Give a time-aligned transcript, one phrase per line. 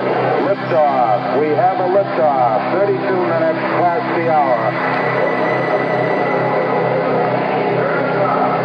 [0.00, 1.40] Liftoff.
[1.40, 2.72] We have a liftoff.
[2.80, 4.60] 32 minutes past the hour.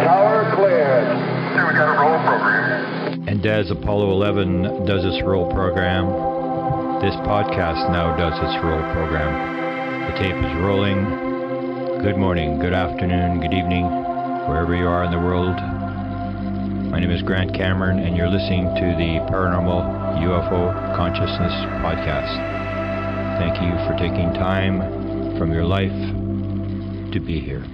[0.04, 1.08] Tower cleared.
[1.52, 3.28] Here we got a roll program.
[3.28, 6.06] And as Apollo 11 does its roll program,
[7.02, 10.10] this podcast now does its roll program.
[10.10, 11.04] The tape is rolling.
[12.02, 13.84] Good morning, good afternoon, good evening,
[14.46, 15.56] wherever you are in the world.
[16.90, 22.36] My name is Grant Cameron, and you're listening to the Paranormal UFO Consciousness Podcast.
[23.38, 24.80] Thank you for taking time
[25.38, 25.92] from your life
[27.12, 27.64] to be here.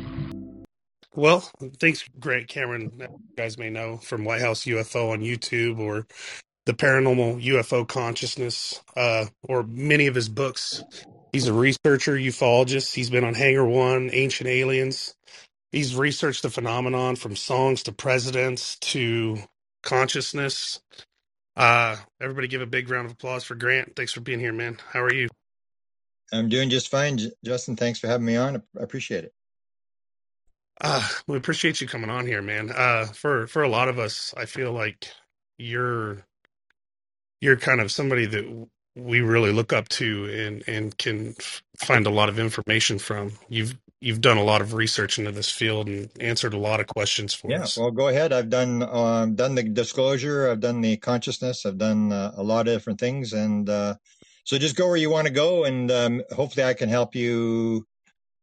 [1.15, 1.49] Well,
[1.81, 2.93] thanks, Grant Cameron.
[2.99, 6.07] You guys may know from White House UFO on YouTube or
[6.67, 10.85] the Paranormal UFO Consciousness, uh, or many of his books.
[11.33, 12.95] He's a researcher, ufologist.
[12.95, 15.15] He's been on Hangar One, Ancient Aliens,
[15.73, 19.39] He's researched the phenomenon from songs to presidents to
[19.83, 20.81] consciousness.
[21.57, 23.97] Uh, everybody give a big round of applause for Grant.
[23.97, 24.79] Thanks for being here, man.
[24.93, 25.29] How are you?
[26.33, 27.77] I'm doing just fine, Justin.
[27.77, 28.57] Thanks for having me on.
[28.79, 29.35] I appreciate it.
[30.81, 32.71] Uh, we appreciate you coming on here, man.
[32.71, 35.09] Uh, for for a lot of us, I feel like
[35.59, 36.25] you're
[37.41, 41.35] you're kind of somebody that we really look up to and and can
[41.79, 43.33] find a lot of information from.
[43.49, 46.87] You've you've done a lot of research into this field and answered a lot of
[46.89, 47.79] questions for yeah, us.
[47.79, 48.33] well, go ahead.
[48.33, 50.51] I've done um, done the disclosure.
[50.51, 51.65] I've done the consciousness.
[51.65, 53.95] I've done uh, a lot of different things, and uh,
[54.45, 57.87] so just go where you want to go, and um, hopefully, I can help you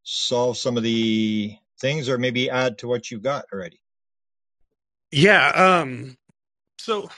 [0.04, 3.82] solve some of the things, or maybe add to what you've got already.
[5.12, 5.50] Yeah.
[5.50, 6.18] Um.
[6.80, 7.10] So,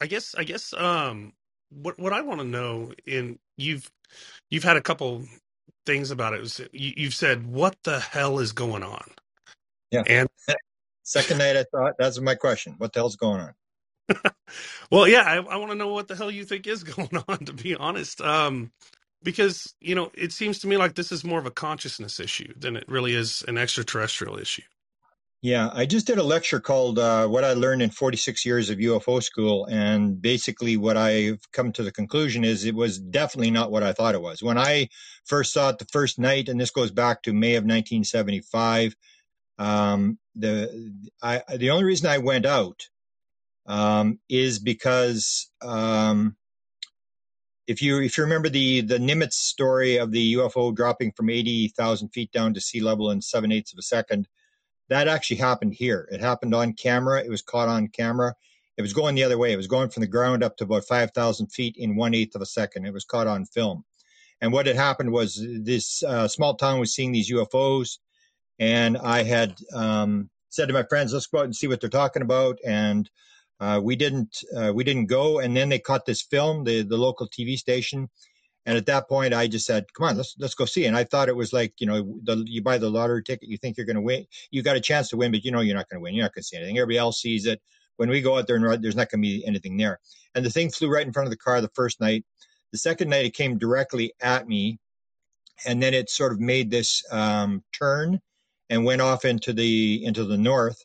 [0.00, 1.32] I guess I guess um
[1.70, 3.88] what what I want to know in you've
[4.50, 5.24] you've had a couple
[5.86, 6.40] things about it.
[6.40, 9.04] Was you, you've said what the hell is going on?
[9.92, 10.04] Yeah.
[10.06, 10.28] And
[11.04, 12.76] second night, I thought that's my question.
[12.78, 13.54] What the hell's going on?
[14.90, 17.38] well, yeah, I, I want to know what the hell you think is going on.
[17.46, 18.72] To be honest, um,
[19.22, 22.52] because you know it seems to me like this is more of a consciousness issue
[22.58, 24.62] than it really is an extraterrestrial issue.
[25.44, 28.78] Yeah, I just did a lecture called uh, What I Learned in 46 Years of
[28.78, 29.66] UFO School.
[29.66, 33.92] And basically, what I've come to the conclusion is it was definitely not what I
[33.92, 34.42] thought it was.
[34.42, 34.88] When I
[35.26, 38.96] first saw it the first night, and this goes back to May of 1975,
[39.58, 42.88] um, the, I, the only reason I went out
[43.66, 45.50] um, is because.
[45.60, 46.36] Um,
[47.66, 51.68] if you if you remember the the Nimitz story of the UFO dropping from eighty
[51.68, 54.28] thousand feet down to sea level in seven eighths of a second,
[54.88, 56.08] that actually happened here.
[56.10, 57.22] It happened on camera.
[57.22, 58.34] It was caught on camera.
[58.76, 59.52] It was going the other way.
[59.52, 62.42] It was going from the ground up to about 5,000 feet in one eighth of
[62.42, 62.86] a second.
[62.86, 63.84] It was caught on film.
[64.40, 67.98] And what had happened was this uh, small town was seeing these UFOs.
[68.58, 71.88] And I had um, said to my friends, let's go out and see what they're
[71.90, 72.58] talking about.
[72.64, 73.08] And
[73.60, 75.38] uh, we didn't uh, we didn't go.
[75.38, 78.10] And then they caught this film, the, the local TV station
[78.66, 81.04] and at that point, I just said, "Come on, let's let's go see." And I
[81.04, 83.86] thought it was like you know, the, you buy the lottery ticket, you think you're
[83.86, 86.00] going to win, you got a chance to win, but you know you're not going
[86.00, 86.14] to win.
[86.14, 86.78] You're not going to see anything.
[86.78, 87.60] Everybody else sees it.
[87.96, 90.00] When we go out there and there's not going to be anything there.
[90.34, 92.24] And the thing flew right in front of the car the first night.
[92.72, 94.80] The second night, it came directly at me,
[95.64, 98.20] and then it sort of made this um, turn
[98.68, 100.84] and went off into the into the north.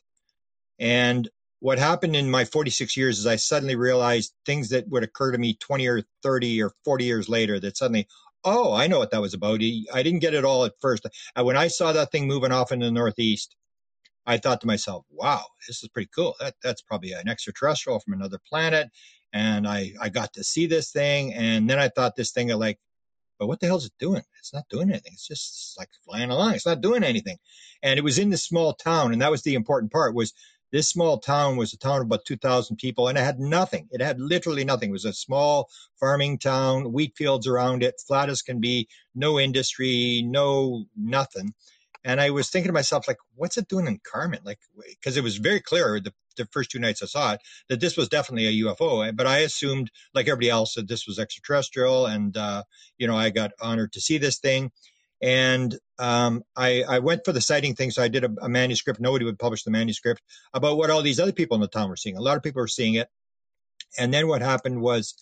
[0.78, 1.28] And
[1.60, 5.38] what happened in my 46 years is I suddenly realized things that would occur to
[5.38, 8.08] me 20 or 30 or 40 years later that suddenly,
[8.44, 9.60] oh, I know what that was about.
[9.60, 11.06] I didn't get it all at first.
[11.38, 13.56] When I saw that thing moving off in the Northeast,
[14.26, 16.34] I thought to myself, wow, this is pretty cool.
[16.40, 18.88] That, that's probably an extraterrestrial from another planet.
[19.32, 21.34] And I, I got to see this thing.
[21.34, 22.78] And then I thought this thing like,
[23.38, 24.22] but what the hell is it doing?
[24.38, 25.12] It's not doing anything.
[25.14, 26.54] It's just like flying along.
[26.54, 27.38] It's not doing anything.
[27.82, 29.12] And it was in this small town.
[29.12, 30.34] And that was the important part was
[30.72, 33.88] this small town was a town of about 2,000 people and it had nothing.
[33.90, 34.90] It had literally nothing.
[34.90, 35.68] It was a small
[35.98, 41.54] farming town, wheat fields around it, flat as can be, no industry, no nothing.
[42.04, 44.40] And I was thinking to myself, like, what's it doing in Carman?
[44.44, 47.80] Like, because it was very clear the, the first two nights I saw it that
[47.80, 49.14] this was definitely a UFO.
[49.14, 52.06] But I assumed, like everybody else, that this was extraterrestrial.
[52.06, 52.62] And, uh,
[52.96, 54.70] you know, I got honored to see this thing.
[55.22, 57.90] And um, I, I, went for the sighting thing.
[57.90, 59.00] So I did a, a, manuscript.
[59.00, 60.22] Nobody would publish the manuscript
[60.54, 62.16] about what all these other people in the town were seeing.
[62.16, 63.08] A lot of people were seeing it.
[63.98, 65.14] And then what happened was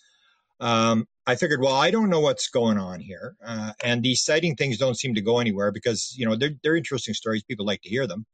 [0.59, 4.55] um, I figured, well, I don't know what's going on here, uh, and these sighting
[4.55, 7.43] things don't seem to go anywhere because you know they're they're interesting stories.
[7.43, 8.25] People like to hear them,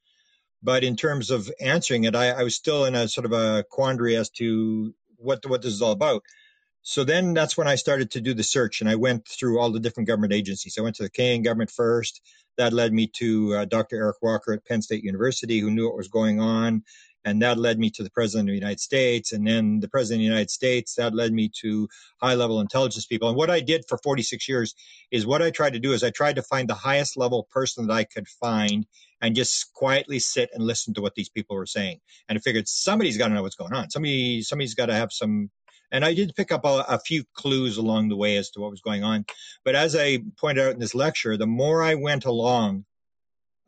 [0.64, 3.64] but in terms of answering it, I, I was still in a sort of a
[3.70, 6.24] quandary as to what what this is all about.
[6.88, 9.72] So then that's when I started to do the search, and I went through all
[9.72, 10.78] the different government agencies.
[10.78, 12.22] I went to the Canadian government first.
[12.58, 13.96] That led me to uh, Dr.
[13.96, 16.84] Eric Walker at Penn State University, who knew what was going on.
[17.26, 19.34] And that led me to the President of the United States.
[19.34, 21.90] And then the President of the United States, that led me to
[22.22, 23.30] high level intelligence people.
[23.30, 24.76] And what I did for 46 years
[25.10, 27.88] is what I tried to do is I tried to find the highest level person
[27.88, 28.86] that I could find
[29.22, 32.00] and just quietly sit and listen to what these people were saying.
[32.30, 33.90] And I figured somebody's got to know what's going on.
[33.90, 35.50] Somebody, somebody's got to have some
[35.92, 38.72] and I did pick up a, a, few clues along the way as to what
[38.72, 39.26] was going on.
[39.64, 42.86] But as I pointed out in this lecture, the more I went along,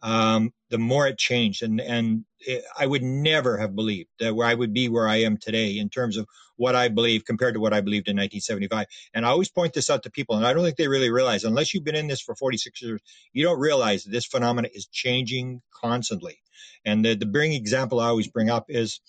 [0.01, 1.63] um, the more it changed.
[1.63, 5.17] And, and it, I would never have believed that where I would be where I
[5.17, 8.87] am today in terms of what I believe compared to what I believed in 1975.
[9.13, 11.43] And I always point this out to people, and I don't think they really realize,
[11.43, 14.87] unless you've been in this for 46 years, you don't realize that this phenomenon is
[14.87, 16.39] changing constantly.
[16.83, 18.99] And the, the bring example I always bring up is,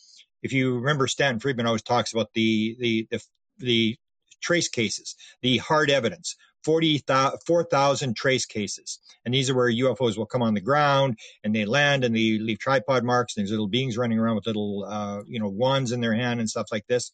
[0.43, 3.21] if you remember, Stanton Friedman always talks about the the the,
[3.59, 3.97] the
[4.41, 6.37] trace cases, the hard evidence.
[6.65, 8.99] 4,000 trace cases.
[9.25, 12.39] And these are where UFOs will come on the ground and they land and they
[12.39, 13.37] leave tripod marks.
[13.37, 16.41] And there's little beings running around with little, uh, you know, wands in their hand
[16.41, 17.11] and stuff like this.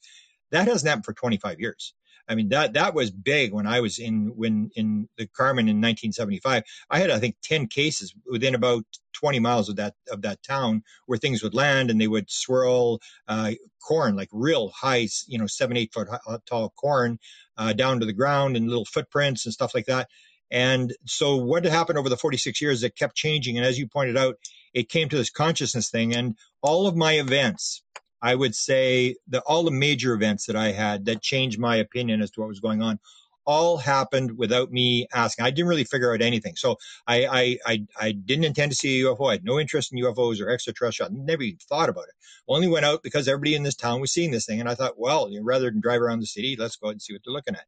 [0.50, 1.94] That hasn't happened for 25 years.
[2.28, 5.76] I mean, that, that was big when I was in, when in the Carman in
[5.76, 6.62] 1975.
[6.90, 8.84] I had, I think, 10 cases within about
[9.14, 13.00] 20 miles of that, of that town where things would land and they would swirl,
[13.28, 13.52] uh,
[13.86, 16.08] corn, like real high, you know, seven, eight foot
[16.46, 17.18] tall corn,
[17.58, 20.08] uh, down to the ground and little footprints and stuff like that.
[20.50, 23.56] And so what happened over the 46 years, it kept changing.
[23.56, 24.36] And as you pointed out,
[24.72, 27.82] it came to this consciousness thing and all of my events,
[28.24, 32.22] I would say that all the major events that I had that changed my opinion
[32.22, 32.98] as to what was going on
[33.44, 35.44] all happened without me asking.
[35.44, 36.56] I didn't really figure out anything.
[36.56, 39.28] So I, I, I, I, didn't intend to see a UFO.
[39.28, 41.12] I had no interest in UFOs or extraterrestrial.
[41.12, 42.14] I never even thought about it.
[42.48, 44.58] Only went out because everybody in this town was seeing this thing.
[44.58, 46.92] And I thought, well, you know, rather than drive around the city, let's go out
[46.92, 47.66] and see what they're looking at.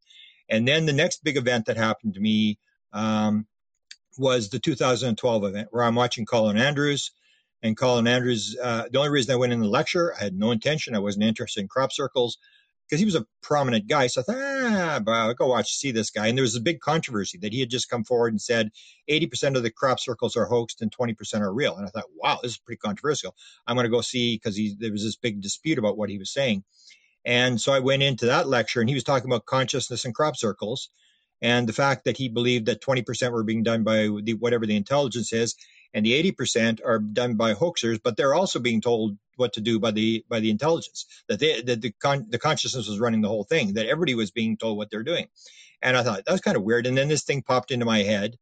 [0.48, 2.58] And then the next big event that happened to me,
[2.94, 3.46] um,
[4.16, 7.10] was the 2012 event where I'm watching Colin Andrews
[7.62, 8.56] and Colin Andrews.
[8.62, 10.94] Uh, the only reason I went in the lecture, I had no intention.
[10.94, 12.38] I wasn't interested in crop circles
[12.88, 14.06] because he was a prominent guy.
[14.06, 16.28] So I thought, ah, I'll go watch, see this guy.
[16.28, 18.70] And there was a big controversy that he had just come forward and said
[19.10, 21.76] 80% of the crop circles are hoaxed and 20% are real.
[21.76, 23.34] And I thought, wow, this is pretty controversial.
[23.66, 26.32] I'm going to go see because there was this big dispute about what he was
[26.32, 26.62] saying.
[27.24, 30.36] And so I went into that lecture and he was talking about consciousness and crop
[30.36, 30.90] circles
[31.42, 34.76] and the fact that he believed that 20% were being done by the, whatever the
[34.76, 35.54] intelligence is
[35.94, 39.78] and the 80% are done by hoaxers, but they're also being told what to do
[39.78, 43.28] by the by the intelligence that they that the con, the consciousness was running the
[43.28, 45.26] whole thing that everybody was being told what they're doing.
[45.82, 46.86] And i thought that was kind of weird.
[46.86, 48.36] And then this thing popped into my head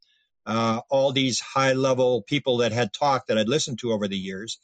[0.47, 4.17] uh, all these high level people that had talked that i'd listened to over the
[4.17, 4.59] years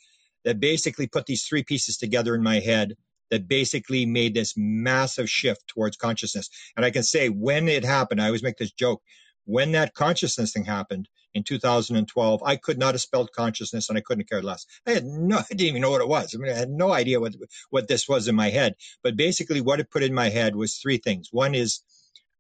[0.45, 2.97] that basically put these three pieces together in my head
[3.31, 6.51] that basically made this massive shift towards consciousness.
[6.77, 9.03] And i can say when it happened i always make this joke
[9.45, 14.01] when that consciousness thing happened in 2012, I could not have spelled consciousness and I
[14.01, 14.67] couldn't have cared less.
[14.87, 16.35] I had no, I didn't even know what it was.
[16.35, 17.35] I mean, I had no idea what,
[17.71, 18.75] what this was in my head.
[19.03, 21.29] But basically, what it put in my head was three things.
[21.31, 21.81] One is,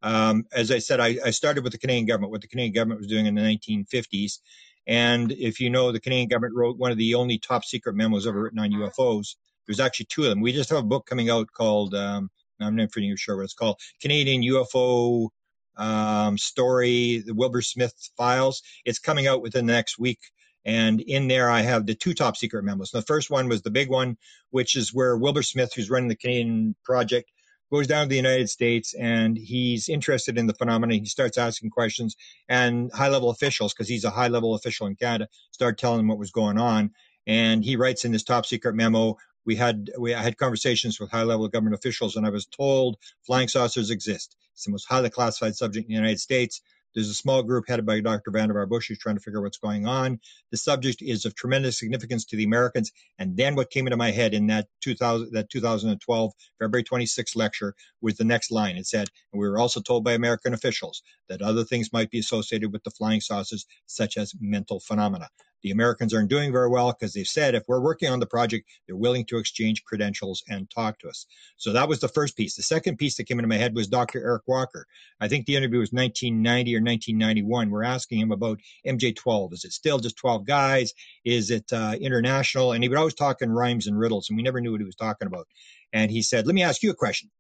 [0.02, 3.00] um, as I said, I, I started with the Canadian government, what the Canadian government
[3.00, 4.38] was doing in the 1950s.
[4.86, 8.26] And if you know, the Canadian government wrote one of the only top secret memos
[8.26, 9.36] ever written on UFOs.
[9.66, 10.40] There's actually two of them.
[10.40, 13.54] We just have a book coming out called, um, I'm not pretty sure what it's
[13.54, 15.28] called, Canadian UFO
[15.76, 18.62] um, story, the Wilbert Smith files.
[18.84, 20.20] It's coming out within the next week.
[20.64, 22.90] And in there, I have the two top secret memos.
[22.90, 24.18] The first one was the big one,
[24.50, 27.30] which is where Wilbert Smith, who's running the Canadian project,
[27.72, 30.98] goes down to the United States and he's interested in the phenomenon.
[30.98, 32.16] He starts asking questions,
[32.48, 36.08] and high level officials, because he's a high level official in Canada, start telling him
[36.08, 36.90] what was going on.
[37.26, 41.10] And he writes in this top secret memo we had we I had conversations with
[41.10, 44.36] high level government officials, and I was told flying saucers exist.
[44.54, 46.60] It's the most highly classified subject in the United States.
[46.94, 48.32] There's a small group headed by Dr.
[48.32, 50.18] Vannevar Bush who's trying to figure out what's going on.
[50.50, 52.90] The subject is of tremendous significance to the Americans.
[53.18, 57.74] And then what came into my head in that 2000, that 2012 February 26th lecture
[58.00, 58.76] was the next line.
[58.76, 62.18] It said, and we were also told by American officials that other things might be
[62.18, 65.28] associated with the flying saucers, such as mental phenomena.
[65.62, 68.68] The Americans aren't doing very well because they've said if we're working on the project,
[68.86, 71.26] they're willing to exchange credentials and talk to us.
[71.56, 72.56] So that was the first piece.
[72.56, 74.22] The second piece that came into my head was Dr.
[74.22, 74.86] Eric Walker.
[75.20, 77.70] I think the interview was 1990 or 1991.
[77.70, 79.52] We're asking him about MJ12.
[79.52, 80.92] Is it still just 12 guys?
[81.24, 82.72] Is it uh, international?
[82.72, 84.86] And he would always talk in rhymes and riddles, and we never knew what he
[84.86, 85.46] was talking about.
[85.92, 87.30] And he said, Let me ask you a question.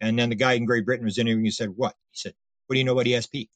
[0.00, 1.44] And then the guy in Great Britain was interviewing.
[1.44, 2.34] He said, "What?" He said,
[2.66, 3.48] "What do you know about ESP?"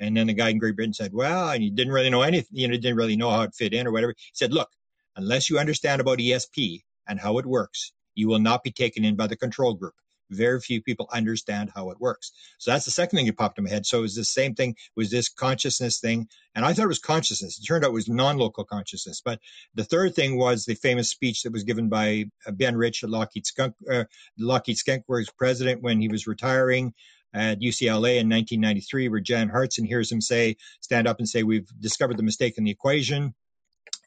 [0.00, 2.56] And then the guy in Great Britain said, "Well," and he didn't really know anything.
[2.58, 4.14] You know, didn't really know how it fit in or whatever.
[4.16, 4.70] He said, "Look,
[5.16, 9.16] unless you understand about ESP and how it works, you will not be taken in
[9.16, 9.94] by the control group
[10.30, 12.32] very few people understand how it works.
[12.58, 13.86] So that's the second thing that popped in my head.
[13.86, 16.28] So it was the same thing, was this consciousness thing.
[16.54, 17.58] And I thought it was consciousness.
[17.58, 19.20] It turned out it was non-local consciousness.
[19.24, 19.40] But
[19.74, 23.10] the third thing was the famous speech that was given by uh, Ben Rich at
[23.10, 24.04] Lockheed Skunk, uh,
[24.38, 25.04] Lockheed Skunk
[25.36, 26.94] president when he was retiring
[27.32, 31.68] at UCLA in 1993, where Jan Harzan hears him say, stand up and say, we've
[31.80, 33.34] discovered the mistake in the equation.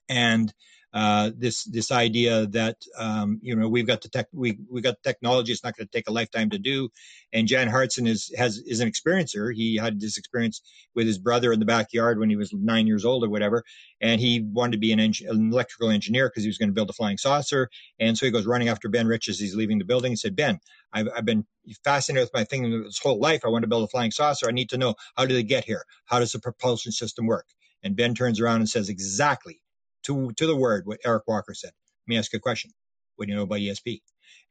[0.09, 0.53] And
[0.93, 5.01] uh, this this idea that um, you know we've got the tech we we got
[5.03, 6.89] technology it's not going to take a lifetime to do.
[7.33, 9.53] And Jan Harzan is has is an experiencer.
[9.53, 10.61] He had this experience
[10.95, 13.63] with his brother in the backyard when he was nine years old or whatever.
[14.01, 16.75] And he wanted to be an, en- an electrical engineer because he was going to
[16.75, 17.69] build a flying saucer.
[17.99, 20.13] And so he goes running after Ben Rich as he's leaving the building.
[20.13, 20.59] And said Ben
[20.93, 21.45] I've, I've been
[21.83, 23.41] fascinated with my thing this whole life.
[23.45, 24.47] I want to build a flying saucer.
[24.47, 25.85] I need to know how did they get here?
[26.05, 27.47] How does the propulsion system work?
[27.83, 29.62] And Ben turns around and says exactly
[30.03, 31.71] to, to the word what Eric Walker said.
[32.07, 32.71] Let me ask you a question.
[33.15, 34.01] What do you know about ESP?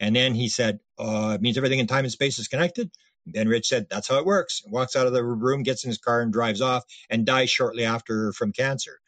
[0.00, 2.90] And then he said, uh, it means everything in time and space is connected.
[3.26, 4.62] Ben Rich said, that's how it works.
[4.66, 7.84] Walks out of the room, gets in his car and drives off and dies shortly
[7.84, 9.00] after from cancer.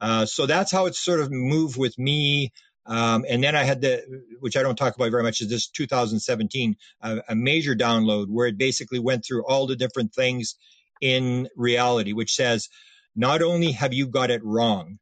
[0.00, 2.52] Uh, so that's how it sort of moved with me.
[2.86, 4.02] Um, and then I had the,
[4.40, 8.48] which I don't talk about very much, is this 2017, uh, a major download where
[8.48, 10.56] it basically went through all the different things
[11.02, 12.70] in reality, which says,
[13.16, 14.99] not only have you got it wrong,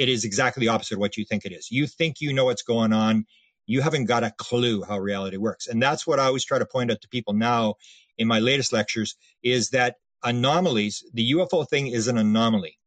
[0.00, 1.70] it is exactly the opposite of what you think it is.
[1.70, 3.26] You think you know what's going on.
[3.66, 5.66] You haven't got a clue how reality works.
[5.66, 7.74] And that's what I always try to point out to people now
[8.16, 12.78] in my latest lectures is that anomalies, the UFO thing is an anomaly.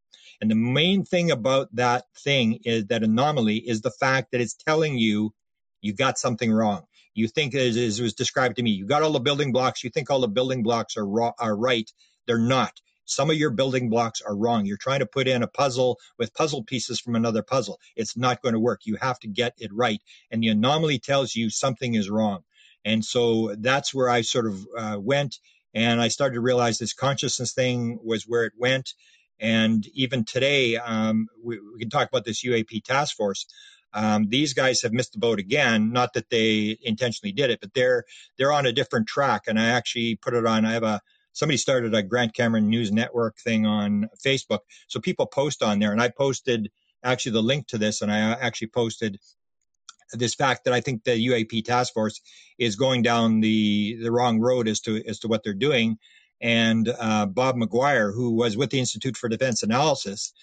[0.42, 4.56] And the main thing about that thing is that anomaly is the fact that it's
[4.56, 5.36] telling you
[5.82, 6.82] you got something wrong.
[7.14, 9.84] You think, as, as was described to me, you got all the building blocks.
[9.84, 11.90] You think all the building blocks are, raw, are right.
[12.26, 12.74] They're not
[13.06, 14.66] some of your building blocks are wrong.
[14.66, 17.80] You're trying to put in a puzzle with puzzle pieces from another puzzle.
[17.96, 18.82] It's not going to work.
[18.86, 20.02] You have to get it right.
[20.32, 22.44] And the anomaly tells you something is wrong.
[22.86, 25.40] And so that's where I sort of uh, went.
[25.74, 28.94] And I started to realize this consciousness thing was where it went.
[29.40, 33.46] And even today, um, we, we, can talk about this UAP task force.
[33.94, 35.92] Um, these guys have missed the boat again.
[35.92, 38.06] Not that they intentionally did it, but they're
[38.38, 39.44] they're on a different track.
[39.48, 40.66] And I actually put it on.
[40.66, 41.02] I have a
[41.34, 44.60] somebody started a Grant Cameron News Network thing on Facebook.
[44.88, 46.72] So people post on there, and I posted
[47.04, 49.20] actually the link to this, and I actually posted
[50.14, 52.22] this fact that I think the UAP task force
[52.58, 55.98] is going down the the wrong road as to as to what they're doing.
[56.40, 60.34] And uh, Bob McGwier, who was with the Institute for Defense Analysis,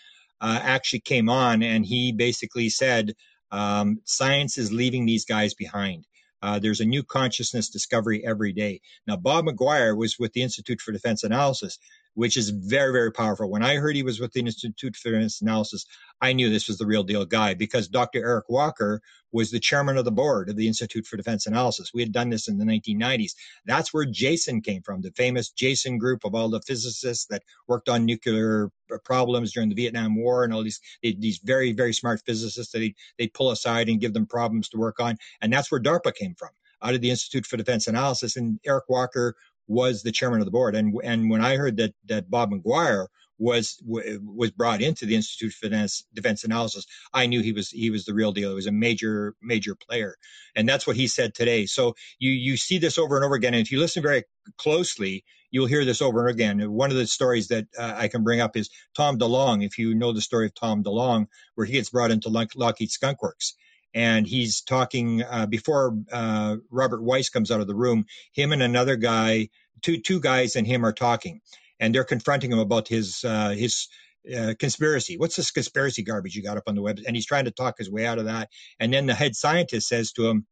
[0.41, 3.15] uh, actually came on and he basically said
[3.51, 6.07] um, science is leaving these guys behind.
[6.43, 8.81] Uh, there's a new consciousness discovery every day.
[9.07, 11.79] Now, Bob McGwier was with the Institute for Defense Analysis,
[12.15, 13.51] which is very, very powerful.
[13.51, 15.87] When I heard he was with the Institute for Defense Analysis,
[16.21, 18.19] I knew this was the real deal guy because Dr.
[18.19, 19.01] Eric Walker
[19.33, 21.93] was the chairman of the board of the Institute for Defense Analysis.
[21.95, 23.33] We had done this in the 1990s.
[23.65, 27.89] That's where Jason came from, the famous Jason group of all the physicists that worked
[27.89, 32.21] on nuclear uh, problems during the Vietnam War and all these these very very smart
[32.27, 35.17] physicists that they they pull aside and give them problems to work on.
[35.41, 36.51] And that's where DARPA came from,
[36.83, 38.37] out of the Institute for Defense Analysis.
[38.37, 39.37] And Eric Walker
[39.71, 40.75] was the chairman of the board.
[40.75, 43.07] And and when I heard that that Bob McGwier
[43.39, 47.89] was was brought into the Institute for Defense, Defense Analysis, I knew he was he
[47.89, 48.51] was the real deal.
[48.51, 50.17] He was a major major player,
[50.57, 51.67] and that's what he said today.
[51.67, 54.25] So you you see this over and over again, and if you listen very
[54.59, 56.73] closely, you'll hear this over and again.
[56.73, 59.65] One of the stories that uh, I can bring up is Tom DeLonge.
[59.65, 63.23] If you know the story of Tom DeLonge, where he gets brought into Lockheed Skunk
[63.23, 63.55] Works
[63.95, 68.07] and he's talking uh, before uh, Robert Weiss comes out of the room.
[68.33, 69.49] Him and another guy,
[69.83, 71.41] two two guys, and him are talking,
[71.79, 73.89] and they're confronting him about his uh, his
[74.37, 75.17] uh, conspiracy.
[75.17, 77.01] What's this conspiracy garbage you got up on the web?
[77.07, 78.51] And he's trying to talk his way out of that.
[78.79, 80.47] And then the head scientist says to him,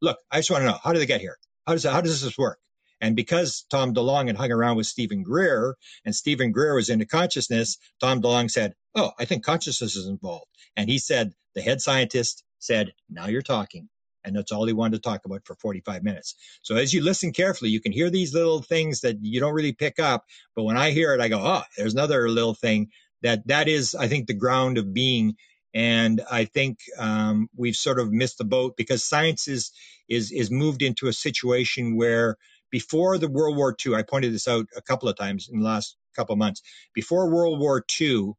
[0.00, 1.38] "Look, I just want to know how did they get here?
[1.66, 2.58] How does how does this work?"
[3.00, 7.06] And because Tom DeLonge had hung around with Stephen Greer, and Stephen Greer was into
[7.06, 10.46] consciousness, Tom DeLonge said, "Oh, I think consciousness is involved."
[10.76, 13.88] And he said, the head scientist said, "Now you're talking."
[14.24, 16.36] And that's all he wanted to talk about for 45 minutes.
[16.62, 19.72] So as you listen carefully, you can hear these little things that you don't really
[19.72, 20.26] pick up.
[20.54, 22.90] But when I hear it, I go, oh, there's another little thing
[23.22, 25.36] that that is, I think, the ground of being.
[25.74, 29.72] And I think um, we've sort of missed the boat because science is,
[30.08, 32.36] is, is moved into a situation where
[32.70, 35.64] before the World War II, I pointed this out a couple of times in the
[35.64, 36.62] last couple of months,
[36.94, 38.32] before World War II,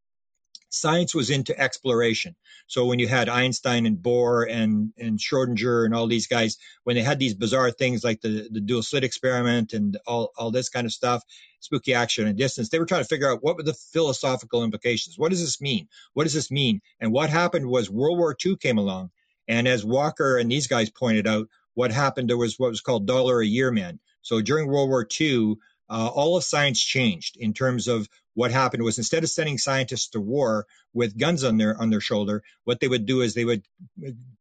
[0.74, 2.36] science was into exploration.
[2.68, 6.96] So when you had Einstein and Bohr and, and Schrodinger and all these guys, when
[6.96, 10.70] they had these bizarre things like the, the dual slit experiment and all, all this
[10.70, 11.24] kind of stuff,
[11.60, 15.18] spooky action and distance, they were trying to figure out what were the philosophical implications.
[15.18, 15.88] What does this mean?
[16.14, 16.82] What does this mean?
[17.00, 19.12] And what happened was World War II came along.
[19.48, 23.06] And as Walker and these guys pointed out, what happened, there was what was called
[23.06, 24.00] dollar a year men.
[24.22, 25.56] So during World War II,
[25.90, 30.10] uh, all of science changed in terms of what happened was instead of sending scientists
[30.10, 33.46] to war with guns on their on their shoulder, what they would do is they
[33.46, 33.64] would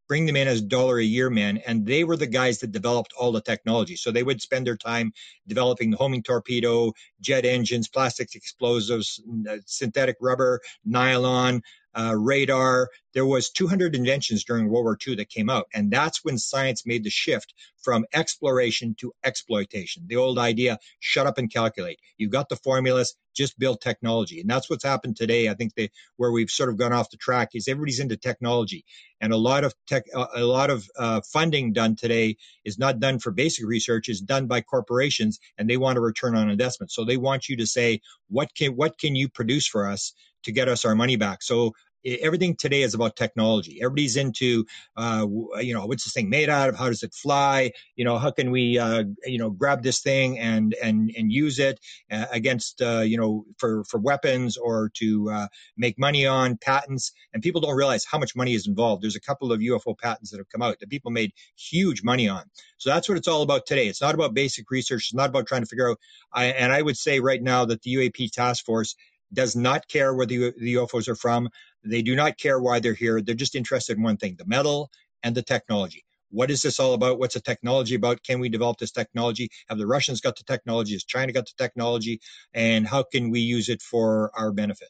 [0.08, 3.12] bring them in as dollar a year men, and they were the guys that developed
[3.18, 3.96] all the technology.
[3.96, 5.12] So they would spend their time
[5.46, 11.62] developing the homing torpedo, jet engines, plastics, explosives, uh, synthetic rubber, nylon,
[11.94, 12.88] uh, radar.
[13.14, 16.86] There was 200 inventions during World War II that came out, and that's when science
[16.86, 20.04] made the shift from exploration to exploitation.
[20.06, 22.00] The old idea, shut up and calculate.
[22.16, 24.40] You've got the formulas, just build technology.
[24.40, 25.48] And that's what's happened today.
[25.48, 28.84] I think that where we've sort of gone off the track is everybody's into technology.
[29.20, 33.20] And a lot of tech, a lot of uh, funding done today is not done
[33.20, 36.90] for basic research, is done by corporations and they want a return on investment.
[36.90, 40.50] So they want you to say, what can, what can you produce for us to
[40.50, 41.42] get us our money back?
[41.42, 43.80] So everything today is about technology.
[43.82, 44.66] Everybody's into,
[44.96, 45.26] uh,
[45.60, 46.76] you know, what's this thing made out of?
[46.76, 47.72] How does it fly?
[47.96, 51.58] You know, how can we, uh, you know, grab this thing and and and use
[51.58, 51.80] it
[52.10, 57.12] uh, against, uh, you know, for for weapons or to uh, make money on patents?
[57.32, 59.02] And people don't realize how much money is involved.
[59.02, 62.28] There's a couple of UFO patents that have come out that people made huge money
[62.28, 62.44] on.
[62.78, 63.86] So that's what it's all about today.
[63.86, 65.04] It's not about basic research.
[65.04, 65.98] It's not about trying to figure out.
[66.32, 68.96] I, and I would say right now that the UAP task force
[69.32, 71.48] does not care where the, the UFOs are from.
[71.84, 73.20] They do not care why they're here.
[73.20, 74.90] They're just interested in one thing the metal
[75.22, 76.04] and the technology.
[76.30, 77.18] What is this all about?
[77.18, 78.22] What's the technology about?
[78.22, 79.50] Can we develop this technology?
[79.68, 80.94] Have the Russians got the technology?
[80.94, 82.20] Has China got the technology?
[82.54, 84.88] And how can we use it for our benefit?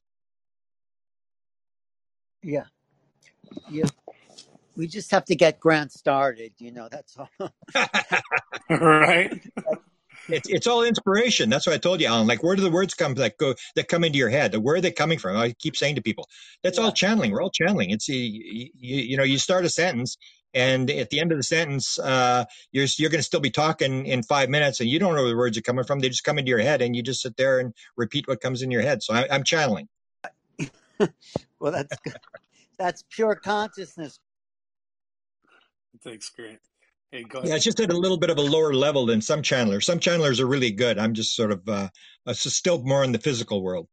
[2.43, 2.65] Yeah.
[3.71, 3.87] Yeah.
[4.77, 7.31] We just have to get Grant started, you know, that's all.
[8.71, 9.43] right?
[10.29, 11.51] It's it's all inspiration.
[11.51, 12.27] That's what I told you, Alan.
[12.27, 14.55] Like, where do the words come that go that come into your head?
[14.57, 15.37] Where are they coming from?
[15.37, 16.29] I keep saying to people,
[16.63, 16.85] that's Yeah.
[16.85, 17.33] all channeling.
[17.33, 17.91] We're all channeling.
[17.91, 20.17] It's you, you, you know, you start a sentence,
[20.55, 24.07] and at the end of the sentence, uh, you're you're going to still be talking
[24.07, 26.01] in five minutes, and you don't know where the words are coming from.
[26.01, 28.63] They just come into your head, and you just sit there and repeat what comes
[28.63, 29.03] in your head.
[29.03, 29.89] So I, I'm channeling.
[31.61, 31.97] Well, that's.
[32.79, 34.19] That's pure consciousness.
[36.03, 36.59] Thanks, Grant.
[37.13, 39.85] Hey, Yeah, it's just at a little bit of a lower level than some channelers.
[39.85, 40.99] Some channelers are really good.
[40.99, 41.89] I'm just sort of uh,
[42.27, 43.87] uh, still more in the physical world.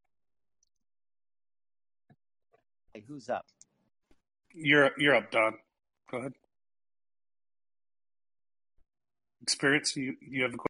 [2.93, 3.45] Hey, Who's up?
[4.53, 5.55] You're you're up, Don.
[6.09, 6.33] Go ahead.
[9.41, 9.97] Experience.
[9.97, 10.65] You you have a question?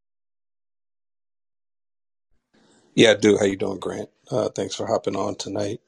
[2.96, 3.38] Yeah, I do.
[3.38, 4.10] How you doing, Grant?
[4.32, 5.82] Uh, thanks for hopping on tonight.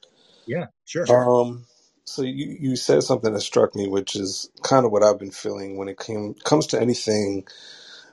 [0.46, 1.12] Yeah, sure.
[1.12, 1.66] Um,
[2.06, 5.32] so you you said something that struck me, which is kind of what I've been
[5.32, 7.46] feeling when it came comes to anything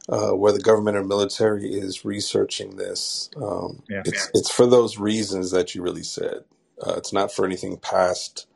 [0.08, 3.30] uh, where the government or military is researching this.
[3.40, 6.44] Um, Yeah, it's it's for those reasons that you really said.
[6.86, 8.46] Uh, it's not for anything past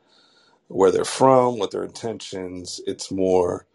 [0.68, 2.80] where they're from, what their intentions.
[2.86, 3.66] It's more,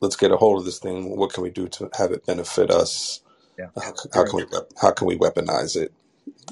[0.00, 1.16] let's get a hold of this thing.
[1.16, 3.22] What can we do to have it benefit us?
[3.58, 5.92] yeah, How, how can we wep- how can we weaponize it,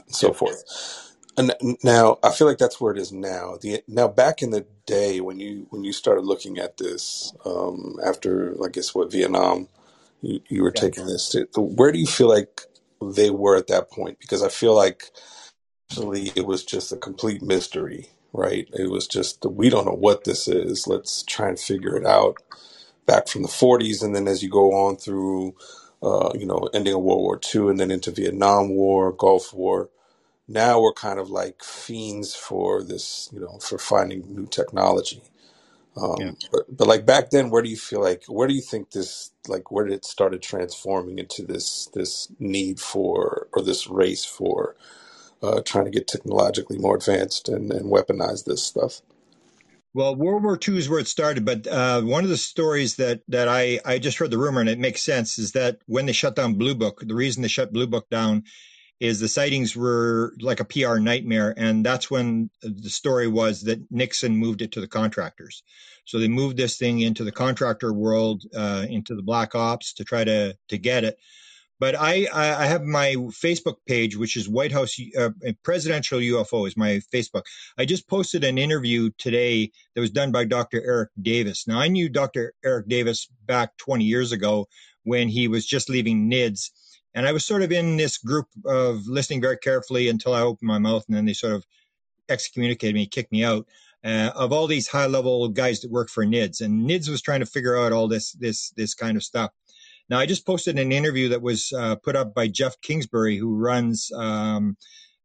[0.06, 1.09] and so Yeah, forth.
[1.40, 3.56] And now I feel like that's where it is now.
[3.60, 7.96] The now back in the day when you when you started looking at this um,
[8.04, 9.68] after I guess what Vietnam
[10.20, 10.82] you, you were yeah.
[10.82, 12.60] taking this to, where do you feel like
[13.00, 14.18] they were at that point?
[14.20, 15.04] Because I feel like
[15.90, 18.68] actually it was just a complete mystery, right?
[18.74, 20.86] It was just we don't know what this is.
[20.86, 22.36] Let's try and figure it out.
[23.06, 25.54] Back from the 40s, and then as you go on through,
[26.02, 29.88] uh, you know, ending of World War II, and then into Vietnam War, Gulf War.
[30.50, 35.22] Now we're kind of like fiends for this, you know, for finding new technology.
[36.16, 36.32] Yeah.
[36.32, 38.90] Um, but, but like back then, where do you feel like where do you think
[38.90, 44.24] this like where did it started transforming into this this need for or this race
[44.24, 44.74] for
[45.42, 49.02] uh, trying to get technologically more advanced and, and weaponize this stuff?
[49.94, 53.22] Well, World War II is where it started, but uh, one of the stories that
[53.28, 56.12] that I I just heard the rumor and it makes sense is that when they
[56.12, 58.44] shut down Blue Book, the reason they shut Blue Book down
[59.00, 63.80] is the sightings were like a PR nightmare, and that's when the story was that
[63.90, 65.62] Nixon moved it to the contractors.
[66.04, 70.04] So they moved this thing into the contractor world, uh, into the black ops to
[70.04, 71.18] try to to get it.
[71.80, 75.30] But I, I have my Facebook page, which is White House uh,
[75.62, 77.44] Presidential UFO is my Facebook.
[77.78, 80.82] I just posted an interview today that was done by Dr.
[80.84, 81.66] Eric Davis.
[81.66, 82.52] Now I knew Dr.
[82.62, 84.68] Eric Davis back 20 years ago
[85.04, 86.68] when he was just leaving NIDS,
[87.14, 90.68] and I was sort of in this group of listening very carefully until I opened
[90.68, 91.66] my mouth, and then they sort of
[92.28, 93.66] excommunicated me, kicked me out.
[94.02, 97.40] Uh, of all these high level guys that work for NIDS, and NIDS was trying
[97.40, 99.50] to figure out all this this this kind of stuff.
[100.08, 103.54] Now, I just posted an interview that was uh, put up by Jeff Kingsbury, who
[103.54, 104.76] runs um,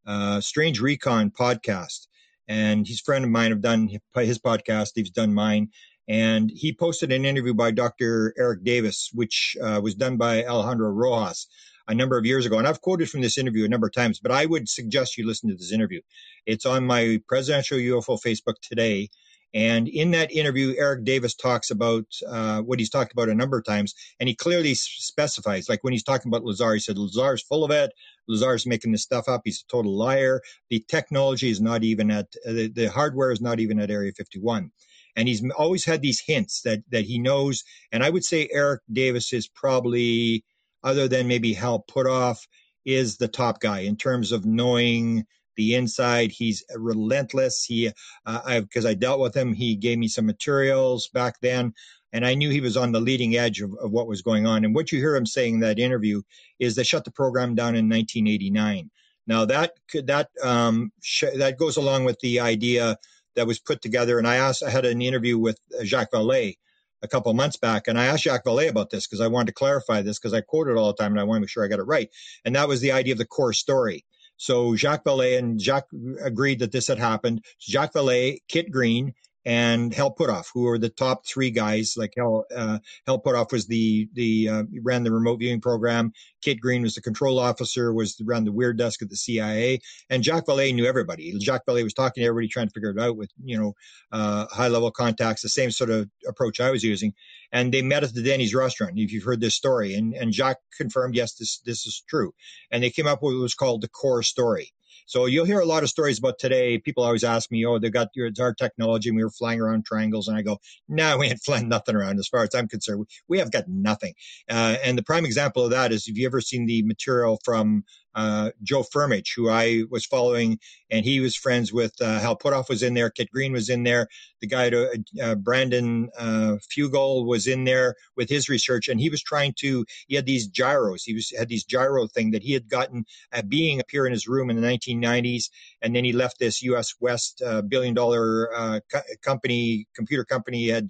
[0.06, 2.08] uh, Strange Recon podcast,
[2.50, 3.52] and he's a friend of mine.
[3.52, 4.91] I've done his podcast.
[4.95, 5.69] He's done mine,
[6.10, 8.34] and he posted an interview by Dr.
[8.38, 11.48] Eric Davis, which uh, was done by Alejandro Rojas
[11.88, 12.58] a number of years ago.
[12.58, 15.26] And I've quoted from this interview a number of times, but I would suggest you
[15.26, 16.02] listen to this interview.
[16.45, 19.10] It's on my presidential UFO Facebook today.
[19.54, 23.58] And in that interview, Eric Davis talks about uh, what he's talked about a number
[23.58, 27.41] of times, and he clearly specifies, like when he's talking about Lazar, he said Lazar's
[27.41, 27.93] full of it.
[28.28, 29.41] Lazar's making this stuff up.
[29.45, 30.41] He's a total liar.
[30.69, 34.12] The technology is not even at uh, the, the hardware is not even at Area
[34.12, 34.71] 51
[35.15, 37.63] and he's always had these hints that that he knows.
[37.91, 40.43] And I would say Eric Davis is probably
[40.86, 42.48] other than maybe Hal Puthoff,
[42.86, 45.26] is the top guy in terms of knowing
[45.58, 46.32] the inside.
[46.32, 47.65] He's relentless.
[47.65, 47.91] He,
[48.26, 51.74] uh, because I, I, dealt with him, he gave me some materials back then,
[52.13, 54.63] and I knew he was on the leading edge of, of what was going on.
[54.63, 56.21] And what you hear him saying in that interview
[56.60, 58.91] is they shut the program down in 1989.
[59.28, 62.98] Now that could that um, sh- that goes along with the idea
[63.36, 64.17] that was put together.
[64.17, 66.58] And I asked, I had an interview with Jacques Vallée,
[67.01, 69.53] a couple months back, and I asked Jacques Vallée about this because I wanted to
[69.53, 71.63] clarify this because I quote it all the time and I want to make sure
[71.63, 72.10] I got it right.
[72.43, 74.05] And that was the idea of the core story.
[74.38, 75.89] So Jacques Vallée and Jacques
[76.21, 77.45] agreed that this had happened.
[77.60, 79.13] Jacques Vallée, Kit Green,
[79.45, 81.93] and Hal Puthoff, who were the top three guys.
[81.95, 86.13] Like Hal, uh, Hal Puthoff was the the uh, ran the remote viewing program.
[86.41, 89.79] Kit Green was the control officer, was ran the weird desk at the CIA,
[90.10, 91.38] and Jacques Vallée knew everybody.
[91.39, 93.73] Jacques Vallée was talking to everybody, trying to figure it out with you know
[94.12, 95.43] uh, high level contacts.
[95.43, 97.13] The same sort of approach I was using,
[97.51, 98.93] and they met at the Denny's restaurant.
[98.95, 102.34] If you've heard this story, and and Jacques confirmed yes, this this is true,
[102.71, 104.71] and they came up with what was called the core story.
[105.06, 106.80] So you'll hear a lot of stories about today.
[106.80, 109.62] People always ask me, "Oh, they got your it's our technology, and we were flying
[109.62, 112.20] around triangles." And I go, "No, nah, we ain't flying nothing around.
[112.20, 114.13] As far as I'm concerned, we, we have got nothing."
[114.50, 117.84] Uh, and the prime example of that is, have you ever seen the material from
[118.15, 120.58] uh, Joe Firmage, who I was following,
[120.89, 123.84] and he was friends with uh, Hal Puthoff was in there, Kit Green was in
[123.84, 124.08] there,
[124.39, 129.10] the guy to, uh, Brandon uh, Fugal was in there with his research, and he
[129.10, 129.86] was trying to.
[130.08, 131.04] He had these gyros.
[131.04, 134.28] He was had these gyro thing that he had gotten a being appear in his
[134.28, 135.49] room in the 1990s,
[135.82, 140.89] and then he left this USWeb uh, billion dollar uh, co- company, computer company, had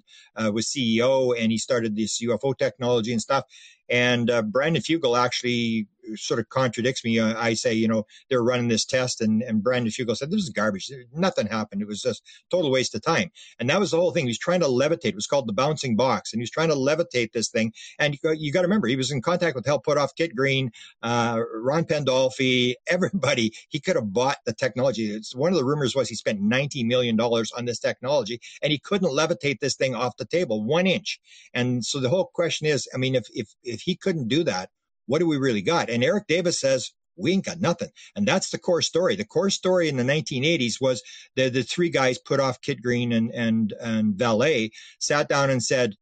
[0.52, 3.44] was CEO, and he started this UFO technology and stuff.
[3.88, 7.18] And Brandon Fugal actually sort of contradicts me.
[7.18, 10.42] Uh, I say, you know, they're running this test, and and Brandon Fugal said this
[10.42, 10.90] is garbage.
[11.12, 11.82] Nothing happened.
[11.82, 13.30] It was just total waste of time.
[13.58, 14.24] And that was the whole thing.
[14.26, 15.10] He was trying to levitate.
[15.10, 17.72] It was called the bouncing box, and he was trying to levitate this thing.
[17.98, 20.70] And you, you got to remember, he was in contact with Hal Puthoff Kit Green,
[21.02, 23.52] uh, Ron Pandolfi, everybody.
[23.68, 25.06] He could have bought the technology.
[25.06, 28.72] It's one of the rumors was he spent ninety million dollars on this technology, and
[28.72, 31.20] he couldn't levitate this thing off the table one inch.
[31.54, 34.70] And so the whole question is, I mean, if if if he couldn't do that
[35.06, 35.90] what do we really got?
[35.90, 37.88] And Eric Davis says, we ain't got nothing.
[38.14, 39.16] And that's the core story.
[39.16, 41.02] The core story in the 1980s was
[41.34, 45.94] the, the three guys Puthoff Kit Green and, and, and Vallée sat down and said,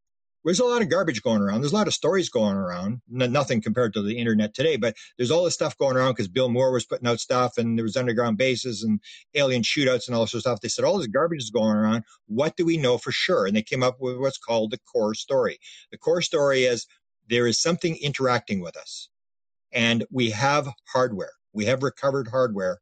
[0.44, 1.62] there's a lot of garbage going around.
[1.62, 3.00] There's a lot of stories going around.
[3.08, 6.50] nothing compared to the internet today, but there's all this stuff going around because Bill
[6.50, 9.00] Moore was putting out stuff and there was underground bases and
[9.34, 10.60] alien shootouts and all this stuff.
[10.60, 12.04] They said all this garbage is going around.
[12.26, 13.46] What do we know for sure?
[13.46, 15.58] And they came up with what's called the core story.
[15.90, 16.86] The core story is
[17.28, 19.08] there is something interacting with us.
[19.72, 21.32] And we have hardware.
[21.52, 22.80] We have recovered hardware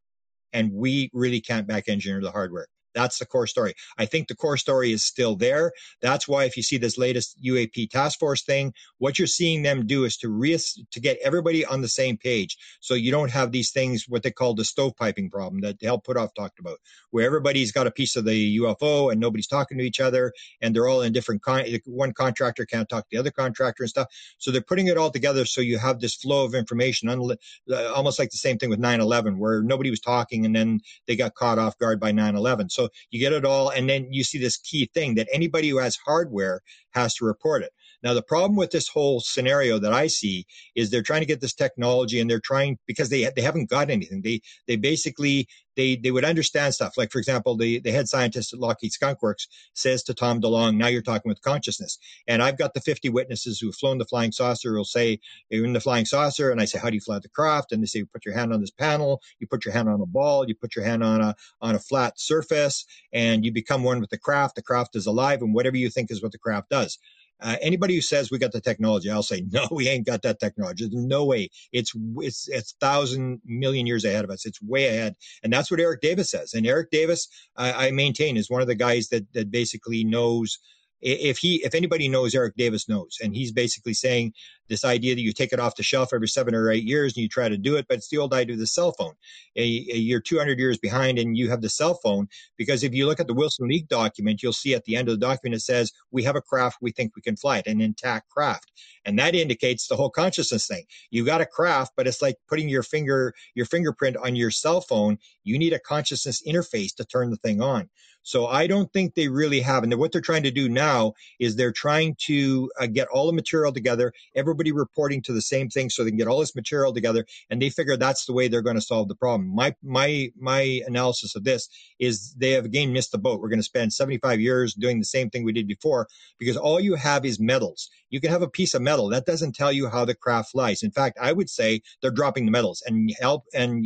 [0.53, 2.67] and we really can't back engineer the hardware.
[2.93, 3.73] That's the core story.
[3.97, 5.71] I think the core story is still there.
[6.01, 9.85] That's why if you see this latest UAP task force thing, what you're seeing them
[9.85, 10.53] do is to re-
[10.91, 12.57] to get everybody on the same page.
[12.79, 16.35] So you don't have these things, what they call the stovepiping problem that Hal Puthoff
[16.35, 16.79] talked about,
[17.11, 20.75] where everybody's got a piece of the UFO and nobody's talking to each other and
[20.75, 24.07] they're all in different, con- one contractor can't talk to the other contractor and stuff.
[24.37, 28.19] So they're putting it all together so you have this flow of information, uh, almost
[28.19, 31.59] like the same thing with 9-11 where nobody was talking and then they got caught
[31.59, 32.71] off guard by 9-11.
[32.71, 33.69] So you get it all.
[33.69, 37.63] And then you see this key thing that anybody who has hardware has to report
[37.63, 37.71] it.
[38.03, 41.41] Now, the problem with this whole scenario that I see is they're trying to get
[41.41, 44.21] this technology and they're trying because they they haven't got anything.
[44.23, 46.97] They they basically they they would understand stuff.
[46.97, 50.75] Like for example, the the head scientist at Lockheed Skunk Works says to Tom DeLonge,
[50.77, 54.31] "Now you're talking with consciousness." And I've got the 50 witnesses who've flown the flying
[54.31, 54.73] saucer.
[54.73, 57.29] Will say you're in the flying saucer, and I say, "How do you fly the
[57.29, 59.21] craft?" And they say, you "Put your hand on this panel.
[59.39, 60.47] You put your hand on a ball.
[60.47, 64.09] You put your hand on a on a flat surface, and you become one with
[64.09, 64.55] the craft.
[64.55, 66.99] The craft is alive, and whatever you think is what the craft does."
[67.43, 70.39] Uh, anybody who says we got the technology, I'll say no, we ain't got that
[70.41, 70.87] technology.
[70.89, 71.49] There's no way.
[71.73, 74.45] It's it's it's thousand million years ahead of us.
[74.47, 76.55] It's way ahead, and that's what Eric Davis says.
[76.55, 80.59] And Eric Davis, I, I maintain, is one of the guys that that basically knows
[81.03, 84.33] if he if anybody knows eric davis knows and he's basically saying
[84.69, 87.21] this idea that you take it off the shelf every seven or eight years and
[87.21, 89.13] you try to do it but it's the old idea of the cell phone.
[89.55, 93.27] You're 200 years behind and you have the cell phone because if you look at
[93.27, 96.23] the wilson league document you'll see at the end of the document it says we
[96.23, 98.71] have a craft we think we can fly it an intact craft.
[99.05, 100.85] And that indicates the whole consciousness thing.
[101.11, 104.81] You got a craft but it's like putting your finger your fingerprint on your cell
[104.81, 105.17] phone.
[105.43, 107.89] You need a consciousness interface to turn the thing on
[108.23, 109.83] so I don't think they really have.
[109.83, 113.33] And what they're trying to do now is they're trying to uh, get all the
[113.33, 116.93] material together, everybody reporting to the same thing so they can get all this material
[116.93, 117.25] together.
[117.49, 119.53] And they figure that's the way they're going to solve the problem.
[119.53, 121.67] My, my, my analysis of this
[121.99, 123.41] is they have again missed the boat.
[123.41, 126.07] We're going to spend 75 years doing the same thing we did before
[126.39, 127.89] because all you have is metals.
[128.09, 130.81] You can have a piece of metal that doesn't tell you how the craft flies.
[130.81, 133.43] In fact, I would say they're dropping the metals and help.
[133.53, 133.85] And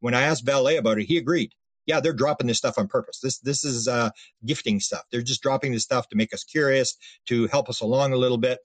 [0.00, 1.52] when I asked Vallée about it, he agreed
[1.86, 3.20] yeah, they're dropping this stuff on purpose.
[3.20, 4.10] This this is uh,
[4.44, 5.02] gifting stuff.
[5.10, 8.38] They're just dropping this stuff to make us curious, to help us along a little
[8.38, 8.58] bit,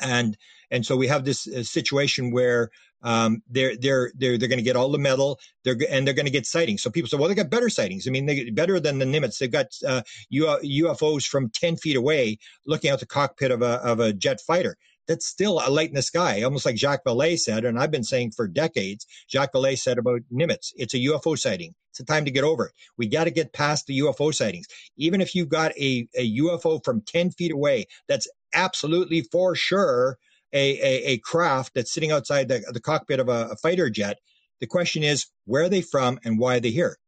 [0.00, 0.36] and
[0.70, 2.70] and so we have this uh, situation where
[3.02, 5.38] um, they're they're they're they're going to get all the metal.
[5.64, 6.82] They're and they're going to get sightings.
[6.82, 8.06] So people say, well, they got better sightings.
[8.06, 9.38] I mean, they get better than the Nimitz.
[9.38, 14.00] They've got uh, UFOs from ten feet away, looking out the cockpit of a of
[14.00, 14.76] a jet fighter
[15.08, 18.04] that's still a light in the sky, almost like Jacques Vallée said, and I've been
[18.04, 19.06] saying for decades.
[19.28, 21.74] Jacques Vallée said about Nimitz, it's a UFO sighting.
[21.90, 22.72] It's a time to get over it.
[22.96, 24.66] We got to get past the UFO sightings.
[24.96, 30.18] Even if you've got a, a UFO from 10 feet away, that's absolutely for sure
[30.52, 34.18] a, a, a craft that's sitting outside the, the cockpit of a, a fighter jet.
[34.60, 36.98] The question is, where are they from and why are they here?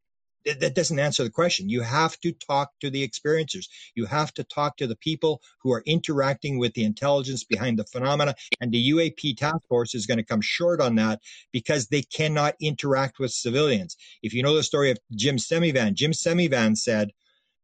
[0.44, 1.68] That doesn't answer the question.
[1.68, 3.66] You have to talk to the experiencers.
[3.94, 7.84] You have to talk to the people who are interacting with the intelligence behind the
[7.84, 8.34] phenomena.
[8.60, 11.20] And the UAP task force is going to come short on that
[11.52, 13.96] because they cannot interact with civilians.
[14.22, 17.12] If you know the story of Jim Semivan, Jim Semivan said,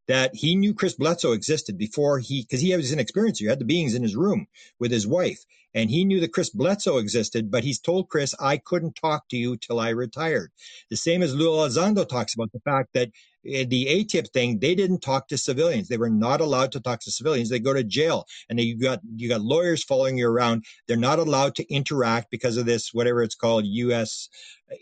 [0.08, 3.40] that he knew Chris Bledsoe existed before he, because he was an experiencer.
[3.40, 4.46] He had the beings in his room
[4.78, 8.58] with his wife, and he knew that Chris Bledsoe existed, but he's told Chris, I
[8.58, 10.50] couldn't talk to you till I retired.
[10.90, 13.10] The same as Lou Elizondo talks about the fact that
[13.44, 15.88] eh, the AATIP thing, they didn't talk to civilians.
[15.88, 17.50] They were not allowed to talk to civilians.
[17.50, 20.64] They go to jail, and you got you got lawyers following you around.
[20.88, 24.28] They're not allowed to interact because of this, whatever it's called, U.S.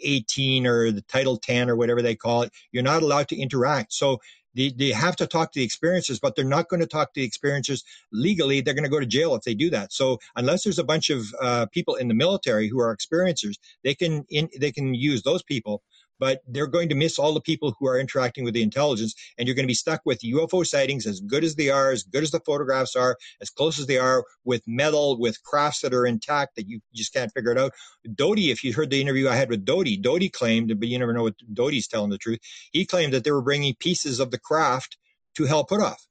[0.02, 2.52] 18 or the Title 10 or whatever they call it.
[2.72, 3.92] You're not allowed to interact.
[3.92, 4.20] So
[4.54, 7.20] they, they have to talk to the experiencers, but they're not going to talk to
[7.20, 8.60] the experiencers legally.
[8.60, 9.92] They're going to go to jail if they do that.
[9.92, 13.94] So unless there's a bunch of uh, people in the military who are experiencers, they
[13.94, 15.82] can in, they can use those people
[16.18, 19.14] but they're going to miss all the people who are interacting with the intelligence.
[19.38, 22.02] And you're going to be stuck with UFO sightings as good as they are, as
[22.02, 25.94] good as the photographs are, as close as they are with metal, with crafts that
[25.94, 27.72] are intact that you just can't figure it out.
[28.14, 31.12] Doty, if you heard the interview I had with Doty, Doty claimed, but you never
[31.12, 32.40] know what Doty's telling the truth.
[32.72, 34.96] He claimed that they were bringing pieces of the craft
[35.36, 36.06] to Hal Puthoff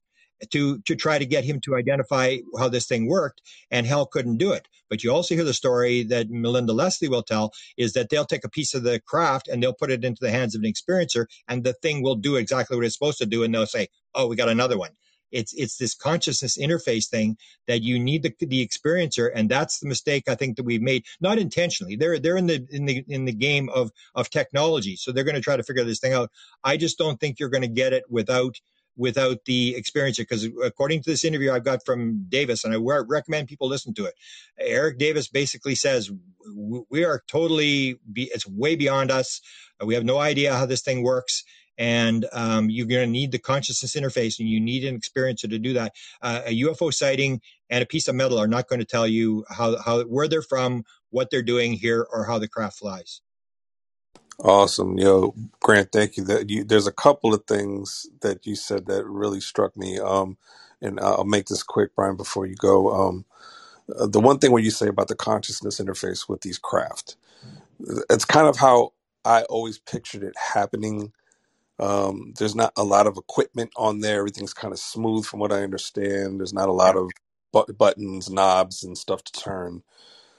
[0.52, 4.38] to to try to get him to identify how this thing worked and Hal couldn't
[4.38, 4.68] do it.
[4.90, 8.46] But you also hear the story that melinda leslie will tell is that they'll take
[8.46, 11.26] a piece of the craft and they'll put it into the hands of an experiencer
[11.48, 14.28] and the thing will do exactly what it's supposed to do and they'll say oh
[14.28, 14.92] we got another one.
[15.32, 19.88] It's it's this consciousness interface thing that you need the, the experiencer and that's the
[19.88, 21.96] mistake i think that we've made not intentionally.
[21.96, 25.36] They're they're in the in the in the game of of technology so they're going
[25.36, 26.30] to try to figure this thing out.
[26.64, 28.60] I just don't think you're going to get it without
[28.96, 33.48] without the experience because according to this interview I've got from Davis, and I recommend
[33.48, 34.14] people listen to it,
[34.60, 36.12] Eric Davis basically says
[36.90, 39.42] we are totally, be, it's way beyond us.
[39.84, 41.44] We have no idea how this thing works.
[41.76, 45.58] And um, you're going to need the consciousness interface, and you need an experiencer to
[45.58, 45.94] do that.
[46.22, 49.44] Uh, a UFO sighting and a piece of metal are not going to tell you
[49.50, 53.22] how, how where they're from, what they're doing here, or how the craft flies.
[54.44, 55.94] Awesome, yo, Grant.
[55.94, 56.26] Thank you.
[56.26, 60.00] That you, there's a couple of things that you said that really struck me.
[60.00, 60.38] Um,
[60.82, 62.92] and I'll make this quick, Brian, before you go.
[62.94, 63.26] Um,
[64.00, 67.18] uh, the one thing where you say about the consciousness interface with these craft,
[68.10, 68.94] it's kind of how
[69.26, 71.14] I always pictured it happening.
[71.80, 74.20] Um, there's not a lot of equipment on there.
[74.20, 76.40] Everything's kind of smooth, from what I understand.
[76.40, 77.12] There's not a lot of
[77.54, 79.84] bu- buttons, knobs, and stuff to turn.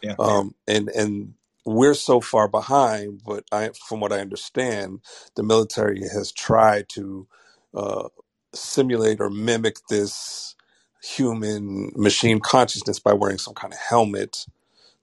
[0.03, 0.17] Yeah.
[0.19, 1.35] Um, and and
[1.67, 5.01] we're so far behind, but I, from what I understand,
[5.37, 7.29] the military has tried to
[7.75, 8.09] uh,
[8.55, 10.57] simulate or mimic this
[11.03, 14.47] human machine consciousness by wearing some kind of helmet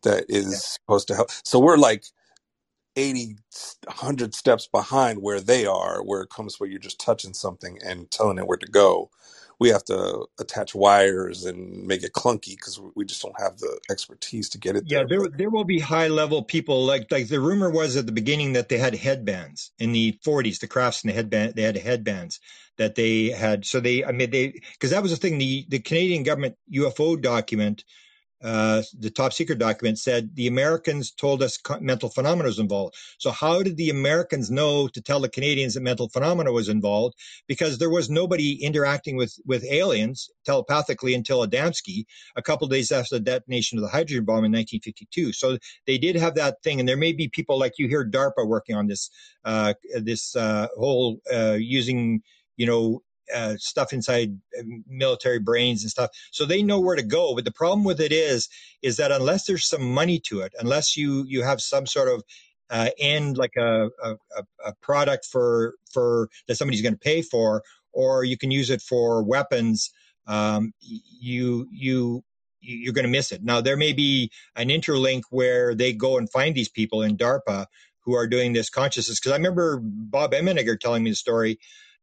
[0.04, 1.32] that is supposed to help.
[1.44, 2.06] So we're like
[2.98, 3.38] 80,
[3.88, 8.12] 100 steps behind where they are, where it comes where you're just touching something and
[8.12, 9.12] telling it where to go.
[9.62, 13.82] We have to attach wires and make it clunky because we just don't have the
[13.92, 15.10] expertise to get it Yeah, there.
[15.10, 18.54] there there will be high level people like like the rumor was at the beginning
[18.54, 20.60] that they had headbands in the 40s.
[20.60, 22.40] The crafts and the headband they had headbands
[22.78, 23.66] that they had.
[23.66, 25.40] So they I mean they because that was the thing.
[25.40, 27.86] The the Canadian government UFO document
[28.44, 32.96] uh, the top secret document said the Americans told us mental phenomena was involved.
[33.20, 37.16] So how did the Americans know to tell the Canadians that mental phenomena was involved?
[37.48, 43.16] Because there was nobody interacting with with aliens telepathically until Adamski, a couple days after
[43.16, 45.34] the detonation of the hydrogen bomb in 1952.
[45.34, 48.48] So they did have that thing, and there may be people like you hear DARPA
[48.48, 49.10] working on this
[49.46, 52.22] uh, this uh, whole uh, using
[52.58, 53.02] you know
[53.34, 56.12] uh, stuff inside um, military brains and stuff.
[56.32, 57.36] So they know where to go.
[57.36, 58.50] But the problem with it is,
[58.82, 62.24] is that unless there's some money to it, unless you you have some sort of
[62.70, 64.16] uh, end like a, a,
[64.66, 68.82] a product for for that somebody's going to pay for, or you can use it
[68.82, 69.92] for weapons.
[70.28, 72.24] Um, you you
[72.62, 73.44] you're going to miss it.
[73.44, 77.66] Now there may be an interlink where they go and find these people in DARPA
[78.02, 79.20] who are doing this consciousness.
[79.20, 81.60] Because I remember Bob Emenegger telling me the story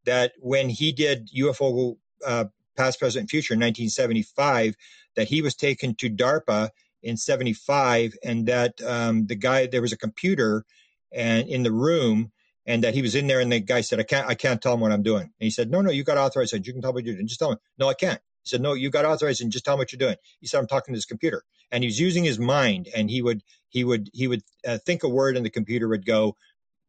[0.09, 4.75] that when he did UFO uh, Past, Present, Future in 1975,
[5.17, 6.71] that he was taken to DARPA
[7.03, 10.65] in 75 and that um, the guy, there was a computer
[11.13, 12.33] and in the room
[12.67, 14.75] and that he was in there and the guy said, I can't, I can't tell
[14.75, 15.25] him what I'm doing.
[15.25, 16.55] And he said, no, no, you got authorized.
[16.55, 17.27] You can tell me what you're doing.
[17.27, 17.59] Just tell him.
[17.79, 18.21] No, I can't.
[18.43, 20.17] He said, no, you got authorized and just tell me what you're doing.
[20.41, 23.21] He said, I'm talking to this computer and he was using his mind and he
[23.21, 26.37] would, he would, he would uh, think a word and the computer would go,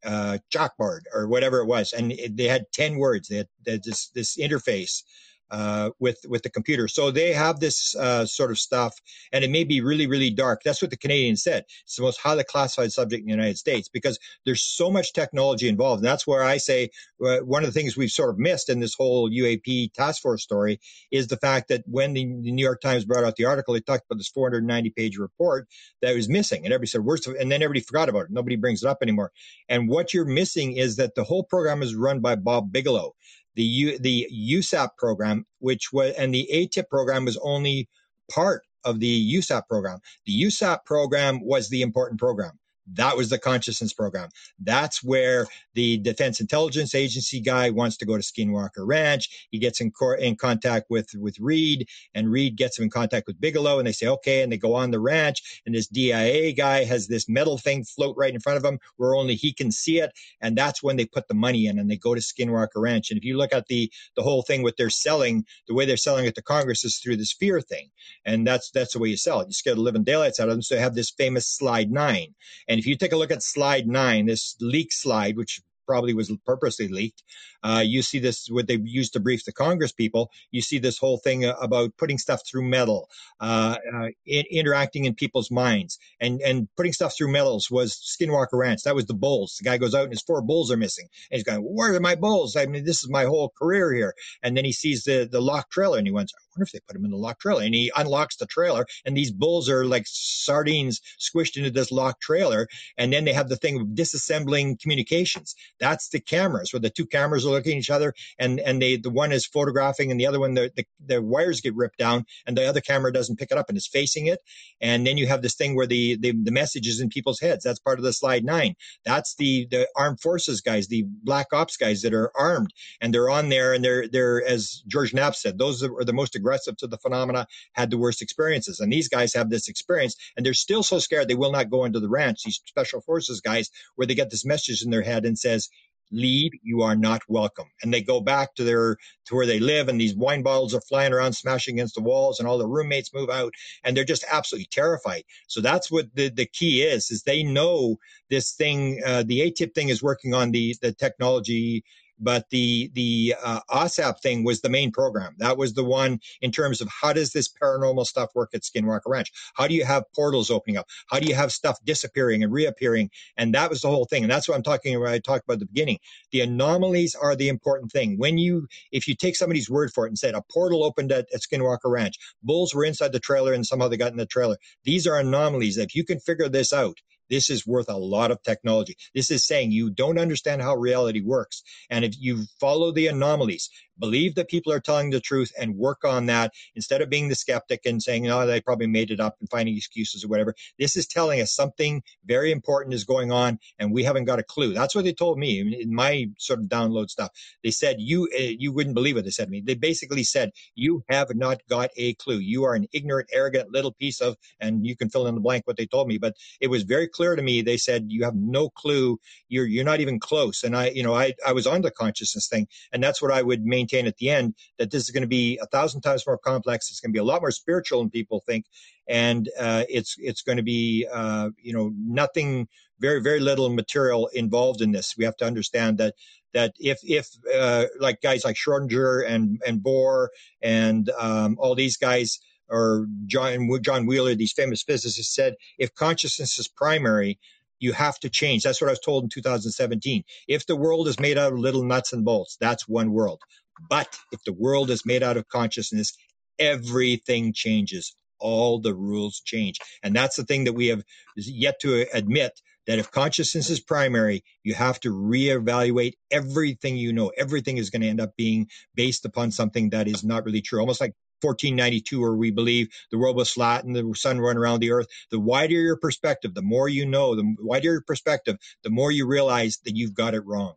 [0.06, 3.28] uh, chalkboard or whatever it was, and it, they had ten words.
[3.28, 5.04] They had, they had this this interface
[5.52, 6.88] uh, with with the computer.
[6.88, 9.00] So they have this uh, sort of stuff,
[9.32, 10.62] and it may be really really dark.
[10.64, 11.66] That's what the Canadians said.
[11.84, 15.68] It's the most highly classified subject in the United States because there's so much technology
[15.68, 16.00] involved.
[16.00, 16.90] And that's where I say
[17.26, 20.44] uh, one of the things we've sort of missed in this whole UAP task force
[20.44, 20.80] story
[21.12, 23.82] is the fact that when the, the New York Times brought out the article, they
[23.82, 25.68] talked about this 490 page report
[26.02, 28.32] that was missing, and everybody said worst, and then everybody forgot about it.
[28.32, 29.32] Nobody brings it up anymore.
[29.68, 33.16] And what you're missing is that the whole program is run by Bob Bigelow
[33.56, 37.90] the U, the USAP program, which was and the ATIP program was only
[38.32, 40.00] part of the USAP program.
[40.26, 42.60] The USAP program was the important program.
[42.94, 44.30] That was the consciousness program.
[44.60, 49.48] That's where the Defense Intelligence Agency guy wants to go to Skinwalker Ranch.
[49.52, 53.28] He gets in, cor- in contact with, with Reed, and Reed gets him in contact
[53.28, 56.54] with Bigelow, and they say, okay, and they go on the ranch, and this DIA
[56.54, 59.72] guy has this metal thing float right in front of him where only he can
[59.72, 60.12] see it,
[60.42, 63.12] and that's when they put the money in, and they go to Skinwalker Ranch.
[63.12, 65.98] And if you look at the the whole thing, what they're selling, the way they're
[65.98, 67.90] selling it to Congress is through this fear thing,
[68.26, 69.48] and that's that's the way you sell it.
[69.48, 70.62] You scare the living daylights out of them.
[70.62, 72.36] So they have this famous slide nine,
[72.68, 76.32] and if you take a look at slide nine, this leak slide, which probably was
[76.46, 77.24] purposely leaked.
[77.64, 80.32] Uh, you see this what they used to brief the Congress people.
[80.52, 85.16] You see this whole thing about putting stuff through metal, uh, uh, in, interacting in
[85.16, 88.84] people's minds, and and putting stuff through metals was Skinwalker Ranch.
[88.84, 89.58] That was the bulls.
[89.60, 92.00] The guy goes out and his four bulls are missing, and he's going, "Where are
[92.00, 92.56] my bulls?
[92.56, 95.72] I mean, this is my whole career here." And then he sees the the locked
[95.72, 97.76] trailer, and he went, "I wonder if they put him in the locked trailer." And
[97.76, 102.68] he unlocks the trailer, and these bulls are like sardines squished into this locked trailer.
[102.98, 107.06] And then they have the thing of disassembling communications that's the cameras where the two
[107.06, 110.28] cameras are looking at each other and, and they, the one is photographing and the
[110.28, 113.52] other one, the, the, the wires get ripped down and the other camera doesn't pick
[113.52, 114.40] it up and is facing it.
[114.82, 117.64] And then you have this thing where the, the, the message is in people's heads.
[117.64, 118.76] That's part of the slide nine.
[119.06, 123.30] That's the, the armed forces guys, the black ops guys that are armed and they're
[123.30, 126.78] on there and they're, they're, as George Knapp said, those that are the most aggressive
[126.78, 128.80] to the phenomena had the worst experiences.
[128.80, 131.86] And these guys have this experience and they're still so scared they will not go
[131.86, 135.26] into the ranch, these special forces guys, where they get this message in their head
[135.26, 135.70] and says,
[136.12, 137.68] leave you are not welcome.
[137.84, 140.82] And they go back to their to where they live and these wine bottles are
[140.82, 144.26] flying around smashing against the walls and all the roommates move out and they're just
[144.32, 145.24] absolutely terrified.
[145.48, 147.98] So that's what the, the key is is they know
[148.30, 151.84] this thing uh, the atip thing is working on the the technology
[152.20, 155.36] but the the uh, OSAP thing was the main program.
[155.38, 159.08] That was the one in terms of how does this paranormal stuff work at Skinwalker
[159.08, 159.32] Ranch?
[159.56, 160.88] How do you have portals opening up?
[161.08, 163.10] How do you have stuff disappearing and reappearing?
[163.38, 164.24] And that was the whole thing.
[164.24, 165.10] And that's what I'm talking about.
[165.10, 166.00] I talked about at the beginning.
[166.32, 168.18] The anomalies are the important thing.
[168.18, 171.28] When you, if you take somebody's word for it and said a portal opened at,
[171.34, 174.58] at Skinwalker Ranch, bulls were inside the trailer and somehow they got in the trailer.
[174.84, 175.78] These are anomalies.
[175.78, 176.98] If you can figure this out,
[177.30, 178.98] this is worth a lot of technology.
[179.14, 181.64] This is saying you don't understand how reality works.
[181.90, 183.70] And if you follow the anomalies,
[184.00, 187.36] believe that people are telling the truth and work on that instead of being the
[187.36, 190.56] skeptic and saying, oh, they probably made it up and finding excuses or whatever.
[190.78, 194.44] This is telling us something very important is going on and we haven't got a
[194.44, 194.74] clue.
[194.74, 197.32] That's what they told me in my sort of download stuff.
[197.64, 199.62] They said, you, uh, you wouldn't believe what they said to me.
[199.62, 202.38] They basically said, you have not got a clue.
[202.40, 205.68] You are an ignorant, arrogant little piece of, and you can fill in the blank
[205.68, 207.62] what they told me, but it was very clear to me.
[207.62, 209.20] They said, you have no clue.
[209.50, 210.64] You're, you're not even close.
[210.64, 213.42] And I, you know, I, I was on the consciousness thing and that's what I
[213.42, 216.38] would maintain at the end that this is going to be a thousand times more
[216.38, 216.90] complex.
[216.90, 218.66] It's going to be a lot more spiritual than people think.
[219.08, 222.68] And, uh, it's, it's going to be, uh, you know, nothing,
[223.00, 225.16] very, very little material involved in this.
[225.18, 226.16] We have to understand that
[226.54, 230.30] that if if uh, like guys like Schrodinger and and Bohr
[230.62, 236.60] and um, all these guys or John John Wheeler, these famous physicists said, if consciousness
[236.60, 237.40] is primary,
[237.80, 238.64] you have to change.
[238.64, 240.24] That's what I was told in 2017.
[240.48, 243.42] If the world is made out of little nuts and bolts, that's one world.
[243.90, 246.14] But if the world is made out of consciousness,
[246.60, 248.16] everything changes.
[248.40, 249.80] All the rules change.
[250.04, 251.04] And that's the thing that we have
[251.36, 252.54] yet to admit
[252.88, 257.32] that if consciousness is primary, you have to reevaluate everything you know.
[257.38, 260.80] Everything is going to end up being based upon something that is not really true.
[260.80, 264.82] Almost like 1492, where we believe the world was flat and the sun run around
[264.82, 265.08] the earth.
[265.32, 269.28] The wider your perspective, the more you know, the wider your perspective, the more you
[269.28, 270.76] realize that you've got it wrong.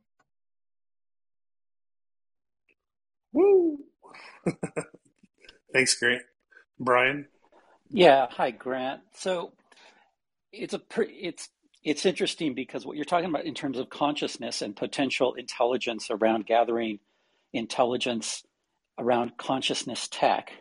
[3.32, 3.78] Woo!
[5.72, 6.22] Thanks, Grant.
[6.78, 7.26] Brian?
[7.90, 9.02] Yeah, hi, Grant.
[9.14, 9.52] So
[10.52, 11.48] it's a pre- it's
[11.84, 16.46] it's interesting because what you're talking about in terms of consciousness and potential intelligence around
[16.46, 17.00] gathering
[17.52, 18.42] intelligence
[18.98, 20.52] around consciousness tech.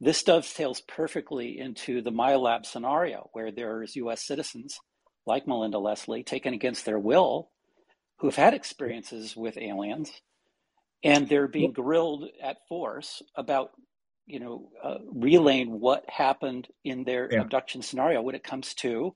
[0.00, 4.78] This dovetails perfectly into the MILAB scenario, where there's US citizens
[5.26, 7.50] like Melinda Leslie taken against their will
[8.18, 10.10] who've had experiences with aliens
[11.02, 13.72] and they're being grilled at force about
[14.26, 17.40] you know uh, relaying what happened in their yeah.
[17.40, 19.14] abduction scenario when it comes to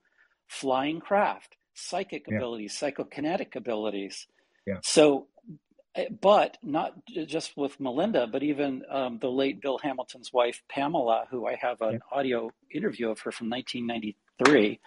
[0.49, 2.37] flying craft psychic yeah.
[2.37, 4.26] abilities psychokinetic abilities
[4.66, 4.78] yeah.
[4.83, 5.26] so
[5.97, 6.95] Eh, but not
[7.26, 11.81] just with Melinda, but even um, the late Bill Hamilton's wife, Pamela, who I have
[11.81, 14.78] an audio interview of her from 1993.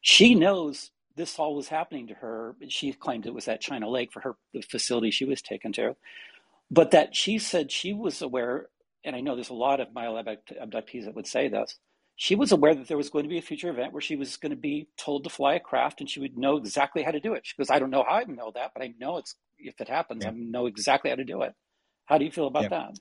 [0.00, 2.56] She knows this all was happening to her.
[2.68, 5.96] She claimed it was at China Lake for her the facility she was taken to,
[6.70, 8.68] but that she said she was aware.
[9.04, 11.78] And I know there's a lot of MILAB abductees that would say this.
[12.16, 14.36] She was aware that there was going to be a future event where she was
[14.36, 17.20] going to be told to fly a craft, and she would know exactly how to
[17.20, 17.44] do it.
[17.44, 19.88] She goes, "I don't know how I know that, but I know it's if it
[19.88, 20.30] happens, yeah.
[20.30, 21.54] I know exactly how to do it.
[22.04, 22.68] How do you feel about yeah.
[22.68, 22.98] that?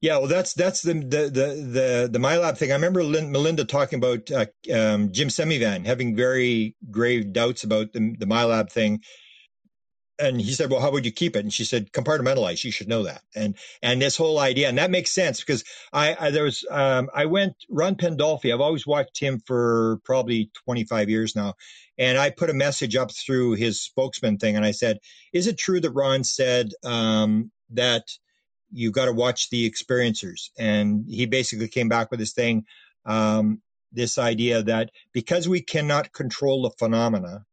[0.00, 2.70] Yeah, well, that's that's the the the the, the MILAB thing.
[2.70, 7.92] I remember Lynn, Melinda talking about uh, um, Jim Semivan having very grave doubts about
[7.94, 9.02] the, the MILAB thing,
[10.18, 12.64] and he said, "Well, how would you keep it?" And she said, "Compartmentalize.
[12.64, 16.16] You should know that." And and this whole idea, and that makes sense because I,
[16.20, 18.54] I there was um, I went Ron Pandolfi.
[18.54, 21.54] I've always watched him for probably 25 years now,
[21.98, 24.98] and I put a message up through his spokesman thing, and I said,
[25.32, 28.04] "Is it true that Ron said um, that
[28.72, 32.64] you got to watch the experiencers?" And he basically came back with this thing,
[33.06, 33.62] um,
[33.92, 37.46] this idea that because we cannot control the phenomena,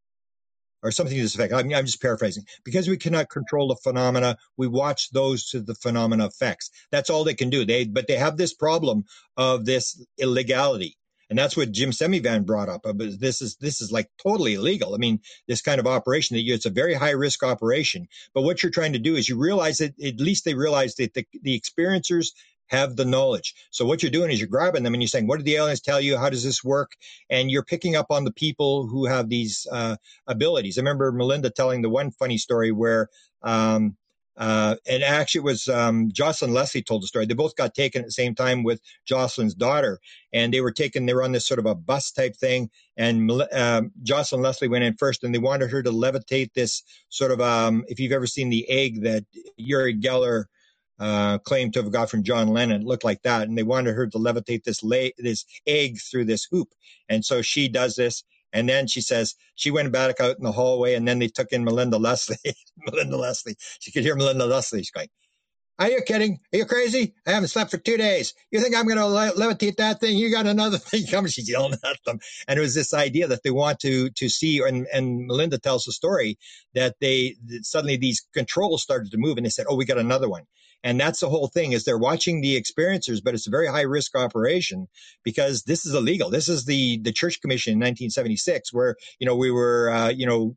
[0.82, 1.52] or something to this effect.
[1.52, 2.44] I'm, I'm, just paraphrasing.
[2.64, 6.70] Because we cannot control the phenomena, we watch those to the phenomena effects.
[6.92, 7.64] That's all they can do.
[7.64, 9.04] They, but they have this problem
[9.36, 10.96] of this illegality.
[11.28, 12.86] And that's what Jim Semivan brought up.
[12.94, 14.94] This is this is like totally illegal.
[14.94, 18.08] I mean, this kind of operation that you, it's a very high risk operation.
[18.34, 21.14] But what you're trying to do is you realize that at least they realize that
[21.14, 22.28] the, the experiencers
[22.68, 23.54] have the knowledge.
[23.70, 25.80] So what you're doing is you're grabbing them and you're saying, what did the aliens
[25.80, 26.16] tell you?
[26.16, 26.92] How does this work?
[27.30, 29.96] And you're picking up on the people who have these uh,
[30.26, 30.76] abilities.
[30.76, 33.08] I remember Melinda telling the one funny story where
[33.42, 33.96] um,
[34.36, 37.24] uh, and actually, it was um, Jocelyn Leslie told the story.
[37.24, 39.98] They both got taken at the same time with Jocelyn's daughter,
[40.32, 41.06] and they were taken.
[41.06, 44.84] They were on this sort of a bus type thing, and uh, Jocelyn Leslie went
[44.84, 47.40] in first, and they wanted her to levitate this sort of.
[47.40, 49.24] Um, if you've ever seen the egg that
[49.56, 50.44] Uri Geller
[50.98, 53.94] uh, claimed to have got from John Lennon, it looked like that, and they wanted
[53.94, 56.68] her to levitate this la- this egg through this hoop,
[57.08, 58.22] and so she does this,
[58.56, 61.52] and then she says she went back out in the hallway, and then they took
[61.52, 62.38] in Melinda Leslie.
[62.78, 63.56] Melinda Leslie.
[63.80, 64.80] She could hear Melinda Leslie.
[64.80, 65.08] She's going,
[65.78, 66.40] "Are you kidding?
[66.54, 67.14] Are you crazy?
[67.26, 68.34] I haven't slept for two days.
[68.52, 70.16] You think I'm going to le- levitate that thing?
[70.18, 73.42] You got another thing coming?" She's yelling at them, and it was this idea that
[73.44, 74.60] they want to to see.
[74.66, 76.38] And, and Melinda tells the story
[76.74, 79.98] that they that suddenly these controls started to move, and they said, "Oh, we got
[79.98, 80.44] another one."
[80.86, 83.82] And that's the whole thing is they're watching the experiencers, but it's a very high
[83.82, 84.86] risk operation
[85.24, 86.30] because this is illegal.
[86.30, 90.26] This is the, the church commission in 1976 where, you know, we were, uh, you
[90.26, 90.56] know,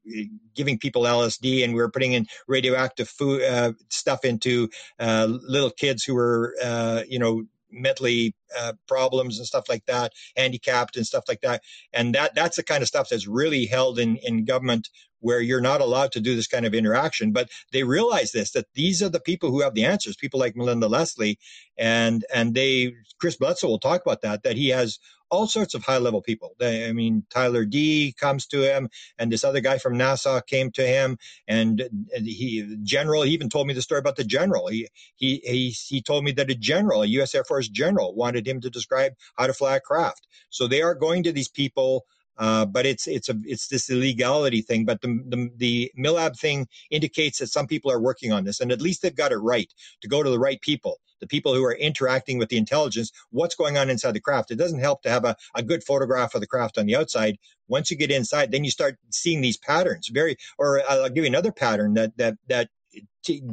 [0.54, 4.70] giving people LSD and we were putting in radioactive food, uh, stuff into,
[5.00, 10.12] uh, little kids who were, uh, you know, mentally uh, problems and stuff like that,
[10.36, 11.62] handicapped and stuff like that.
[11.92, 14.90] And that that's the kind of stuff that's really held in in government
[15.22, 17.32] where you're not allowed to do this kind of interaction.
[17.34, 20.16] But they realize this that these are the people who have the answers.
[20.18, 21.40] People like Melinda Leslie,
[21.78, 24.44] and and they Chris Bledsoe will talk about that.
[24.44, 25.00] That he has
[25.30, 26.56] all sorts of high level people.
[26.62, 30.86] I mean, Tyler D comes to him, and this other guy from NASA came to
[30.86, 31.18] him,
[31.48, 33.24] and he general.
[33.24, 34.68] He even told me the story about the general.
[34.68, 37.36] He he he he told me that a general, a U.S.
[37.36, 40.28] Air Force general, wanted him to describe how to fly a craft.
[40.50, 42.06] So they are going to these people.
[42.40, 44.86] Uh, but it's it's a it's this illegality thing.
[44.86, 48.72] But the, the the MILAB thing indicates that some people are working on this, and
[48.72, 49.72] at least they've got it right
[50.02, 53.56] to go to the right people the people who are interacting with the intelligence, what's
[53.56, 54.52] going on inside the craft.
[54.52, 57.38] It doesn't help to have a, a good photograph of the craft on the outside.
[57.68, 60.10] Once you get inside, then you start seeing these patterns.
[60.10, 62.70] Very, or I'll give you another pattern that that that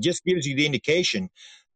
[0.00, 1.28] just gives you the indication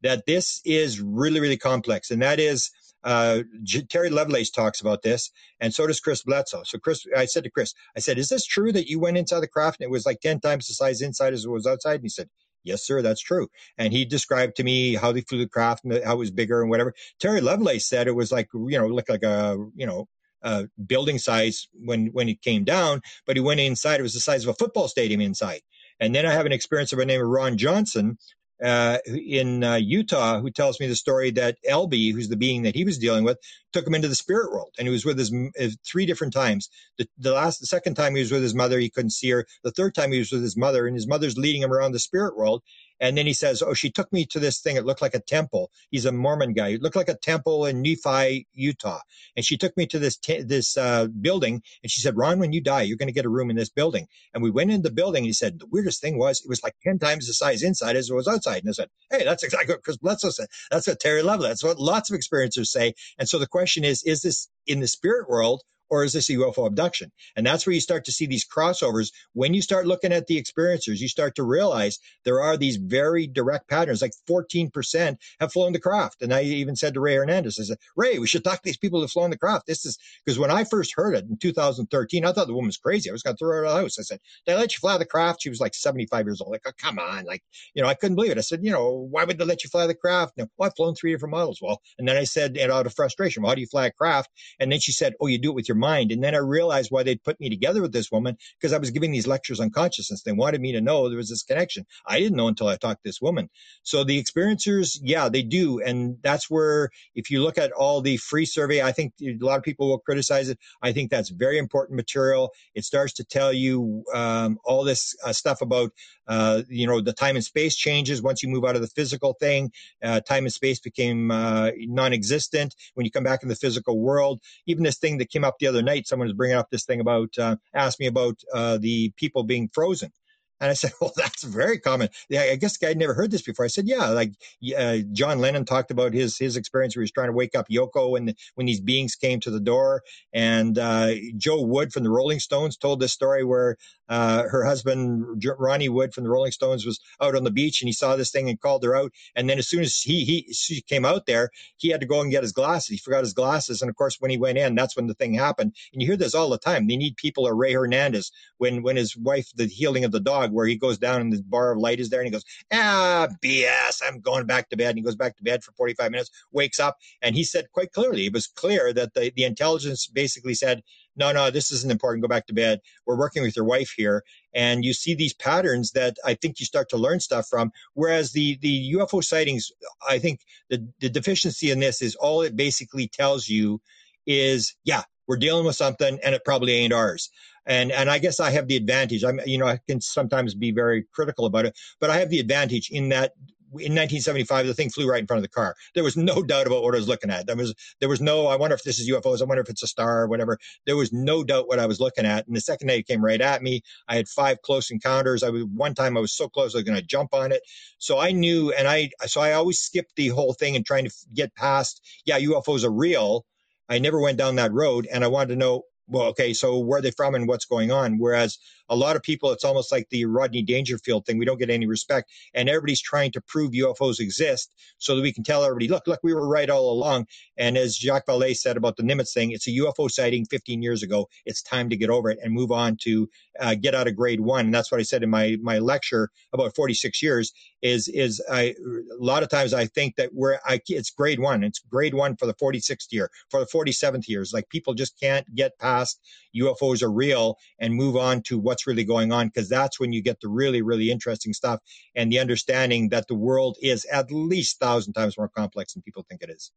[0.03, 2.71] that this is really really complex, and that is.
[3.03, 3.43] Uh,
[3.89, 5.31] Terry Lovelace talks about this,
[5.61, 6.63] and so does Chris Bledsoe.
[6.65, 9.41] So, Chris, I said to Chris, I said, "Is this true that you went inside
[9.41, 11.97] the craft and it was like ten times the size inside as it was outside?"
[11.97, 12.29] And he said,
[12.65, 13.49] Yes, sir, that's true.
[13.79, 16.61] And he described to me how they flew the craft and how it was bigger
[16.61, 16.95] and whatever.
[17.19, 20.09] Terry Lovelace said it was like, you know, looked like a, you know,
[20.43, 24.01] uh, building size when when it came down, but he went inside.
[24.01, 25.61] It was the size of a football stadium inside.
[25.99, 28.17] And then I have an experience of a name of Ron Johnson,
[28.65, 32.75] uh, in uh, Utah who tells me the story that Elby, who's the being that
[32.75, 33.39] he was dealing with,
[33.73, 36.71] took him into the spirit world, and he was with his uh, three different times.
[36.99, 39.47] The, the last, the second time he was with his mother, he couldn't see her.
[39.65, 41.99] The third time he was with his mother, and his mother's leading him around the
[41.99, 42.63] spirit world,
[43.01, 44.77] and then he says, Oh, she took me to this thing.
[44.77, 45.71] It looked like a temple.
[45.91, 46.71] He's a Mormon guy.
[46.71, 49.01] It looked like a temple in Nephi, Utah.
[49.37, 51.63] And she took me to this, this, uh, building.
[51.83, 53.71] And she said, Ron, when you die, you're going to get a room in this
[53.71, 54.07] building.
[54.35, 55.21] And we went in the building.
[55.21, 57.97] And he said, the weirdest thing was it was like 10 times the size inside
[57.97, 58.63] as it was outside.
[58.63, 60.49] And I said, Hey, that's exactly what Chris Bledsoe said.
[60.71, 61.49] That's what Terry Lovell.
[61.49, 62.95] That's what lots of experiencers say.
[63.19, 66.35] And so the question is, is this in the spirit world or is this a
[66.35, 67.13] UFO abduction?
[67.37, 69.13] And that's where you start to see these crossovers.
[69.33, 73.27] When you start looking at the experiencers, you start to realize there are these very
[73.27, 74.03] direct patterns.
[74.03, 76.23] Like 14% have flown the craft.
[76.23, 78.77] And I even said to Rey Hernandez, I said, Rey, we should talk to these
[78.77, 79.67] people who've flown the craft.
[79.67, 82.77] This is because when I first heard it in 2013, I thought the woman was
[82.77, 83.11] crazy.
[83.11, 83.99] I was going to throw her out of the house.
[83.99, 85.43] I said, they let you fly the craft?
[85.43, 86.53] She was like 75 years old.
[86.53, 87.25] Like, oh, come on.
[87.25, 87.43] Like,
[87.75, 88.39] you know, I couldn't believe it.
[88.39, 90.35] I said, you know, why would they let you fly the craft?
[90.37, 91.59] No, well, I've flown three different models.
[91.61, 93.93] Well, and then I said, and out of frustration, well, how do you fly a
[93.93, 94.31] craft?
[94.59, 96.13] And then she said, oh, you do it with your mind.
[96.13, 98.91] And then I realized why they'd put me together with this woman because I was
[98.91, 100.23] giving these lectures on consciousness.
[100.23, 101.87] They wanted me to know there was this connection.
[102.07, 103.49] I didn't know until I talked to this woman.
[103.83, 105.81] So the experiencers, yeah, they do.
[105.81, 109.59] And that's where, if you look at all the free survey, I think a lot
[109.59, 110.59] of people will criticize it.
[110.83, 112.53] I think that's very important material.
[112.75, 115.93] It starts to tell you um, all this uh, stuff about,
[116.29, 119.35] uh, you know, the time and space changes once you move out of the physical
[119.41, 119.73] thing.
[120.03, 124.41] Uh, time and space became uh, non-existent when you come back in the physical world.
[124.67, 127.01] Even this thing that came up the other night, someone was bringing up this thing
[127.01, 130.13] about, uh, asked me about uh, the people being frozen.
[130.61, 132.09] And I said, well, that's very common.
[132.29, 133.65] Yeah, I guess I'd never heard this before.
[133.65, 134.33] I said, yeah, like
[134.77, 137.69] uh, John Lennon talked about his his experience where he was trying to wake up
[137.71, 140.03] Yoko when when these beings came to the door.
[140.33, 143.77] And uh, Jo Wood from the Rolling Stones told this story where
[144.09, 147.89] uh, her husband Ronnie Wood from the Rolling Stones was out on the beach and
[147.89, 149.13] he saw this thing and called her out.
[149.37, 152.23] And then as soon as he he she came out there, he had to go
[152.23, 152.91] and get his glasses.
[152.91, 155.35] He forgot his glasses, and of course when he went in, that's when the thing
[155.35, 155.75] happened.
[155.93, 156.87] And you hear this all the time.
[156.89, 160.50] They need people or Rey Hernandez when when his wife the healing of the dog
[160.53, 163.29] where he goes down and the bar of light is there and he goes ah
[163.43, 164.03] BS.
[164.07, 164.91] I'm going back to bed.
[164.91, 167.93] And he goes back to bed for 45 minutes, wakes up, and he said quite
[167.93, 170.83] clearly it was clear that the the intelligence basically said
[171.17, 172.23] no, no, this isn't important.
[172.23, 172.81] Go back to bed.
[173.07, 174.25] We're working with your wife here.
[174.55, 177.73] And you see these patterns that I think you start to learn stuff from.
[177.95, 179.71] Whereas the, the UFO sightings,
[180.09, 180.41] I think
[180.71, 183.81] the, the deficiency in this is all it basically tells you
[184.27, 187.31] is, yeah, we're dealing with something and it probably ain't ours.
[187.71, 189.25] And, and I guess I have the advantage.
[189.25, 192.41] I'm, you know, I can sometimes be very critical about it, but I have the
[192.41, 193.33] advantage in that
[193.75, 195.77] in 1975, the thing flew right in front of the car.
[195.95, 197.47] There was no doubt about what I was looking at.
[197.47, 198.49] There was there was no.
[198.49, 199.41] I wonder if this is UFOs.
[199.41, 200.59] I wonder if it's a star or whatever.
[200.87, 202.47] There was no doubt what I was looking at.
[202.49, 203.83] And the second day it came right at me.
[204.09, 205.45] I had five close encounters.
[205.45, 207.63] I was one time I was so close I was going to jump on it.
[207.99, 211.13] So I knew, and I so I always skipped the whole thing and trying to
[211.33, 212.01] get past.
[212.25, 213.45] Yeah, UFOs are real.
[213.89, 217.01] I never went down that road, and I wanted to know well, okay, so where
[217.01, 218.19] are they from and what's going on?
[218.19, 218.59] Whereas
[218.91, 221.39] a lot of people, it's almost like the Rodney Dangerfield thing.
[221.39, 225.33] We don't get any respect, and everybody's trying to prove UFOs exist so that we
[225.33, 227.27] can tell everybody, look, look, we were right all along.
[227.57, 231.03] And as Jacques Vallée said about the Nimitz thing, it's a UFO sighting 15 years
[231.03, 231.29] ago.
[231.47, 233.29] It's time to get over it and move on to
[233.61, 234.67] uh, get out of grade one.
[234.67, 237.53] And that's what I said in my my lecture about 46 years.
[237.83, 241.63] Is is I a lot of times I think that we're I, it's grade one.
[241.65, 244.53] It's grade one for the 46th year, for the 47th years.
[244.53, 246.21] Like people just can't get past
[246.57, 250.23] UFOs are real and move on to what's really going on because that's when you
[250.23, 251.81] get the really really interesting stuff
[252.15, 256.25] and the understanding that the world is at least thousand times more complex than people
[256.29, 256.73] think it is.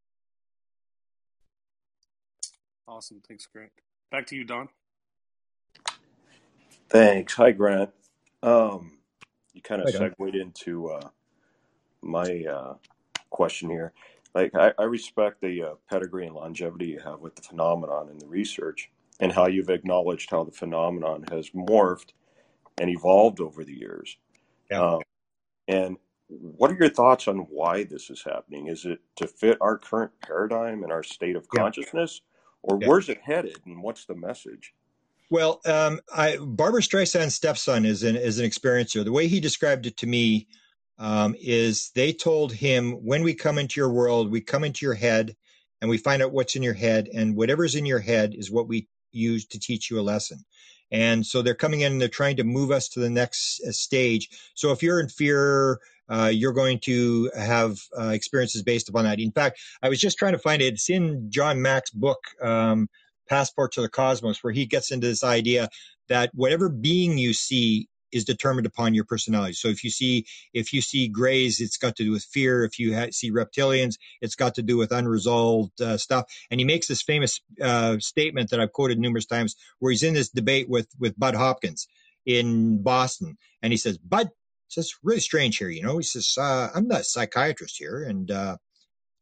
[2.88, 3.72] Awesome, thanks, Grant.
[4.12, 4.70] Back to you, Don.
[6.90, 7.34] Thanks.
[7.34, 7.90] Hi, Grant.
[8.44, 9.00] Um,
[9.54, 10.14] you kind of Hi, Don.
[10.20, 11.10] segued into uh,
[12.02, 12.76] my uh,
[13.32, 13.94] question here.
[14.36, 18.22] Like, I, I respect the uh, pedigree and longevity you have with the phenomenon and
[18.22, 22.12] the research, and how you've acknowledged how the phenomenon has morphed
[22.80, 24.18] and evolved over the years.
[24.72, 24.96] Yeah.
[24.96, 25.02] Um,
[25.68, 25.98] and
[26.30, 28.68] what are your thoughts on why this is happening?
[28.68, 31.62] Is it to fit our current paradigm and our state of Yeah.
[31.62, 32.22] consciousness,
[32.64, 32.88] or Yeah.
[32.88, 34.74] where's it headed, and what's the message?
[35.30, 39.04] Well, um, I, Barbra Streisand's stepson is an is an experiencer.
[39.04, 40.48] The way he described it to me
[41.00, 44.96] um, is they told him, when we come into your world, we come into your
[44.96, 45.36] head
[45.82, 48.68] and we find out what's in your head, and whatever's in your head is what
[48.70, 50.44] we use to teach you a lesson.
[50.92, 53.72] And so they're coming in and they're trying to move us to the next uh,
[53.72, 54.30] stage.
[54.54, 59.20] So if you're in fear, uh, you're going to have uh, experiences based upon that.
[59.20, 60.74] In fact, I was just trying to find it.
[60.74, 62.90] It's in John Mack's book, um,
[63.28, 65.70] Passport to the Cosmos, where he gets into this idea
[66.10, 69.54] that whatever being you see is determined upon your personality.
[69.54, 72.64] So if you see if you see grays, it's got to do with fear.
[72.64, 76.26] If you ha- see reptilians, it's got to do with unresolved uh, stuff.
[76.52, 80.14] And he makes this famous uh, statement that I've quoted numerous times, where he's in
[80.14, 81.88] this debate with with Bud Hopkins
[82.26, 84.30] in Boston, and he says, "Bud,
[84.78, 85.70] it's really strange here.
[85.70, 88.58] You know, he says uh, I'm not a psychiatrist here, and uh,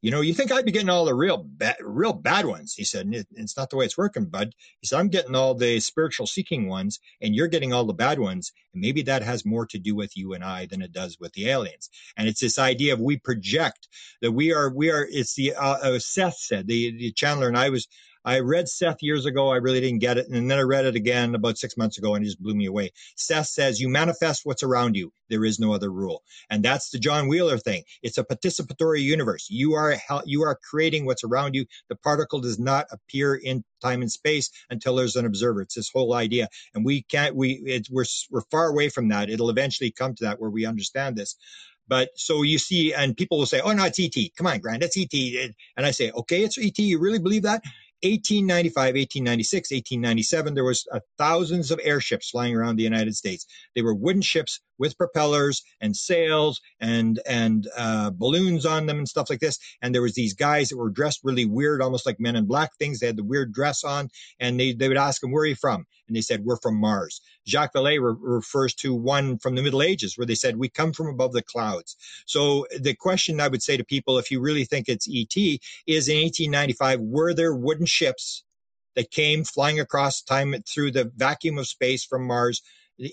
[0.01, 2.73] you know, you think I'd be getting all the real bad, real bad ones.
[2.73, 4.53] He said, it's not the way it's working, bud.
[4.79, 8.19] He said, I'm getting all the spiritual seeking ones and you're getting all the bad
[8.19, 8.51] ones.
[8.73, 11.33] And maybe that has more to do with you and I than it does with
[11.33, 11.89] the aliens.
[12.17, 13.87] And it's this idea of we project
[14.21, 17.57] that we are, we are, it's the, uh, uh, Seth said, the, the channeler and
[17.57, 17.87] I was,
[18.25, 19.49] I read Seth years ago.
[19.51, 20.27] I really didn't get it.
[20.29, 22.65] And then I read it again about six months ago and it just blew me
[22.65, 22.91] away.
[23.15, 25.11] Seth says, you manifest what's around you.
[25.29, 26.23] There is no other rule.
[26.49, 27.83] And that's the John Wheeler thing.
[28.03, 29.47] It's a participatory universe.
[29.49, 29.95] You are
[30.25, 31.65] you are creating what's around you.
[31.89, 35.61] The particle does not appear in time and space until there's an observer.
[35.61, 37.35] It's this whole idea, and we can't.
[37.35, 39.29] We it's, we're we're far away from that.
[39.29, 41.35] It'll eventually come to that where we understand this.
[41.87, 44.83] But so you see, and people will say, "Oh no, it's ET." Come on, Grant,
[44.83, 45.13] it's ET.
[45.77, 46.77] And I say, "Okay, it's ET.
[46.79, 47.63] You really believe that?"
[48.03, 53.45] 1895, 1896, 1897, there was uh, thousands of airships flying around the United States.
[53.75, 59.07] They were wooden ships with propellers and sails and and uh, balloons on them and
[59.07, 59.59] stuff like this.
[59.81, 62.75] And there was these guys that were dressed really weird, almost like Men in Black
[62.77, 62.99] things.
[62.99, 64.09] They had the weird dress on,
[64.39, 66.75] and they they would ask them, "Where are you from?" And they said, "We're from
[66.81, 70.67] Mars." Jacques Vallée re- refers to one from the Middle Ages where they said, "We
[70.67, 74.41] come from above the clouds." So the question I would say to people, if you
[74.41, 75.37] really think it's ET,
[75.87, 78.43] is in 1895, were there wooden ships
[78.95, 82.61] that came flying across time through the vacuum of space from Mars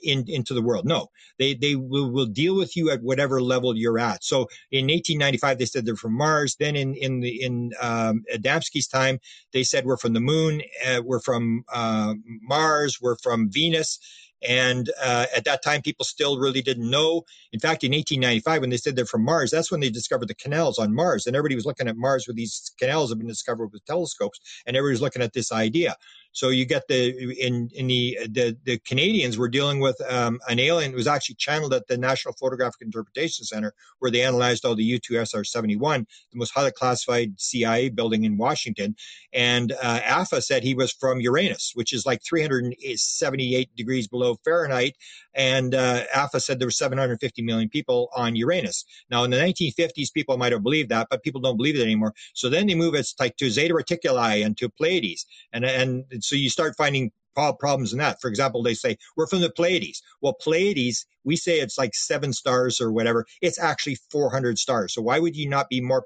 [0.02, 0.86] in, into the world?
[0.86, 1.08] No,
[1.38, 4.24] they they will, will deal with you at whatever level you're at.
[4.24, 6.56] So in 1895, they said they're from Mars.
[6.56, 9.20] Then in in the in um, Adamski's time,
[9.52, 13.98] they said we're from the moon, uh, we're from uh, Mars, we're from Venus.
[14.46, 17.24] And uh, at that time, people still really didn't know.
[17.52, 20.34] In fact, in 1895, when they said they're from Mars, that's when they discovered the
[20.34, 21.26] canals on Mars.
[21.26, 24.76] And everybody was looking at Mars with these canals have been discovered with telescopes, and
[24.76, 25.96] everybody was looking at this idea.
[26.38, 30.60] So you get the in in the the, the Canadians were dealing with um, an
[30.60, 30.92] alien.
[30.92, 35.00] It was actually channeled at the National Photographic Interpretation Center, where they analyzed all the
[35.00, 38.94] U2SR 71, the most highly classified CIA building in Washington.
[39.32, 44.94] And uh, AFFA said he was from Uranus, which is like 378 degrees below Fahrenheit.
[45.34, 48.84] And uh, AFFA said there were 750 million people on Uranus.
[49.10, 52.14] Now, in the 1950s, people might have believed that, but people don't believe it anymore.
[52.34, 56.36] So then they move it like to Zeta Reticuli and to Pleiades, and and so
[56.36, 57.12] you start finding
[57.58, 58.20] problems in that.
[58.20, 60.02] For example, they say we're from the Pleiades.
[60.20, 63.26] Well, Pleiades, we say it's like seven stars or whatever.
[63.40, 64.94] It's actually 400 stars.
[64.94, 66.04] So why would you not be more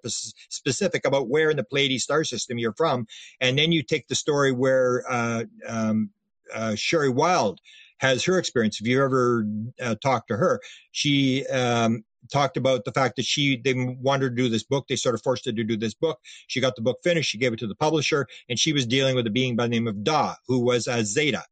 [0.50, 3.06] specific about where in the Pleiades star system you're from?
[3.40, 6.10] And then you take the story where uh, um,
[6.54, 7.60] uh, Sherry Wilde
[7.98, 8.80] has her experience.
[8.80, 9.46] If you ever
[9.80, 10.60] uh, talked to her,
[10.90, 14.86] she um, talked about the fact that she they wanted to do this book.
[14.88, 16.20] They sort of forced her to do this book.
[16.46, 17.30] She got the book finished.
[17.30, 19.70] She gave it to the publisher, and she was dealing with a being by the
[19.70, 21.44] name of Da, who was a Zeta.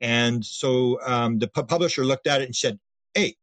[0.00, 2.78] And so um, the pu- publisher looked at it and said,
[3.14, 3.36] "Hey,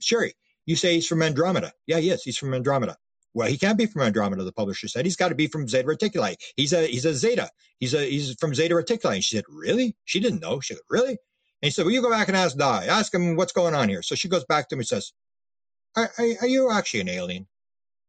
[0.00, 0.34] Sherry,
[0.66, 1.72] you say he's from Andromeda?
[1.86, 2.22] Yeah, he is.
[2.22, 2.96] He's from Andromeda."
[3.34, 4.44] Well, he can't be from Andromeda.
[4.44, 6.36] The publisher said he's got to be from Zeta Reticuli.
[6.56, 7.50] He's a he's a Zeta.
[7.80, 9.16] He's a he's from Zeta Reticuli.
[9.16, 10.60] And she said, "Really?" She didn't know.
[10.60, 11.18] She said, "Really?" And
[11.62, 12.86] he said, "Well, you go back and ask Di.
[12.86, 15.12] Ask him what's going on here." So she goes back to him and says,
[15.96, 17.46] "Are, are, are you actually an alien?"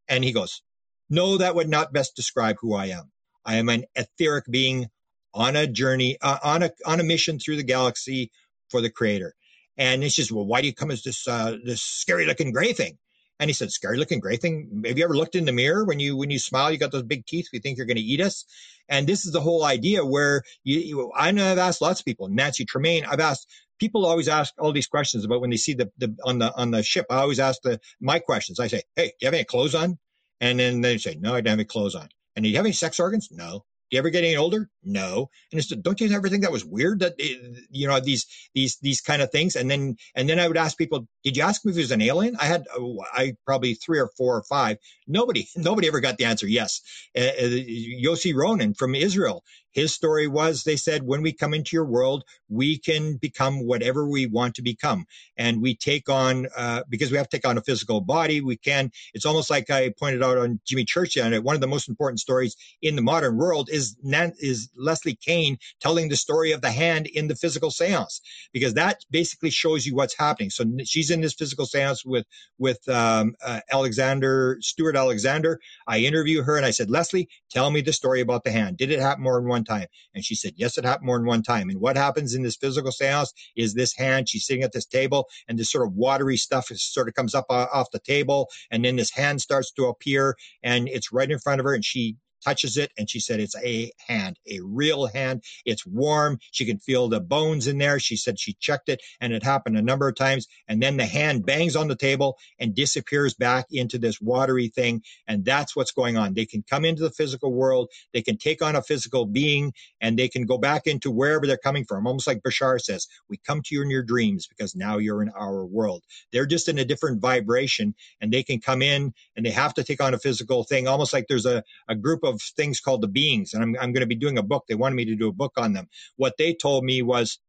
[0.07, 0.61] And he goes,
[1.09, 3.11] "No, that would not best describe who I am.
[3.45, 4.87] I am an etheric being
[5.33, 8.31] on a journey, uh, on a on a mission through the galaxy
[8.69, 9.35] for the Creator."
[9.77, 12.73] And it's just, well, why do you come as this uh, this scary looking gray
[12.73, 12.97] thing?
[13.39, 14.83] And he said, "Scary looking gray thing.
[14.85, 16.71] Have you ever looked in the mirror when you when you smile?
[16.71, 17.49] You got those big teeth.
[17.53, 18.45] We think you're going to eat us."
[18.89, 22.05] And this is the whole idea where you, you I know I've asked lots of
[22.05, 22.29] people.
[22.29, 23.47] Nancy Tremaine, I've asked
[23.79, 26.71] people always ask all these questions about when they see the, the on the on
[26.71, 27.07] the ship.
[27.09, 28.59] I always ask the my questions.
[28.59, 29.97] I say, "Hey, do you have any clothes on?"
[30.41, 32.65] And then they say, "No, I don't have any clothes on." And do you have
[32.65, 33.29] any sex organs?
[33.31, 33.65] No.
[33.91, 34.69] Do you ever get any older?
[34.85, 35.29] No.
[35.51, 37.35] And it's don't you ever think that was weird that eh,
[37.69, 39.55] you know these these these kind of things?
[39.55, 41.91] And then and then I would ask people, did you ask me if he was
[41.91, 42.37] an alien?
[42.39, 42.83] I had uh,
[43.13, 44.77] I probably three or four or five.
[45.07, 46.81] Nobody nobody ever got the answer yes.
[47.17, 49.43] Uh, Yossi Ronan from Israel.
[49.75, 54.07] His story was they said, when we come into your world, we can become whatever
[54.07, 55.05] we want to become.
[55.37, 58.55] And we take on, uh, because we have to take on a physical body, we
[58.55, 61.17] can, it's almost like I pointed out on Jimmy Church.
[61.17, 63.97] One of the most important stories in the modern world is,
[64.39, 68.21] is Leslie Kean telling the story of the hand in the physical seance,
[68.53, 70.49] because that basically shows you what's happening.
[70.49, 72.25] So she's in this physical seance with,
[72.57, 75.59] with, um, uh, Alexander, Stewart Alexander.
[75.87, 78.77] I interview her and I said, Leslie, tell me the story about the hand.
[78.77, 79.87] Did it happen more than one time?
[80.13, 81.69] And she said, yes, it happened more than one time.
[81.69, 85.27] And what happens in this physical seance is this hand, she's sitting at this table
[85.47, 88.49] and this sort of watery stuff is, sort of comes up uh, off the table.
[88.71, 91.73] And then this hand starts to appear and it's right in front of her.
[91.73, 95.43] And she touches it and she said it's a hand, a real hand.
[95.65, 96.39] It's warm.
[96.51, 97.99] She can feel the bones in there.
[97.99, 100.47] She said she checked it and it happened a number of times.
[100.67, 105.03] And then the hand bangs on the table and disappears back into this watery thing.
[105.27, 106.33] And that's what's going on.
[106.33, 107.89] They can come into the physical world.
[108.13, 111.57] They can take on a physical being and they can go back into wherever they're
[111.57, 112.07] coming from.
[112.07, 115.29] Almost like Bashar says, we come to you in your dreams because now you're in
[115.29, 116.03] our world.
[116.31, 119.83] They're just in a different vibration and they can come in and they have to
[119.83, 123.07] take on a physical thing, almost like there's a, a group of things called the
[123.07, 123.53] beings.
[123.53, 124.65] And I'm, I'm going to be doing a book.
[124.67, 125.87] They wanted me to do a book on them.
[126.17, 127.39] What they told me was,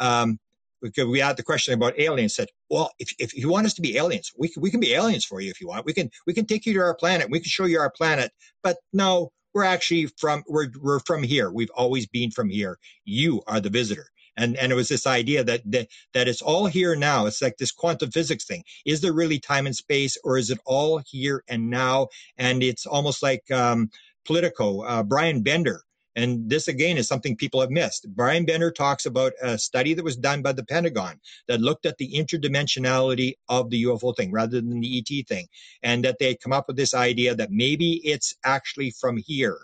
[0.00, 0.38] um,
[0.82, 3.82] because we had the question about aliens said, well, if, if you want us to
[3.82, 5.86] be aliens, we can, we can be aliens for you if you want.
[5.86, 7.30] We can, we can take you to our planet.
[7.30, 8.30] We can show you our planet.
[8.62, 11.50] But no, we're actually from, we're, we're from here.
[11.50, 12.78] We've always been from here.
[13.04, 14.06] You are the visitor
[14.36, 17.56] and and it was this idea that that that it's all here now it's like
[17.58, 21.42] this quantum physics thing is there really time and space or is it all here
[21.48, 23.90] and now and it's almost like um
[24.26, 25.82] Politico, uh, Brian Bender.
[26.16, 28.08] And this again is something people have missed.
[28.14, 31.98] Brian Bender talks about a study that was done by the Pentagon that looked at
[31.98, 35.46] the interdimensionality of the UFO thing rather than the ET thing.
[35.82, 39.58] And that they come up with this idea that maybe it's actually from here,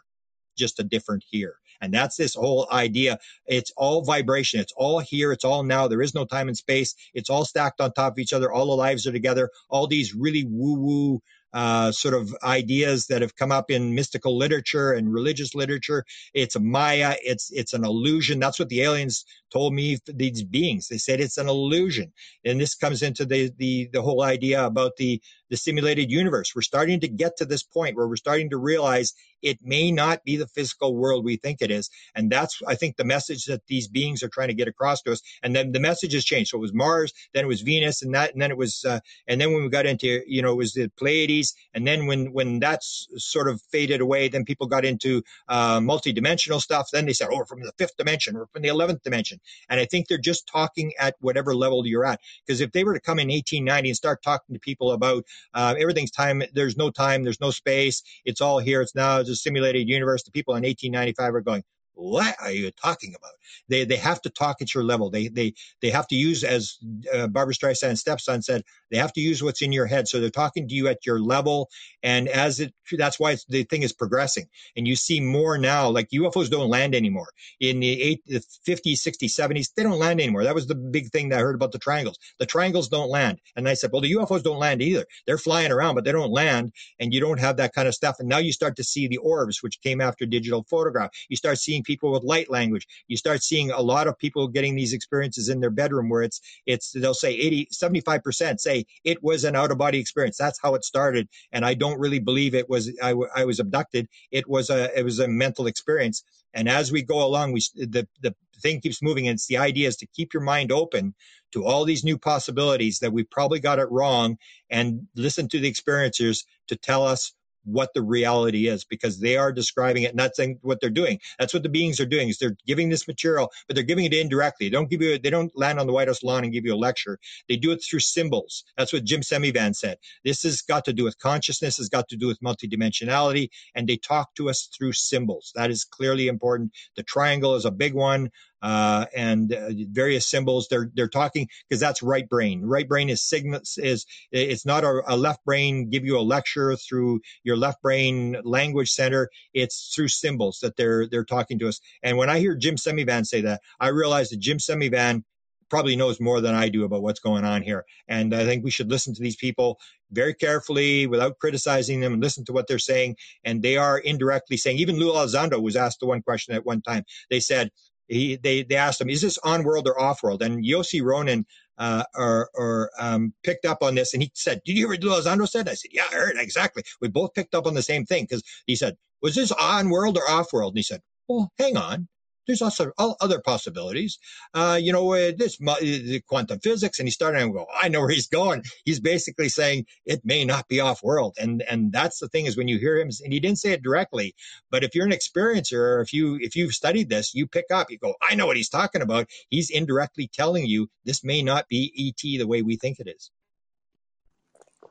[0.57, 1.57] just a different here.
[1.81, 3.19] And that's this whole idea.
[3.47, 4.61] It's all vibration.
[4.61, 5.33] It's all here.
[5.33, 5.89] It's all now.
[5.89, 6.95] There is no time and space.
[7.13, 8.53] It's all stacked on top of each other.
[8.53, 9.51] All the lives are together.
[9.69, 11.23] All these really woo woo
[11.53, 16.05] uh, sort of ideas that have come up in mystical literature and religious literature.
[16.35, 17.17] It's a Maya.
[17.23, 18.41] It's it's an illusion.
[18.41, 19.99] That's what the aliens told me.
[20.07, 20.89] These beings.
[20.89, 22.13] They said it's an illusion,
[22.45, 26.53] and this comes into the the the whole idea about the the simulated universe.
[26.55, 30.25] We're starting to get to this point where we're starting to realize it may not
[30.25, 31.91] be the physical world we think it is.
[32.15, 35.13] And that's, I think, the message that these beings are trying to get across to
[35.13, 35.23] us.
[35.43, 36.51] And then the message has changed.
[36.51, 39.01] So it was Mars, then it was Venus, and that, and then it was, uh,
[39.29, 41.55] and then when we got into, you know, it was the Pleiades.
[41.75, 46.61] And then when, when that's sort of faded away, then people got into, uh, multidimensional
[46.61, 46.89] stuff.
[46.93, 49.41] Then they said, oh, we're from the fifth dimension or from the 11th dimension.
[49.69, 52.21] And I think they're just talking at whatever level you're at.
[52.47, 55.25] Because if they were to come in 1890 and start talking to people about,
[55.55, 59.37] uh, everything's time, there's no time, there's no space, it's all here, it's now, a
[59.37, 60.23] simulated universe.
[60.23, 61.65] The people in 1895 are going,
[61.95, 63.33] what are you talking about?
[63.69, 65.11] They they have to talk at your level.
[65.11, 66.79] They they they have to use, as
[67.13, 70.09] uh, Barbra Streisand's stepson said, they have to use what's in your head.
[70.09, 71.71] So they're talking to you at your level,
[72.03, 74.47] and as it that's why the thing is progressing.
[74.77, 75.89] And you see more now.
[75.89, 77.29] Like UFOs don't land anymore.
[77.61, 80.45] In the, eight, the 50s, 60s, 70s, they don't land anymore.
[80.45, 82.19] That was the big thing that I heard about the triangles.
[82.39, 83.39] The triangles don't land.
[83.57, 85.05] And I said, well, the UFOs don't land either.
[85.27, 88.17] They're flying around, but they don't land, and you don't have that kind of stuff.
[88.19, 91.11] And now you start to see the orbs, which came after digital photograph.
[91.29, 92.87] You start seeing seeing people with light language.
[93.09, 96.41] You start seeing a lot of people getting these experiences in their bedroom where it's
[96.67, 100.37] it's they'll say 80 75% say it was an out of body experience.
[100.37, 104.09] That's how it started and I don't really believe it was I, I was abducted.
[104.31, 106.25] It was a it was a mental experience.
[106.55, 109.27] And as we go along, we the the thing keeps moving.
[109.27, 111.15] And it's the idea is to keep your mind open
[111.53, 114.37] to all these new possibilities that we probably got it wrong
[114.71, 117.35] and listen to the experiencers to tell us
[117.65, 121.21] what the reality is because they are describing it and that's what they're doing.
[121.39, 124.15] That's what the beings are doing is they're giving this material but they're giving it
[124.15, 124.67] indirectly.
[124.69, 126.75] They don't give you they don't land on the white house lawn and give you
[126.75, 127.19] a lecture.
[127.49, 128.65] They do it through symbols.
[128.77, 129.99] That's what jim semivan said.
[130.25, 133.97] This has got to do with consciousness has got to do with multidimensionality and they
[133.97, 135.53] talk to us through symbols.
[135.55, 136.73] That is clearly important.
[136.97, 138.31] The triangle is a big one
[138.63, 140.69] uh, and uh, various symbols.
[140.69, 142.63] They're they're talking because that's right brain.
[142.63, 146.77] Right brain is signals is it's not a, a, left brain give you a lecture
[146.77, 149.29] through your left brain language center.
[149.53, 151.81] It's through symbols that they're they're talking to us.
[152.03, 155.25] And when I hear Jim Semivan say that, I realize that Jim Semivan
[155.73, 157.87] probably knows more than I do about what's going on here.
[158.07, 162.23] And I think we should listen to these people very carefully without criticizing them and
[162.23, 163.17] listen to what they're saying.
[163.43, 166.83] And they are indirectly saying, even Lou Elizondo was asked the one question at one
[166.83, 167.05] time.
[167.31, 167.71] They said,
[168.09, 171.47] he, they they asked him, "Is this on world or off world?" And Yossi Ronan
[171.79, 175.01] uh, or, or um, picked up on this, and he said, "Did you hear what
[175.01, 178.05] Elizondo said?" I said, "Yeah, I heard exactly." We both picked up on the same
[178.05, 181.53] thing because he said, "Was this on world or off world?" And he said, "Well,
[181.59, 182.09] hang on
[182.47, 184.19] there's also all other possibilities.
[184.55, 188.01] Uh, you know, uh, this uh, quantum physics, and he started and go, I know
[188.01, 188.63] where he's going.
[188.85, 192.57] He's basically saying it may not be off world, and and that's the thing is
[192.57, 194.35] when you hear him, and he didn't say it directly,
[194.71, 197.91] but if you're an experiencer, or if you if you've studied this, you pick up,
[197.91, 199.29] you go, I know what he's talking about.
[199.49, 203.31] He's indirectly telling you this may not be ET the way we think it is.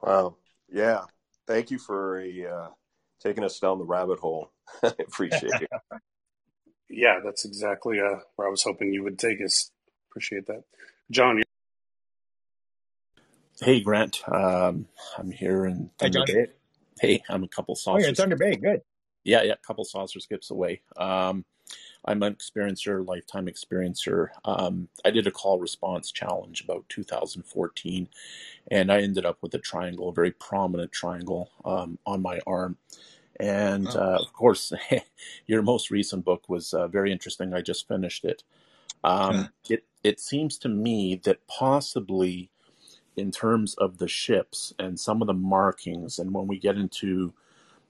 [0.01, 0.35] Wow.
[0.71, 1.05] Yeah.
[1.47, 2.67] Thank you for a, uh,
[3.21, 4.51] taking us down the rabbit hole.
[4.83, 5.69] I appreciate it.
[6.91, 9.71] yeah, that's exactly uh, where I was hoping you would take us.
[10.09, 10.63] Appreciate that,
[11.09, 11.41] John.
[13.61, 14.21] Hey, Grant.
[14.27, 14.87] Um,
[15.17, 16.47] I'm here in Thunder hey, Bay.
[16.99, 17.95] Hey, I'm a couple saucers.
[17.95, 18.55] Oh, you're in Thunder Bay.
[18.55, 18.81] Good.
[19.23, 20.81] Yeah, yeah, a couple saucer skips away.
[20.97, 21.45] Um,
[22.03, 24.29] I'm an experiencer, lifetime experiencer.
[24.43, 28.07] Um, I did a call response challenge about 2014,
[28.71, 32.77] and I ended up with a triangle, a very prominent triangle um, on my arm.
[33.41, 33.99] And oh.
[33.99, 34.71] uh, of course,
[35.47, 37.53] your most recent book was uh, very interesting.
[37.53, 38.43] I just finished it.
[39.03, 39.77] Um, yeah.
[39.77, 42.51] It it seems to me that possibly,
[43.17, 47.33] in terms of the ships and some of the markings, and when we get into,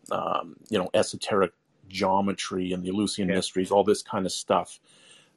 [0.10, 1.52] um, you know, esoteric
[1.90, 3.36] geometry and the Eleusinian yeah.
[3.36, 4.80] mysteries, all this kind of stuff,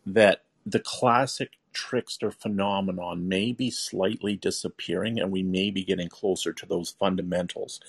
[0.07, 6.53] that the classic trickster phenomenon may be slightly disappearing and we may be getting closer
[6.53, 7.81] to those fundamentals.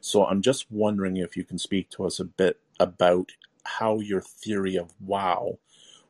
[0.00, 3.32] So I'm just wondering if you can speak to us a bit about
[3.64, 5.58] how your theory of wow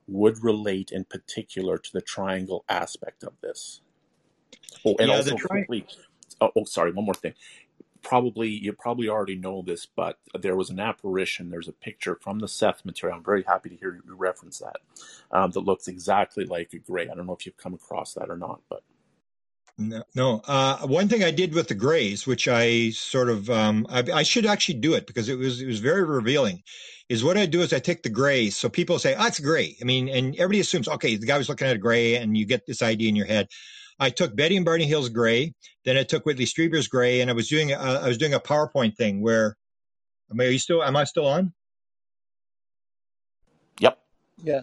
[0.07, 3.80] would relate in particular to the triangle aspect of this.
[4.87, 5.66] Oh, and yeah, also tri-
[6.41, 7.35] oh, oh, sorry, one more thing
[8.05, 11.51] probably you probably already know this, but there was an apparition.
[11.51, 13.19] There's a picture from the Seth material.
[13.19, 14.77] I'm very happy to hear you reference that.
[15.33, 17.09] Um, that looks exactly like a gray.
[17.09, 18.83] I don't know if you've come across that or not, but
[19.77, 20.05] no.
[20.15, 20.41] no.
[20.47, 24.23] Uh, one thing I did with the grays, which I sort of um, I, I,
[24.23, 26.63] should actually do it because it was it was very revealing.
[27.09, 28.57] Is what I do is I take the grays.
[28.57, 31.49] So people say, "Oh, it's gray." I mean, and everybody assumes, okay, the guy was
[31.49, 33.49] looking at a gray, and you get this idea in your head.
[33.99, 37.35] I took Betty and Barney Hill's gray, then I took Whitley Strieber's gray, and I
[37.35, 39.57] was doing a, I was doing a PowerPoint thing where,
[40.31, 41.53] am I still am I still on?
[43.81, 43.99] Yep.
[44.43, 44.61] Yeah.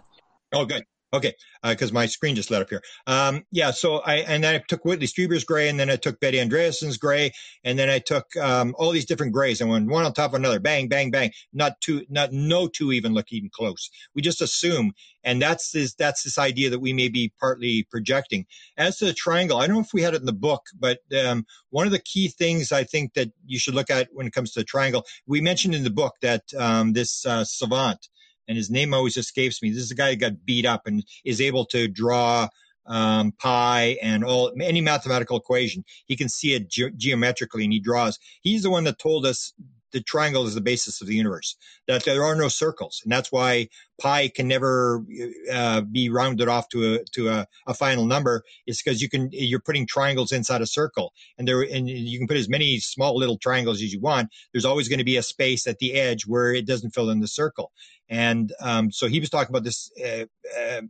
[0.54, 0.86] Oh, good.
[1.14, 2.82] Okay, because uh, my screen just lit up here.
[3.06, 6.22] Um, yeah, so I and then I took Whitley Strieber's gray, and then I took
[6.22, 7.34] Betty Andreasson's gray,
[7.66, 10.36] and then I took um, all these different grays, and went one on top of
[10.36, 11.32] another, bang, bang, bang.
[11.52, 13.90] Not two, not no two even look even close.
[14.16, 14.94] We just assume,
[15.26, 18.46] and that's this that's this idea that we may be partly projecting.
[18.78, 21.00] As to the triangle, I don't know if we had it in the book, but
[21.26, 24.34] um, one of the key things I think that you should look at when it
[24.34, 28.08] comes to the triangle, we mentioned in the book that um, this uh, savant
[28.48, 29.70] and his name always escapes me.
[29.70, 32.48] This is a guy who got beat up and is able to draw
[32.86, 35.84] um, pi and all any mathematical equation.
[36.06, 38.20] He can see it ge- geometrically, and he draws.
[38.42, 39.54] He's the one that told us
[39.92, 41.56] the triangle is the basis of the universe.
[41.88, 43.68] That there are no circles, and that's why
[44.00, 45.04] pi can never
[45.52, 48.44] uh, be rounded off to a to a, a final number.
[48.68, 52.28] Is because you can you're putting triangles inside a circle, and there and you can
[52.28, 54.30] put as many small little triangles as you want.
[54.54, 57.20] There's always going to be a space at the edge where it doesn't fill in
[57.20, 57.72] the circle.
[58.12, 59.92] And um, so he was talking about this.
[60.00, 60.26] Uh,
[60.60, 60.82] uh,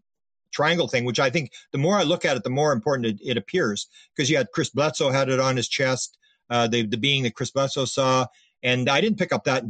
[0.53, 3.19] triangle thing, which I think the more I look at it, the more important it,
[3.23, 3.87] it appears.
[4.13, 6.17] Because you had Chris Bledsoe had it on his chest,
[6.49, 8.25] uh, the the being that Chris Bledsoe saw,
[8.61, 9.63] and I didn't pick up that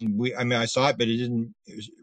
[0.00, 1.54] we, I mean, I saw it, but it didn't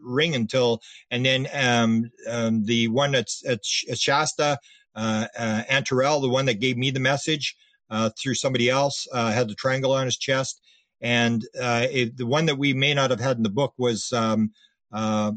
[0.02, 0.80] ring until,
[1.10, 4.58] and then um, um, the one that's at Shasta,
[4.94, 7.56] uh, uh, Antarel, the one that gave me the message
[7.90, 10.60] uh, through somebody else, uh, had the triangle on his chest.
[11.00, 14.12] And uh, it, the one that we may not have had in the book was
[14.12, 14.52] um,
[14.92, 15.32] uh,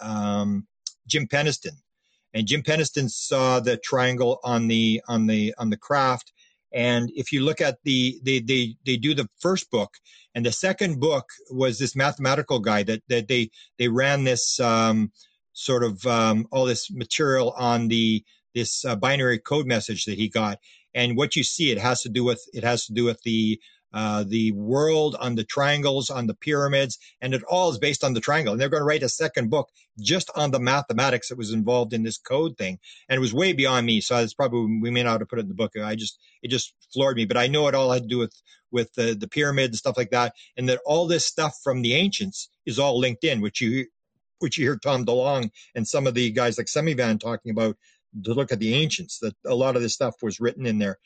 [0.00, 0.66] um,
[1.06, 1.78] Jim Penniston.
[2.34, 6.32] And Jim Penniston saw the triangle on the on the on the craft.
[6.72, 9.94] And if you look at the they they they do the first book,
[10.34, 15.12] and the second book was this mathematical guy that that they they ran this um,
[15.54, 18.22] sort of um, all this material on the
[18.54, 20.58] this uh, binary code message that he got.
[20.94, 23.60] And what you see, it has to do with it has to do with the
[23.96, 28.12] uh, the world on the triangles, on the pyramids, and it all is based on
[28.12, 28.52] the triangle.
[28.52, 31.94] And they're going to write a second book just on the mathematics that was involved
[31.94, 32.78] in this code thing.
[33.08, 34.02] And it was way beyond me.
[34.02, 35.72] So it's probably, we may not have put it in the book.
[35.82, 37.24] I just, it just floored me.
[37.24, 38.34] But I know it all had to do with,
[38.70, 40.34] with the, the pyramid and stuff like that.
[40.58, 43.86] And that all this stuff from the ancients is all linked in, which you,
[44.40, 47.78] which you hear Tom DeLonge and some of the guys like Semivan talking about
[48.24, 50.98] to look at the ancients, that a lot of this stuff was written in there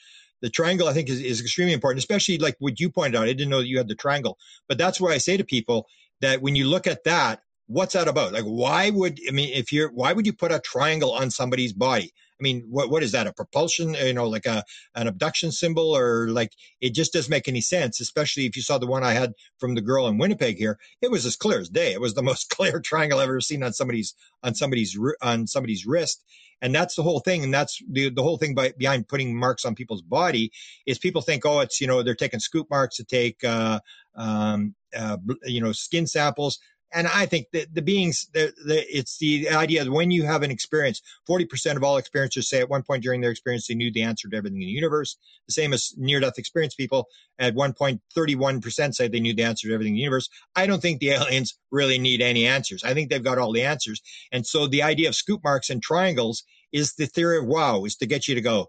[0.42, 3.24] the triangle i think is, is extremely important especially like what you pointed out.
[3.24, 4.38] I didn't know that you had the triangle.
[4.68, 5.86] But that's why i say to people
[6.20, 8.32] that when you look at that what's that about?
[8.32, 11.72] Like why would i mean if you're why would you put a triangle on somebody's
[11.72, 14.64] body i mean what what is that a propulsion you know like a
[14.94, 18.78] an abduction symbol or like it just doesn't make any sense especially if you saw
[18.78, 21.68] the one i had from the girl in winnipeg here it was as clear as
[21.68, 25.46] day it was the most clear triangle i've ever seen on somebody's on somebody's on
[25.46, 26.24] somebody's wrist
[26.62, 27.42] and that's the whole thing.
[27.44, 30.52] And that's the, the whole thing by, behind putting marks on people's body
[30.86, 33.80] is people think, oh, it's, you know, they're taking scoop marks to take, uh,
[34.14, 36.58] um, uh, you know, skin samples.
[36.92, 40.42] And I think that the beings, the, the, it's the idea that when you have
[40.42, 43.92] an experience, 40% of all experiencers say at one point during their experience, they knew
[43.92, 45.16] the answer to everything in the universe.
[45.46, 47.06] The same as near death experience people
[47.38, 50.28] at one point, 31% say they knew the answer to everything in the universe.
[50.56, 52.82] I don't think the aliens really need any answers.
[52.82, 54.02] I think they've got all the answers.
[54.32, 57.96] And so the idea of scoop marks and triangles is the theory of wow, is
[57.96, 58.66] to get you to go,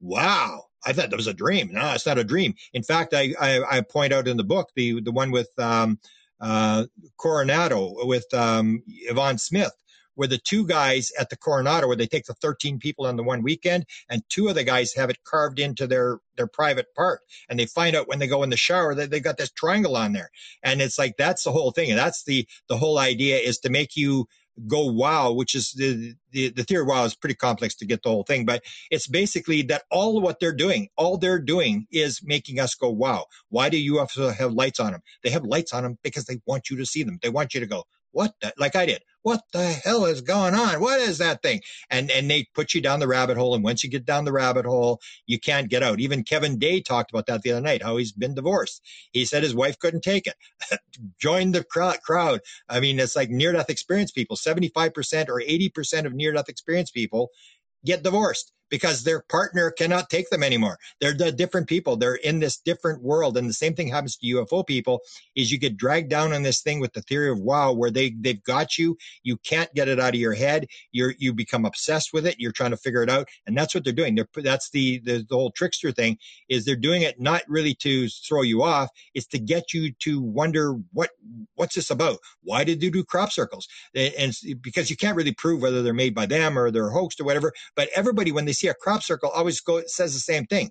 [0.00, 1.70] wow, I thought that was a dream.
[1.72, 2.54] No, it's not a dream.
[2.72, 5.98] In fact, I, I, I point out in the book, the, the one with, um,
[6.40, 6.84] uh,
[7.16, 9.72] Coronado with um, Yvonne Smith,
[10.14, 13.22] where the two guys at the Coronado, where they take the 13 people on the
[13.22, 17.20] one weekend, and two of the guys have it carved into their their private part,
[17.48, 19.96] and they find out when they go in the shower that they got this triangle
[19.96, 20.30] on there,
[20.62, 23.70] and it's like that's the whole thing, and that's the the whole idea is to
[23.70, 24.26] make you
[24.66, 28.08] go wow, which is the, the, the theory wow is pretty complex to get the
[28.08, 32.60] whole thing, but it's basically that all what they're doing, all they're doing is making
[32.60, 33.26] us go wow.
[33.48, 35.02] Why do have have lights on them?
[35.22, 37.18] They have lights on them because they want you to see them.
[37.22, 40.54] They want you to go, what the, like I did, what the hell is going
[40.54, 40.80] on?
[40.80, 41.60] What is that thing?
[41.90, 43.54] And, and they put you down the rabbit hole.
[43.54, 46.00] And once you get down the rabbit hole, you can't get out.
[46.00, 48.80] Even Kevin Day talked about that the other night, how he's been divorced.
[49.12, 50.34] He said his wife couldn't take it.
[51.20, 52.40] Join the crowd.
[52.70, 56.90] I mean, it's like near death experience people, 75% or 80% of near death experience
[56.90, 57.28] people
[57.84, 60.78] get divorced because their partner cannot take them anymore.
[61.00, 61.96] They're the different people.
[61.96, 63.36] They're in this different world.
[63.36, 65.00] And the same thing happens to UFO people
[65.34, 68.10] is you get dragged down on this thing with the theory of wow, where they,
[68.10, 68.96] they've got you.
[69.22, 70.66] You can't get it out of your head.
[70.92, 72.36] You're, you become obsessed with it.
[72.38, 73.28] You're trying to figure it out.
[73.46, 74.14] And that's what they're doing.
[74.14, 78.08] They're, that's the, the, the whole trickster thing is they're doing it not really to
[78.08, 78.90] throw you off.
[79.14, 81.10] It's to get you to wonder what,
[81.54, 82.18] what's this about?
[82.42, 83.68] Why did they do crop circles?
[83.94, 87.24] And because you can't really prove whether they're made by them or they're hoaxed or
[87.24, 87.52] whatever.
[87.74, 90.70] But everybody, when they see a crop circle always go, says the same thing.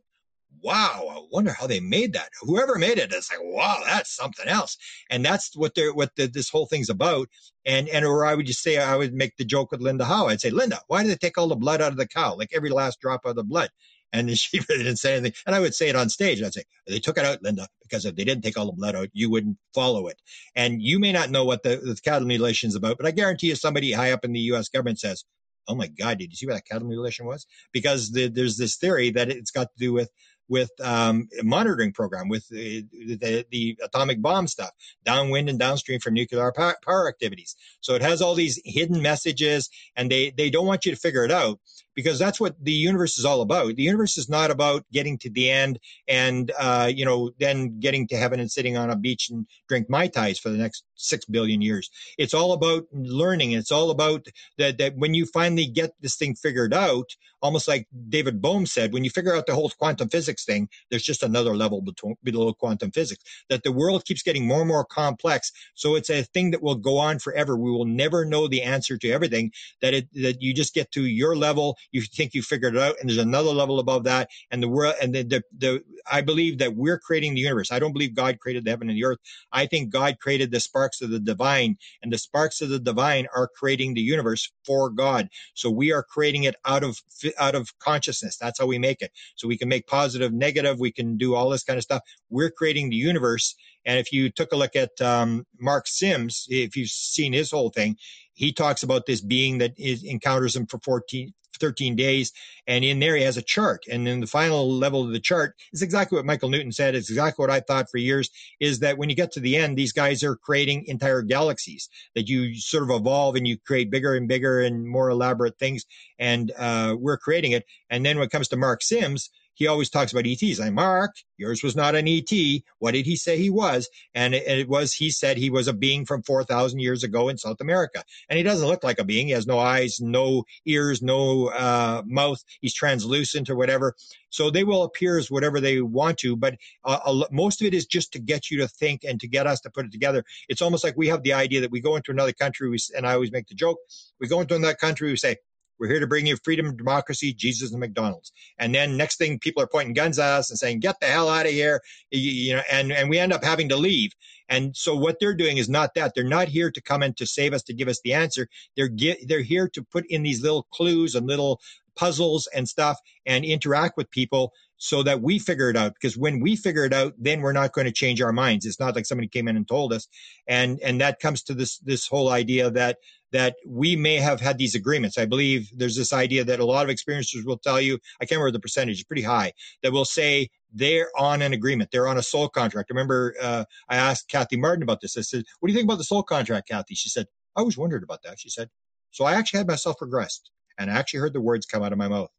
[0.64, 2.30] Wow, I wonder how they made that.
[2.42, 4.78] Whoever made it, is like, wow, that's something else.
[5.10, 7.28] And that's what they're, what the, this whole thing's about.
[7.66, 10.28] And, and, or I would just say, I would make the joke with Linda Howe.
[10.28, 12.36] I'd say, Linda, why did they take all the blood out of the cow?
[12.36, 13.70] Like every last drop of the blood.
[14.14, 15.34] And she really didn't say anything.
[15.46, 16.42] And I would say it on stage.
[16.42, 18.96] I'd say, they took it out, Linda, because if they didn't take all the blood
[18.96, 20.20] out, you wouldn't follow it.
[20.56, 23.48] And you may not know what the, the cattle mutilation is about, but I guarantee
[23.48, 24.70] you somebody high up in the U.S.
[24.70, 25.24] government says,
[25.68, 27.46] oh my God, did you see what that cattle mutilation was?
[27.72, 30.10] Because the, there's this theory that it's got to do with
[30.50, 34.72] with um, monitoring program with the, the, the, atomic bomb stuff
[35.04, 40.10] downwind and downstream from nuclear power activities so it has all these hidden messages and
[40.10, 41.60] they they don't want you to figure it out
[41.98, 43.76] because that's what the universe is all about.
[43.76, 48.08] The universe is not about getting to the end and, uh, you know, then getting
[48.10, 51.26] to heaven and sitting on a beach and drink Mai Tais for the next six
[51.26, 51.90] billion years.
[52.20, 53.54] It's all about learning.
[53.54, 54.28] It's all about
[54.60, 58.94] that, that when you finally get this thing figured out, almost like David Bohm said,
[58.94, 61.84] when you figure out the whole quantum physics thing, there's just another level
[62.24, 65.52] below quantum physics, that the world keeps getting more and more complex.
[65.74, 67.58] So it's a thing that will go on forever.
[67.58, 71.06] We will never know the answer to everything that it, that you just get to
[71.06, 74.62] your level you think you figured it out, and there's another level above that, and
[74.64, 77.72] the world, and the, the, the I believe that we're creating the universe.
[77.72, 79.20] I don't believe God created the heaven and the earth.
[79.52, 83.28] I think God created the sparks of the divine, and the sparks of the divine
[83.36, 85.30] are creating the universe for God.
[85.54, 87.00] So we are creating it out of
[87.40, 88.38] out of consciousness.
[88.38, 89.12] That's how we make it.
[89.36, 90.80] So we can make positive, negative.
[90.80, 92.04] We can do all this kind of stuff.
[92.30, 93.56] We're creating the universe.
[93.86, 97.70] And if you took a look at um, Mark Sims, if you've seen his whole
[97.70, 97.98] thing,
[98.34, 102.32] he talks about this being that is, encounters him for 14, 13 days.
[102.66, 103.84] And in there, he has a chart.
[103.90, 106.96] And then the final level of the chart is exactly what Michael Newton said.
[106.96, 108.30] It's exactly what I thought for years
[108.60, 112.28] is that when you get to the end, these guys are creating entire galaxies that
[112.28, 115.86] you sort of evolve and you create bigger and bigger and more elaborate things.
[116.20, 117.66] And uh, we're creating it.
[117.90, 120.60] And then when it comes to Mark Sims, he always talks about ETs.
[120.60, 122.32] I Mark, yours was not an ET.
[122.78, 123.90] What did he say he was?
[124.14, 127.28] And it, it was he said he was a being from four thousand years ago
[127.28, 128.04] in South America.
[128.30, 129.28] And he doesn't look like a being.
[129.28, 132.44] He has no eyes, no ears, no uh, mouth.
[132.62, 133.96] He's translucent or whatever.
[134.30, 137.86] So they will appear as whatever they want to, but uh, most of it is
[137.86, 140.24] just to get you to think and to get us to put it together.
[140.50, 143.08] It's almost like we have the idea that we go into another country, we, and
[143.08, 143.80] I always make the joke,
[144.20, 145.38] we go into another country, we say,
[145.80, 148.32] we're here to bring you freedom, democracy, Jesus, and McDonald's.
[148.60, 151.30] And then next thing, people are pointing guns at us and saying, "Get the hell
[151.30, 154.12] out of here!" You, you know, and and we end up having to leave.
[154.50, 156.14] And so what they're doing is not that.
[156.16, 158.48] They're not here to come in to save us, to give us the answer.
[158.76, 161.62] They're get, they're here to put in these little clues and little
[161.96, 166.40] puzzles and stuff and interact with people so that we figure it out because when
[166.40, 169.06] we figure it out then we're not going to change our minds it's not like
[169.06, 170.08] somebody came in and told us
[170.48, 172.98] and and that comes to this this whole idea that
[173.32, 175.18] that we may have had these agreements.
[175.18, 178.40] I believe there's this idea that a lot of experiencers will tell you, I can't
[178.40, 179.54] remember the percentage, it's pretty high,
[179.84, 181.92] that will say they're on an agreement.
[181.92, 182.90] They're on a soul contract.
[182.92, 185.18] I remember uh, I asked Kathy Martin about this.
[185.18, 186.96] I said, What do you think about the soul contract, Kathy?
[186.96, 188.40] She said, I always wondered about that.
[188.40, 188.70] She said,
[189.12, 190.42] So I actually had myself regressed
[190.78, 192.32] and I actually heard the words come out of my mouth.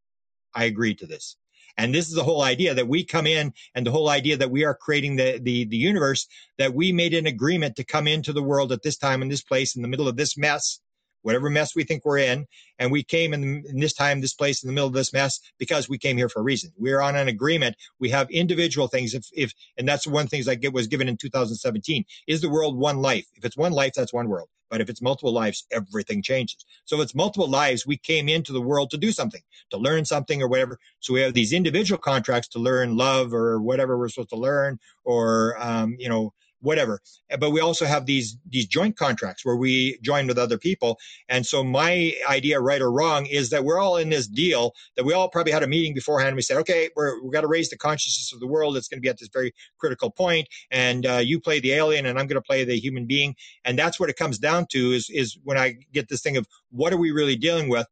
[0.55, 1.37] I agreed to this.
[1.79, 4.51] And this is the whole idea that we come in and the whole idea that
[4.51, 6.27] we are creating the, the, the universe,
[6.59, 9.43] that we made an agreement to come into the world at this time in this
[9.43, 10.81] place in the middle of this mess,
[11.23, 12.47] whatever mess we think we're in.
[12.81, 15.41] And we came in, in this time, this place in the middle of this mess
[15.57, 16.73] because we came here for a reason.
[16.77, 17.77] We're on an agreement.
[18.01, 19.15] We have individual things.
[19.15, 22.05] If, if, and that's one thing that get was given in 2017.
[22.27, 23.27] Is the world one life?
[23.37, 24.49] If it's one life, that's one world.
[24.71, 26.65] But if it's multiple lives, everything changes.
[26.85, 30.05] So if it's multiple lives, we came into the world to do something, to learn
[30.05, 30.79] something or whatever.
[31.01, 34.79] So we have these individual contracts to learn love or whatever we're supposed to learn
[35.05, 37.01] or, um, you know, whatever.
[37.39, 40.99] But we also have these these joint contracts where we join with other people.
[41.29, 45.05] And so my idea, right or wrong, is that we're all in this deal that
[45.05, 46.37] we all probably had a meeting beforehand.
[46.37, 48.77] We said, okay, we're we've got to raise the consciousness of the world.
[48.77, 52.07] It's going to be at this very critical point, and uh, you play the alien,
[52.07, 53.35] and I'm going to play the human being.
[53.65, 54.93] And that's what it comes down to.
[54.93, 57.87] Is is when I get this thing of what are we really dealing with?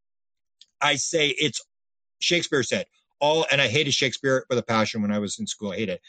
[0.81, 1.65] I say it's
[2.19, 2.87] Shakespeare said
[3.21, 5.73] all, and I hated Shakespeare with a passion when I was in school.
[5.73, 6.01] I hated it.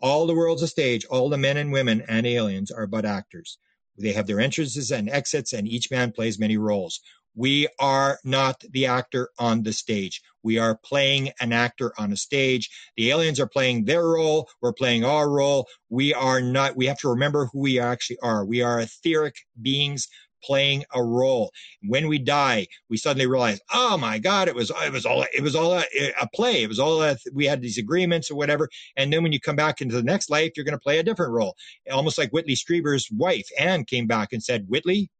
[0.00, 1.04] All the world's a stage.
[1.06, 3.58] All the men and women and aliens are but actors.
[3.98, 7.00] They have their entrances and exits, and each man plays many roles.
[7.34, 10.22] We are not the actor on the stage.
[10.42, 12.70] We are playing an actor on a stage.
[12.96, 14.48] The aliens are playing their role.
[14.62, 15.66] We're playing our role.
[15.90, 18.44] We are not, we have to remember who we actually are.
[18.44, 20.08] We are etheric beings
[20.46, 21.50] playing a role.
[21.82, 25.42] When we die, we suddenly realize, oh my God, it was it was all it
[25.42, 25.84] was all a,
[26.20, 26.62] a play.
[26.62, 28.68] It was all a, we had these agreements or whatever.
[28.96, 31.02] And then when you come back into the next life, you're going to play a
[31.02, 31.56] different role.
[31.90, 35.10] Almost like Whitley Strieber's wife, Anne, came back and said, Whitley,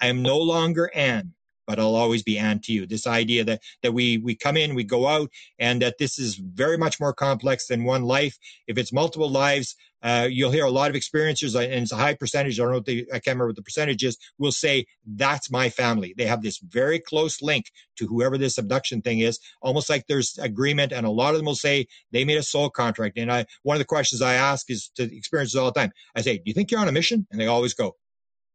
[0.00, 1.34] I am no longer Anne
[1.66, 2.86] but I'll always be Anne to you.
[2.86, 6.36] This idea that that we we come in, we go out, and that this is
[6.36, 8.38] very much more complex than one life.
[8.66, 12.14] If it's multiple lives, uh, you'll hear a lot of experiences, and it's a high
[12.14, 12.60] percentage.
[12.60, 14.18] I don't know what the, I can't remember what the percentage is.
[14.38, 16.14] Will say that's my family.
[16.18, 20.36] They have this very close link to whoever this abduction thing is, almost like there's
[20.38, 20.92] agreement.
[20.92, 23.16] And a lot of them will say they made a soul contract.
[23.16, 25.92] And I, one of the questions I ask is to experiences all the time.
[26.14, 27.96] I say, "Do you think you're on a mission?" And they always go,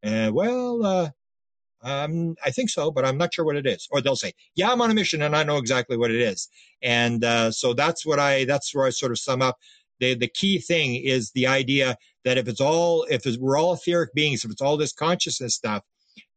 [0.06, 1.10] uh, "Well, uh,
[1.82, 3.88] um, I think so, but I'm not sure what it is.
[3.92, 6.50] Or they'll say, "Yeah, I'm on a mission, and I know exactly what it is."
[6.82, 9.58] And uh, so that's what I that's where I sort of sum up
[10.00, 13.74] the, the key thing is the idea that if it's all, if it's, we're all
[13.74, 15.84] etheric beings, if it's all this consciousness stuff,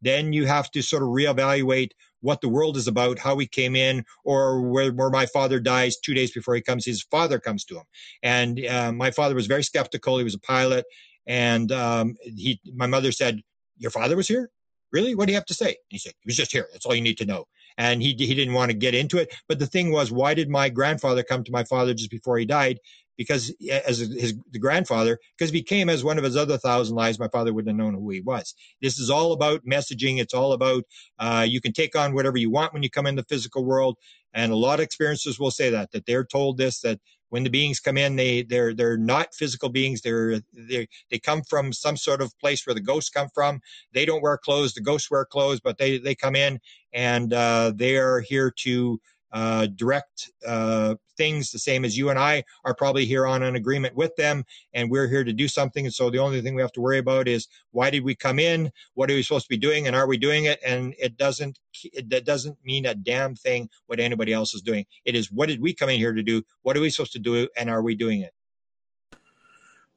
[0.01, 1.90] then you have to sort of reevaluate
[2.20, 5.97] what the world is about, how we came in, or where, where my father dies
[5.97, 7.84] two days before he comes, his father comes to him.
[8.22, 10.18] And uh, my father was very skeptical.
[10.18, 10.84] He was a pilot.
[11.26, 13.43] And um, he, my mother said,
[13.78, 14.51] Your father was here?
[14.93, 15.14] Really?
[15.14, 15.76] What do you have to say?
[15.88, 16.68] He said, He was just here.
[16.72, 17.47] That's all you need to know.
[17.78, 19.34] And he, he didn't want to get into it.
[19.49, 22.45] But the thing was, why did my grandfather come to my father just before he
[22.45, 22.78] died?
[23.22, 23.54] Because
[23.86, 27.28] as his the grandfather, because he came as one of his other thousand lives, my
[27.28, 28.54] father wouldn't have known who he was.
[28.82, 30.18] This is all about messaging.
[30.20, 30.84] It's all about
[31.18, 33.99] uh, you can take on whatever you want when you come in the physical world.
[34.34, 37.00] And a lot of experiences will say that that they're told this that
[37.30, 40.03] when the beings come in, they they're they're not physical beings.
[40.03, 43.61] They're they they come from some sort of place where the ghosts come from.
[43.92, 44.74] They don't wear clothes.
[44.74, 46.61] The ghosts wear clothes, but they they come in
[46.92, 49.00] and uh, they are here to
[49.32, 53.54] uh, direct uh, things the same as you and I are probably here on an
[53.54, 54.44] agreement with them,
[54.74, 55.84] and we're here to do something.
[55.86, 58.40] And so the only thing we have to worry about is why did we come
[58.40, 58.72] in?
[58.94, 59.86] What are we supposed to be doing?
[59.86, 60.58] And are we doing it?
[60.66, 61.61] And it doesn't
[62.08, 64.84] that doesn't mean a damn thing what anybody else is doing.
[65.04, 66.42] It is what did we come in here to do?
[66.62, 67.49] What are we supposed to do?
[67.57, 68.34] And are we doing it?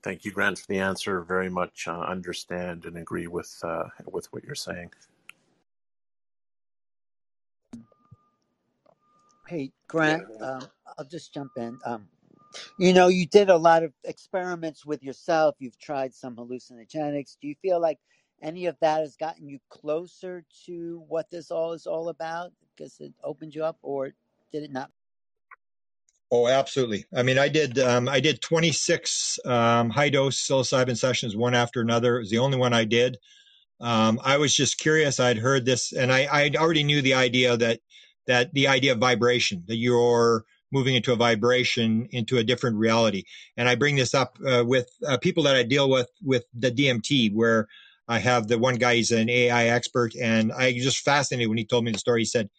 [0.04, 1.22] Thank you, Grant, for the answer.
[1.22, 4.92] Very much uh, understand and agree with uh, with what you're saying.
[9.48, 10.68] Hey, Grant, um,
[10.98, 11.80] I'll just jump in.
[11.86, 12.08] Um,
[12.80, 15.56] you know, you did a lot of experiments with yourself.
[15.60, 17.38] You've tried some hallucinogenics.
[17.42, 18.00] Do you feel like
[18.42, 23.00] any of that has gotten you closer to what this all is all about because
[23.00, 24.14] it opened you up, or
[24.52, 24.92] did it not?
[26.32, 27.06] Oh, absolutely.
[27.16, 31.82] I mean, I did um, I did 26 um, high dose psilocybin sessions, one after
[31.82, 32.18] another.
[32.18, 33.18] It was the only one I did.
[33.80, 35.20] Um, I was just curious.
[35.20, 37.80] I'd heard this, and I I already knew the idea that
[38.28, 43.24] that the idea of vibration, that you're moving into a vibration, into a different reality.
[43.58, 46.72] And I bring this up uh, with uh, people that I deal with with the
[46.72, 47.68] DMT, where
[48.08, 51.58] I have the one guy, he's an AI expert, and I was just fascinated when
[51.58, 52.22] he told me the story.
[52.22, 52.50] He said,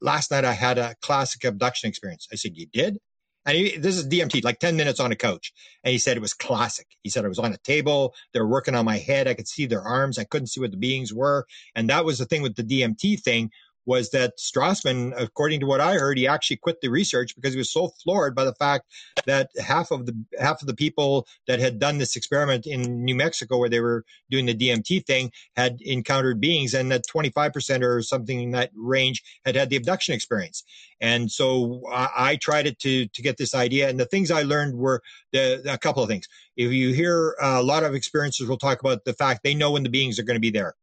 [0.00, 2.28] Last night I had a classic abduction experience.
[2.32, 2.98] I said, You did?
[3.46, 5.52] And he, this is DMT, like 10 minutes on a couch.
[5.82, 6.86] And he said it was classic.
[7.02, 8.14] He said I was on a table.
[8.34, 9.26] They were working on my head.
[9.26, 10.18] I could see their arms.
[10.18, 11.46] I couldn't see what the beings were.
[11.74, 13.50] And that was the thing with the DMT thing
[13.86, 17.58] was that Strassman, according to what I heard, he actually quit the research because he
[17.58, 18.86] was so floored by the fact
[19.26, 23.14] that half of the half of the people that had done this experiment in New
[23.14, 28.02] Mexico, where they were doing the DMT thing, had encountered beings, and that 25% or
[28.02, 30.62] something in that range had had the abduction experience.
[31.00, 34.42] And so I, I tried it to to get this idea, and the things I
[34.42, 35.02] learned were
[35.32, 36.28] the, a couple of things.
[36.56, 39.72] If you hear uh, a lot of experiences, we'll talk about the fact they know
[39.72, 40.74] when the beings are going to be there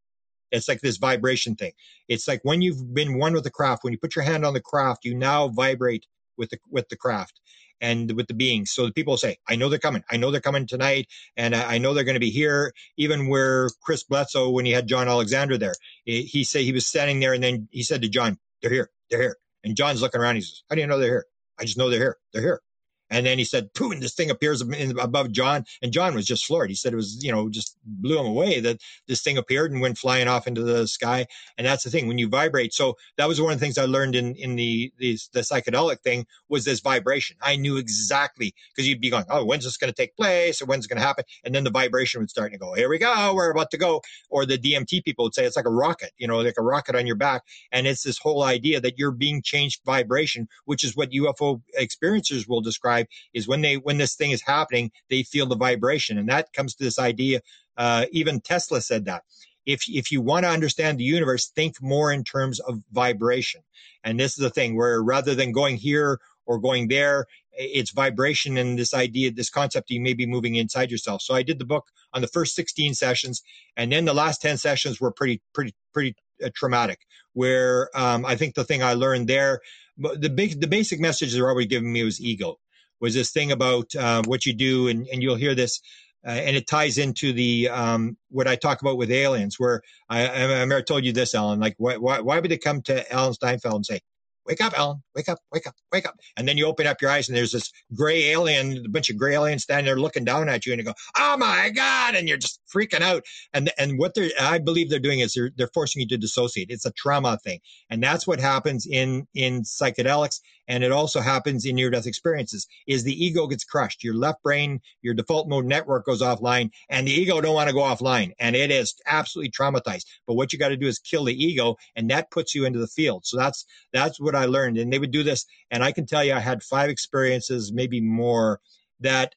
[0.51, 1.73] it's like this vibration thing.
[2.07, 4.53] It's like when you've been one with the craft, when you put your hand on
[4.53, 6.05] the craft, you now vibrate
[6.37, 7.39] with the with the craft
[7.81, 8.71] and with the beings.
[8.71, 10.03] So the people say, I know they're coming.
[10.09, 11.07] I know they're coming tonight.
[11.35, 12.73] And I know they're going to be here.
[12.97, 15.75] Even where Chris Bledsoe, when he had John Alexander there,
[16.05, 18.89] he said he was standing there and then he said to John, they're here.
[19.09, 19.37] They're here.
[19.63, 20.35] And John's looking around.
[20.35, 21.25] He says, how do you know they're here?
[21.59, 22.17] I just know they're here.
[22.33, 22.61] They're here.
[23.09, 26.45] And then he said, "Pooh!" And this thing appears above John, and John was just
[26.45, 26.69] floored.
[26.69, 29.81] He said it was, you know, just blew him away that this thing appeared and
[29.81, 31.25] went flying off into the sky.
[31.57, 32.73] And that's the thing when you vibrate.
[32.73, 36.01] So that was one of the things I learned in in the the, the psychedelic
[36.01, 37.37] thing was this vibration.
[37.41, 40.61] I knew exactly because you'd be going, "Oh, when's this going to take place?
[40.61, 42.89] Or when's it going to happen?" And then the vibration would start to go, "Here
[42.89, 45.71] we go, we're about to go." Or the DMT people would say it's like a
[45.71, 48.97] rocket, you know, like a rocket on your back, and it's this whole idea that
[48.97, 52.96] you're being changed vibration, which is what UFO experiencers will describe
[53.33, 56.75] is when they when this thing is happening, they feel the vibration, and that comes
[56.75, 57.41] to this idea.
[57.77, 59.23] Uh, even Tesla said that.
[59.65, 63.61] If, if you want to understand the universe, think more in terms of vibration.
[64.03, 68.57] And this is the thing where rather than going here or going there, it's vibration
[68.57, 71.21] and this idea, this concept, you may be moving inside yourself.
[71.21, 73.41] So I did the book on the first 16 sessions,
[73.75, 76.99] and then the last 10 sessions were pretty, pretty, pretty uh, traumatic.
[77.33, 79.59] Where um, I think the thing I learned there,
[79.97, 82.57] the big, the basic message they're already giving me was ego
[82.99, 85.81] was this thing about uh, what you do, and, and you'll hear this,
[86.25, 90.27] uh, and it ties into the um, what I talk about with aliens, where I,
[90.27, 91.59] I, I told you this, Alan.
[91.59, 93.99] Like, why, why, why would they come to Alan Steinfeld and say,
[94.47, 96.15] wake up, Alan, wake up, wake up, wake up.
[96.37, 99.17] And then you open up your eyes and there's this gray alien, a bunch of
[99.17, 102.15] gray aliens standing there looking down at you and you go, oh my God.
[102.15, 103.23] And you're just freaking out.
[103.53, 106.69] And, and what they're, I believe they're doing is they're, they're forcing you to dissociate.
[106.69, 107.59] It's a trauma thing.
[107.89, 110.39] And that's what happens in, in psychedelics.
[110.67, 114.03] And it also happens in near death experiences is the ego gets crushed.
[114.03, 117.73] Your left brain, your default mode network goes offline and the ego don't want to
[117.73, 118.31] go offline.
[118.39, 120.05] And it is absolutely traumatized.
[120.25, 122.79] But what you got to do is kill the ego and that puts you into
[122.79, 123.25] the field.
[123.25, 124.77] So that's, that's what I learned.
[124.77, 125.45] And they would do this.
[125.71, 128.59] And I can tell you, I had five experiences, maybe more,
[128.99, 129.35] that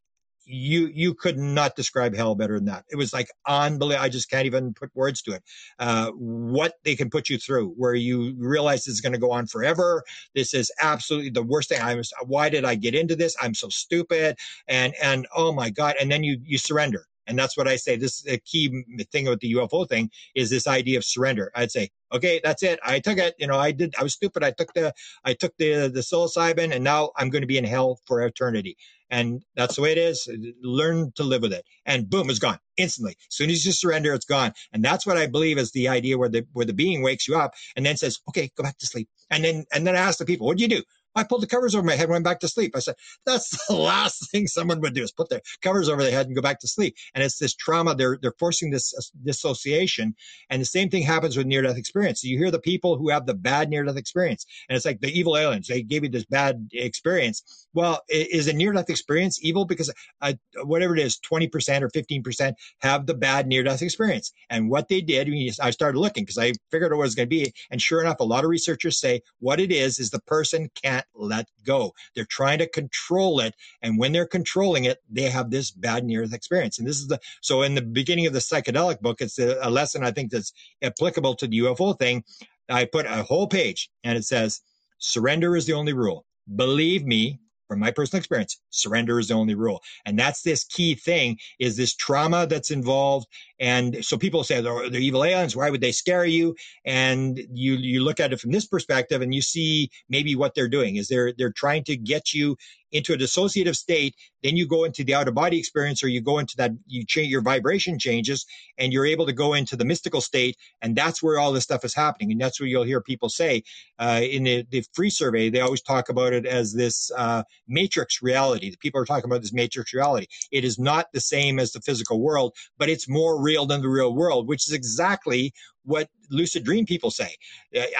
[0.50, 2.84] you you could not describe hell better than that.
[2.90, 4.04] It was like unbelievable.
[4.04, 5.42] I just can't even put words to it.
[5.78, 9.30] Uh, what they can put you through, where you realize this is going to go
[9.30, 10.02] on forever.
[10.34, 11.80] This is absolutely the worst thing.
[11.80, 12.12] I was.
[12.26, 13.36] Why did I get into this?
[13.40, 14.38] I'm so stupid.
[14.66, 15.94] And and oh my god.
[16.00, 17.06] And then you you surrender.
[17.26, 17.96] And that's what I say.
[17.96, 21.50] This is a key thing with the UFO thing is this idea of surrender.
[21.54, 22.80] I'd say, okay, that's it.
[22.84, 23.34] I took it.
[23.38, 23.94] You know, I did.
[23.98, 24.42] I was stupid.
[24.44, 24.92] I took the
[25.24, 28.76] I took the the psilocybin, and now I'm going to be in hell for eternity.
[29.10, 30.28] And that's the way it is.
[30.62, 31.64] Learn to live with it.
[31.84, 33.16] And boom, it's gone instantly.
[33.28, 34.52] As soon as you surrender, it's gone.
[34.72, 37.36] And that's what I believe is the idea where the where the being wakes you
[37.36, 39.08] up and then says, okay, go back to sleep.
[39.30, 40.82] And then and then I ask the people, what do you do?
[41.14, 42.72] I pulled the covers over my head and went back to sleep.
[42.74, 42.94] I said,
[43.26, 46.34] that's the last thing someone would do is put their covers over their head and
[46.34, 46.96] go back to sleep.
[47.14, 47.94] And it's this trauma.
[47.94, 50.14] They're, they're forcing this uh, dissociation.
[50.48, 52.24] And the same thing happens with near death experience.
[52.24, 55.10] You hear the people who have the bad near death experience and it's like the
[55.10, 55.66] evil aliens.
[55.66, 57.66] They gave you this bad experience.
[57.74, 59.64] Well, is a near death experience evil?
[59.64, 64.32] Because uh, whatever it is, 20% or 15% have the bad near death experience.
[64.48, 65.28] And what they did,
[65.60, 67.52] I started looking because I figured what it was going to be.
[67.70, 71.06] And sure enough, a lot of researchers say what it is is the person can't
[71.14, 71.92] let go.
[72.14, 73.54] They're trying to control it.
[73.82, 76.78] And when they're controlling it, they have this bad near death experience.
[76.78, 79.70] And this is the, so in the beginning of the psychedelic book, it's a, a
[79.70, 82.24] lesson I think that's applicable to the UFO thing.
[82.68, 84.60] I put a whole page and it says,
[84.98, 86.24] surrender is the only rule.
[86.54, 87.40] Believe me,
[87.70, 89.80] from my personal experience, surrender is the only rule.
[90.04, 93.28] And that's this key thing is this trauma that's involved.
[93.60, 95.54] And so people say they're, they're, evil aliens.
[95.54, 96.56] Why would they scare you?
[96.84, 100.68] And you, you look at it from this perspective and you see maybe what they're
[100.68, 102.56] doing is they're, they're trying to get you
[102.92, 104.14] into a dissociative state.
[104.42, 107.04] Then you go into the out of body experience or you go into that, you
[107.04, 108.46] change your vibration changes
[108.78, 110.56] and you're able to go into the mystical state.
[110.82, 112.32] And that's where all this stuff is happening.
[112.32, 113.62] And that's what you'll hear people say
[113.98, 115.50] uh, in the, the free survey.
[115.50, 118.70] They always talk about it as this uh, matrix reality.
[118.70, 120.26] The people are talking about this matrix reality.
[120.50, 123.88] It is not the same as the physical world, but it's more real than the
[123.88, 125.52] real world, which is exactly
[125.84, 127.36] what lucid dream people say.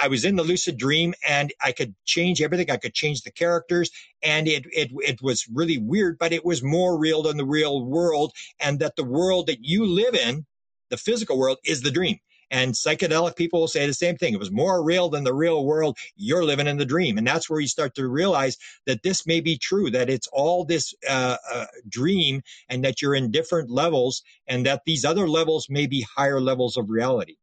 [0.01, 2.71] I was in the lucid dream and I could change everything.
[2.71, 3.91] I could change the characters
[4.23, 7.83] and it, it, it was really weird, but it was more real than the real
[7.85, 8.33] world.
[8.59, 10.45] And that the world that you live in,
[10.89, 12.17] the physical world is the dream.
[12.51, 14.33] And psychedelic people will say the same thing.
[14.33, 15.97] It was more real than the real world.
[16.17, 17.17] You're living in the dream.
[17.17, 20.65] And that's where you start to realize that this may be true, that it's all
[20.65, 25.67] this uh, uh, dream and that you're in different levels and that these other levels
[25.69, 27.37] may be higher levels of reality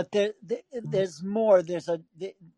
[0.00, 0.90] but there, there mm-hmm.
[0.90, 1.62] there's more.
[1.62, 2.00] There's a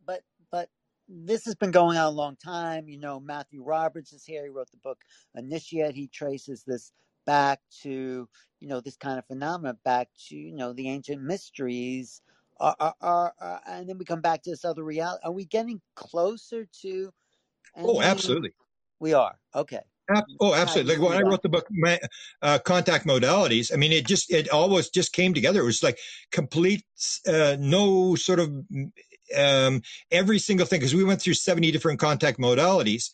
[0.06, 0.68] but but
[1.08, 2.88] this has been going on a long time.
[2.88, 4.44] You know, Matthew Roberts is here.
[4.44, 4.98] He wrote the book
[5.34, 5.96] Initiate.
[5.96, 6.92] He traces this
[7.26, 8.28] back to
[8.60, 12.22] you know this kind of phenomena, back to you know the ancient mysteries.
[12.60, 15.22] Are, are, are, are and then we come back to this other reality.
[15.24, 17.12] Are we getting closer to?
[17.76, 18.52] Oh, absolutely.
[19.00, 19.80] We are okay.
[20.40, 20.96] Oh, absolutely.
[20.96, 21.66] Like when I wrote the book,
[22.42, 25.60] uh, Contact Modalities, I mean, it just, it always just came together.
[25.60, 25.98] It was like
[26.30, 26.84] complete,
[27.26, 28.52] uh, no sort of,
[29.36, 33.10] um, every single thing, because we went through 70 different contact modalities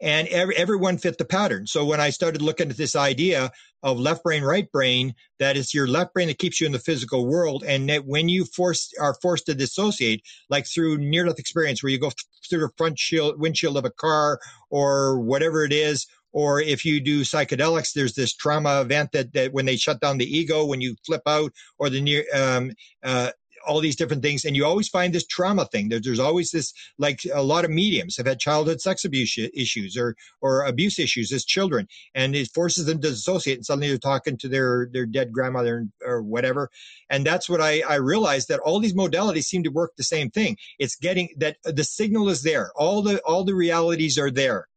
[0.00, 1.66] and every, everyone fit the pattern.
[1.66, 3.52] So when I started looking at this idea
[3.82, 6.78] of left brain, right brain, that it's your left brain that keeps you in the
[6.78, 7.64] physical world.
[7.66, 11.90] And that when you force are forced to dissociate, like through near death experience, where
[11.90, 12.10] you go
[12.48, 14.40] through the front shield, windshield of a car
[14.70, 19.52] or whatever it is, or if you do psychedelics, there's this trauma event that, that
[19.52, 23.30] when they shut down the ego, when you flip out, or the near, um, uh,
[23.66, 24.44] all these different things.
[24.44, 25.88] And you always find this trauma thing.
[25.88, 29.96] There, there's always this, like a lot of mediums have had childhood sex abuse issues
[29.96, 31.86] or, or abuse issues as children.
[32.14, 35.86] And it forces them to dissociate and suddenly they're talking to their, their dead grandmother
[36.04, 36.70] or whatever.
[37.08, 40.30] And that's what I, I realized that all these modalities seem to work the same
[40.30, 40.56] thing.
[40.78, 42.72] It's getting that the signal is there.
[42.76, 44.68] All the, all the realities are there.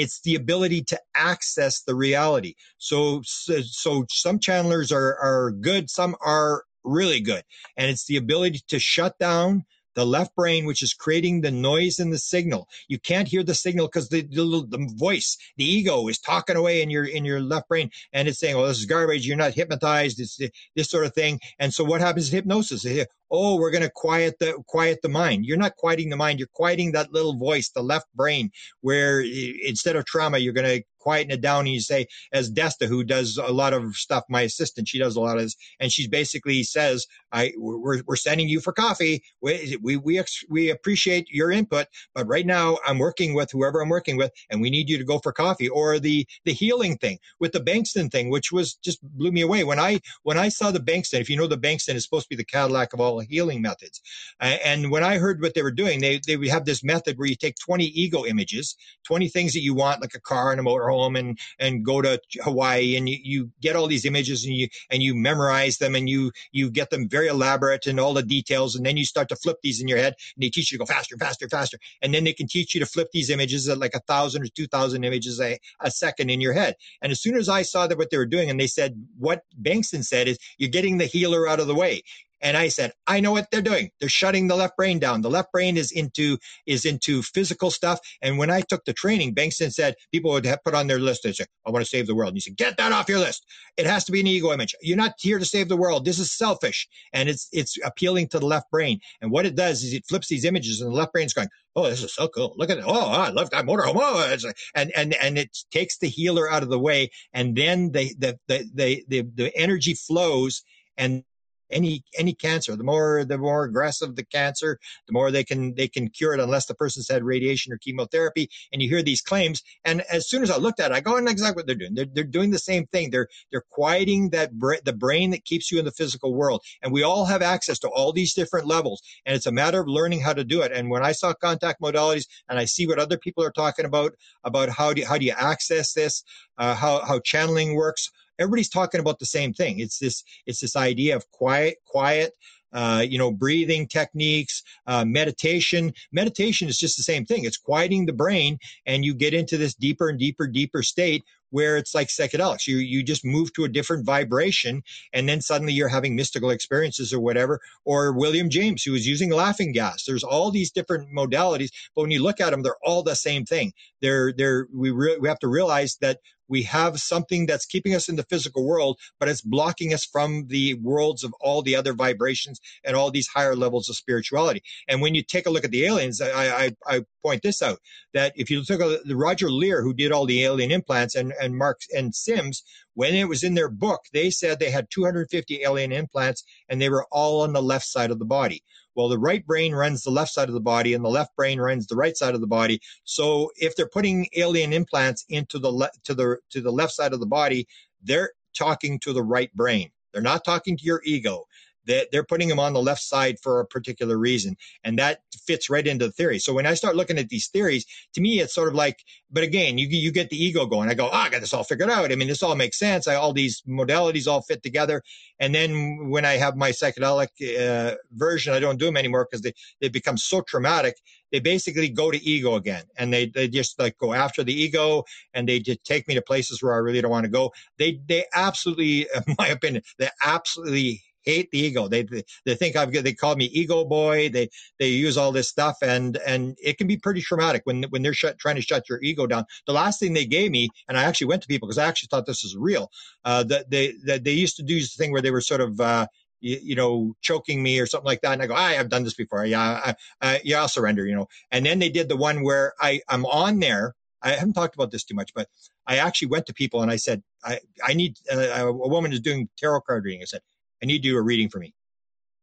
[0.00, 2.54] It's the ability to access the reality.
[2.78, 5.90] So, so, so some channelers are, are good.
[5.90, 7.42] Some are really good.
[7.76, 9.64] And it's the ability to shut down
[9.94, 12.68] the left brain, which is creating the noise and the signal.
[12.88, 16.82] You can't hear the signal because the, the, the voice, the ego is talking away
[16.82, 19.26] in your in your left brain, and it's saying, "Oh, this is garbage.
[19.26, 20.20] You're not hypnotized.
[20.20, 20.38] It's
[20.76, 22.86] this sort of thing." And so, what happens in hypnosis?
[23.30, 25.44] Oh, we're going to quiet the quiet the mind.
[25.46, 26.38] You're not quieting the mind.
[26.38, 28.50] You're quieting that little voice, the left brain,
[28.80, 31.60] where instead of trauma, you're going to quieten it down.
[31.60, 35.16] And you say, as Desta, who does a lot of stuff, my assistant, she does
[35.16, 39.22] a lot of this, and she basically says, "I we're, we're sending you for coffee.
[39.40, 43.88] We we we, we appreciate your input, but right now I'm working with whoever I'm
[43.88, 47.18] working with, and we need you to go for coffee." Or the the healing thing
[47.40, 50.70] with the Bengston thing, which was just blew me away when I when I saw
[50.70, 51.20] the Bengston.
[51.20, 54.00] If you know the Bengston is supposed to be the Cadillac of all healing methods.
[54.40, 57.28] And when I heard what they were doing, they, they would have this method where
[57.28, 60.64] you take 20 ego images, 20 things that you want, like a car and a
[60.64, 64.68] motorhome and, and go to Hawaii and you, you get all these images and you,
[64.90, 68.74] and you memorize them and you, you get them very elaborate and all the details.
[68.74, 70.84] And then you start to flip these in your head and they teach you to
[70.84, 71.78] go faster, faster, faster.
[72.02, 74.48] And then they can teach you to flip these images at like a thousand or
[74.48, 76.76] two thousand images a, a second in your head.
[77.02, 79.42] And as soon as I saw that what they were doing and they said, what
[79.60, 82.02] Bengston said is you're getting the healer out of the way
[82.42, 83.90] And I said, I know what they're doing.
[84.00, 85.22] They're shutting the left brain down.
[85.22, 88.00] The left brain is into is into physical stuff.
[88.22, 91.22] And when I took the training, Bengston said people would have put on their list.
[91.22, 92.28] They say, I want to save the world.
[92.28, 93.46] And he said, get that off your list.
[93.76, 94.74] It has to be an ego image.
[94.80, 96.04] You're not here to save the world.
[96.04, 96.88] This is selfish.
[97.12, 99.00] And it's it's appealing to the left brain.
[99.20, 101.88] And what it does is it flips these images and the left brain's going, Oh,
[101.88, 102.54] this is so cool.
[102.56, 102.84] Look at it.
[102.86, 103.94] Oh, I love that motorhome.
[103.96, 104.36] Oh,
[104.74, 107.10] and, and, and it takes the healer out of the way.
[107.32, 110.64] And then the, the, the, the, the, the energy flows
[110.96, 111.22] and
[111.70, 112.76] any any cancer.
[112.76, 116.40] The more the more aggressive the cancer, the more they can they can cure it
[116.40, 118.48] unless the person's had radiation or chemotherapy.
[118.72, 121.16] And you hear these claims, and as soon as I looked at it, I go,
[121.16, 121.94] and exactly what they're doing.
[121.94, 123.10] They're they're doing the same thing.
[123.10, 126.62] They're they're quieting that bra- the brain that keeps you in the physical world.
[126.82, 129.88] And we all have access to all these different levels, and it's a matter of
[129.88, 130.72] learning how to do it.
[130.72, 134.12] And when I saw contact modalities, and I see what other people are talking about
[134.44, 136.22] about how do you, how do you access this,
[136.58, 138.10] uh, how how channeling works
[138.40, 139.78] everybody's talking about the same thing.
[139.78, 142.32] It's this, it's this idea of quiet, quiet,
[142.72, 145.92] uh, you know, breathing techniques, uh, meditation.
[146.12, 147.44] Meditation is just the same thing.
[147.44, 151.76] It's quieting the brain and you get into this deeper and deeper, deeper state where
[151.76, 152.68] it's like psychedelics.
[152.68, 157.12] You, you just move to a different vibration and then suddenly you're having mystical experiences
[157.12, 157.60] or whatever.
[157.84, 160.04] Or William James, who was using laughing gas.
[160.04, 163.44] There's all these different modalities, but when you look at them, they're all the same
[163.44, 163.72] thing.
[164.00, 168.08] They're, they're, we, re- we have to realize that we have something that's keeping us
[168.08, 171.94] in the physical world, but it's blocking us from the worlds of all the other
[171.94, 174.62] vibrations and all these higher levels of spirituality.
[174.88, 177.78] And when you take a look at the aliens, I, I, I point this out
[178.12, 181.32] that if you look at the Roger Leir, who did all the alien implants, and,
[181.40, 182.62] and Mark and Sims,
[182.94, 186.88] when it was in their book, they said they had 250 alien implants and they
[186.88, 188.62] were all on the left side of the body.
[188.94, 191.60] Well, the right brain runs the left side of the body and the left brain
[191.60, 192.80] runs the right side of the body.
[193.04, 197.12] So if they're putting alien implants into the le- to the to the left side
[197.12, 197.68] of the body,
[198.02, 199.90] they're talking to the right brain.
[200.12, 201.46] They're not talking to your ego
[201.86, 204.56] they're putting them on the left side for a particular reason.
[204.84, 206.38] And that fits right into the theory.
[206.38, 209.42] So when I start looking at these theories, to me, it's sort of like, but
[209.42, 210.88] again, you, you get the ego going.
[210.88, 212.12] I go, oh, I got this all figured out.
[212.12, 213.08] I mean, this all makes sense.
[213.08, 215.02] I, all these modalities all fit together.
[215.38, 217.28] And then when I have my psychedelic
[217.58, 220.96] uh, version, I don't do them anymore because they, they become so traumatic.
[221.32, 225.04] They basically go to ego again and they, they just like go after the ego
[225.32, 227.52] and they just take me to places where I really don't want to go.
[227.78, 231.88] They, they absolutely, in my opinion, they absolutely hate the ego.
[231.88, 232.06] They
[232.44, 234.28] they think I've they call me ego boy.
[234.28, 234.48] They
[234.78, 238.14] they use all this stuff and and it can be pretty traumatic when when they're
[238.14, 239.44] shut, trying to shut your ego down.
[239.66, 242.08] The last thing they gave me, and I actually went to people because I actually
[242.08, 242.90] thought this was real.
[243.24, 245.80] Uh, that they that they used to do this thing where they were sort of.
[245.80, 246.06] Uh,
[246.40, 248.32] you, you, know, choking me or something like that.
[248.32, 249.44] And I go, I have done this before.
[249.44, 251.28] Yeah, I, I, yeah, I'll surrender, you know.
[251.50, 253.94] And then they did the one where I, I'm on there.
[254.22, 255.48] I haven't talked about this too much, but
[255.86, 259.20] I actually went to people and I said, I, I need, uh, a woman is
[259.20, 260.22] doing tarot card reading.
[260.22, 260.40] I said,
[260.82, 261.74] I need you to do a reading for me.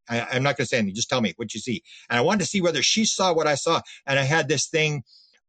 [0.09, 0.95] I, am not going to say anything.
[0.95, 1.83] Just tell me what you see.
[2.09, 3.81] And I wanted to see whether she saw what I saw.
[4.05, 5.03] And I had this thing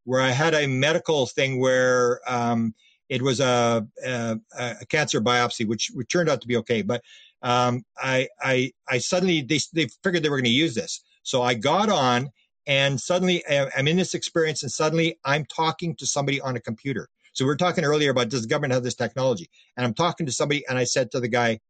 [0.04, 2.74] where I had a medical thing where um,
[3.08, 6.82] it was a, a, a, cancer biopsy, which, which turned out to be okay.
[6.82, 7.02] But
[7.42, 11.02] um, I, I, I suddenly they, they figured they were going to use this.
[11.22, 12.30] So I got on,
[12.66, 17.08] and suddenly I'm in this experience, and suddenly I'm talking to somebody on a computer.
[17.32, 19.48] So we are talking earlier about does the government have this technology?
[19.76, 21.60] And I'm talking to somebody, and I said to the guy,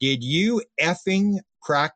[0.00, 1.94] did you effing crack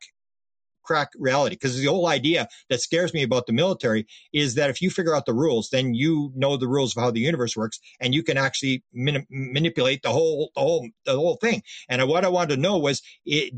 [0.85, 1.55] crack reality?
[1.55, 5.15] Because the whole idea that scares me about the military is that if you figure
[5.15, 8.23] out the rules then you know the rules of how the universe works and you
[8.23, 11.61] can actually manipulate the whole the whole the whole thing.
[11.89, 13.53] And what i wanted to know was it,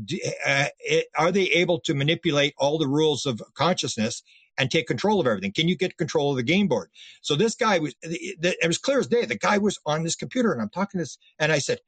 [0.46, 4.22] uh, it, are they able to manipulate all the rules of consciousness
[4.56, 5.52] and take control of everything?
[5.52, 6.88] Can you get control of the game board?
[7.20, 9.24] So this guy was it was clear as day.
[9.24, 11.78] The guy was on this computer and i'm talking to this and i said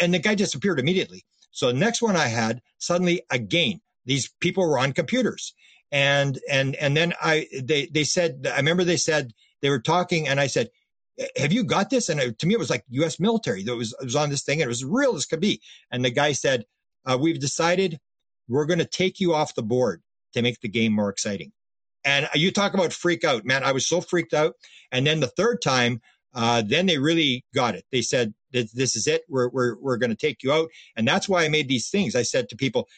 [0.00, 4.68] and the guy disappeared immediately so the next one I had, suddenly again, these people
[4.68, 5.54] were on computers.
[5.92, 10.28] And, and, and then I, they, they said, I remember they said, they were talking
[10.28, 10.70] and I said,
[11.36, 12.08] have you got this?
[12.08, 13.20] And it, to me, it was like U.S.
[13.20, 15.60] military that was, was on this thing and it was real as could be.
[15.90, 16.64] And the guy said,
[17.04, 17.98] uh, we've decided
[18.48, 20.02] we're going to take you off the board
[20.34, 21.52] to make the game more exciting.
[22.04, 23.64] And you talk about freak out, man.
[23.64, 24.54] I was so freaked out.
[24.90, 26.00] And then the third time,
[26.34, 27.84] uh, then they really got it.
[27.92, 29.22] They said, this is it.
[29.28, 30.68] We're, we're, we're going to take you out.
[30.96, 32.14] And that's why I made these things.
[32.14, 32.88] I said to people,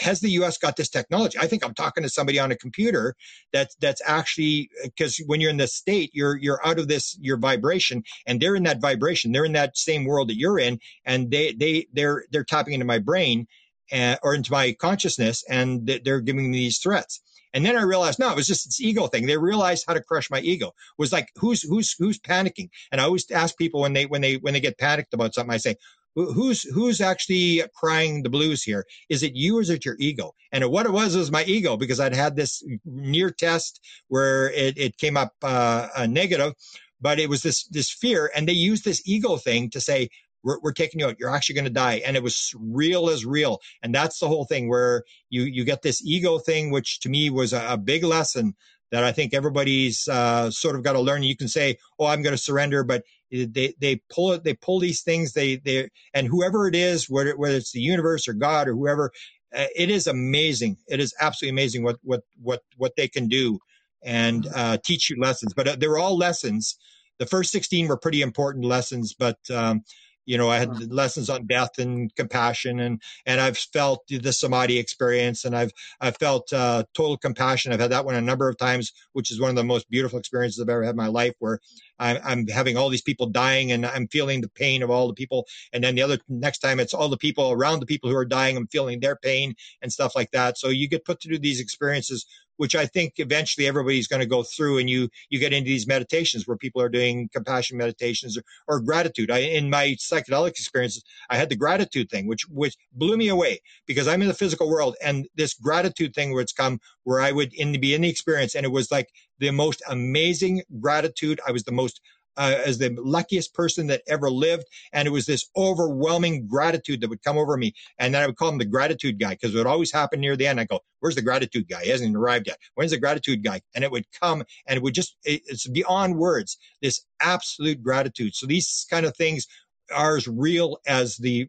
[0.00, 0.58] has the U.S.
[0.58, 1.38] got this technology?
[1.38, 3.14] I think I'm talking to somebody on a computer
[3.52, 7.36] that's that's actually because when you're in the state, you're you're out of this your
[7.36, 9.32] vibration, and they're in that vibration.
[9.32, 12.86] They're in that same world that you're in, and they they they're they're tapping into
[12.86, 13.46] my brain,
[13.92, 17.20] uh, or into my consciousness, and they're giving me these threats.
[17.54, 19.26] And then I realized, no, it was just this ego thing.
[19.26, 20.68] They realized how to crush my ego.
[20.68, 22.68] It was like, who's, who's, who's panicking?
[22.92, 25.54] And I always ask people when they, when they, when they get panicked about something,
[25.54, 25.76] I say,
[26.14, 28.84] who's who's actually crying the blues here?
[29.08, 30.34] Is it you or is it your ego?
[30.52, 34.76] And what it was was my ego because I'd had this near test where it,
[34.78, 36.54] it came up uh, negative,
[37.00, 40.08] but it was this this fear, and they used this ego thing to say.
[40.42, 41.16] We're, we're taking you out.
[41.18, 43.58] You're actually going to die, and it was real as real.
[43.82, 47.30] And that's the whole thing where you you get this ego thing, which to me
[47.30, 48.54] was a, a big lesson
[48.90, 51.22] that I think everybody's uh, sort of got to learn.
[51.22, 54.78] You can say, "Oh, I'm going to surrender," but they they pull it they pull
[54.78, 58.68] these things they they and whoever it is whether whether it's the universe or god
[58.68, 59.10] or whoever
[59.54, 63.58] uh, it is amazing it is absolutely amazing what what what what they can do
[64.02, 64.58] and mm-hmm.
[64.58, 66.76] uh, teach you lessons but uh, they're all lessons
[67.18, 69.82] the first 16 were pretty important lessons but um,
[70.28, 74.78] you know, I had lessons on death and compassion, and and I've felt the samadhi
[74.78, 75.72] experience, and I've
[76.02, 77.72] I've felt uh, total compassion.
[77.72, 80.18] I've had that one a number of times, which is one of the most beautiful
[80.18, 81.60] experiences I've ever had in my life, where
[81.98, 85.14] I'm, I'm having all these people dying, and I'm feeling the pain of all the
[85.14, 88.16] people, and then the other next time it's all the people around the people who
[88.16, 88.58] are dying.
[88.58, 90.58] I'm feeling their pain and stuff like that.
[90.58, 92.26] So you get put through these experiences
[92.58, 95.86] which I think eventually everybody's going to go through, and you you get into these
[95.86, 99.30] meditations where people are doing compassion meditations or, or gratitude.
[99.30, 103.60] I in my psychedelic experiences, I had the gratitude thing, which which blew me away
[103.86, 107.32] because I'm in the physical world, and this gratitude thing where it's come where I
[107.32, 109.08] would in be in the experience, and it was like
[109.38, 111.40] the most amazing gratitude.
[111.46, 112.00] I was the most
[112.38, 114.64] uh, as the luckiest person that ever lived.
[114.92, 117.74] And it was this overwhelming gratitude that would come over me.
[117.98, 120.36] And then I would call him the gratitude guy because it would always happen near
[120.36, 120.60] the end.
[120.60, 121.82] I go, where's the gratitude guy?
[121.82, 122.58] He hasn't arrived yet.
[122.74, 123.60] When's the gratitude guy?
[123.74, 128.34] And it would come and it would just, it's beyond words, this absolute gratitude.
[128.34, 129.46] So these kind of things
[129.94, 131.48] are as real as the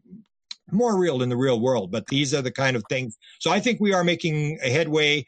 [0.72, 3.18] more real in the real world, but these are the kind of things.
[3.40, 5.26] So I think we are making a headway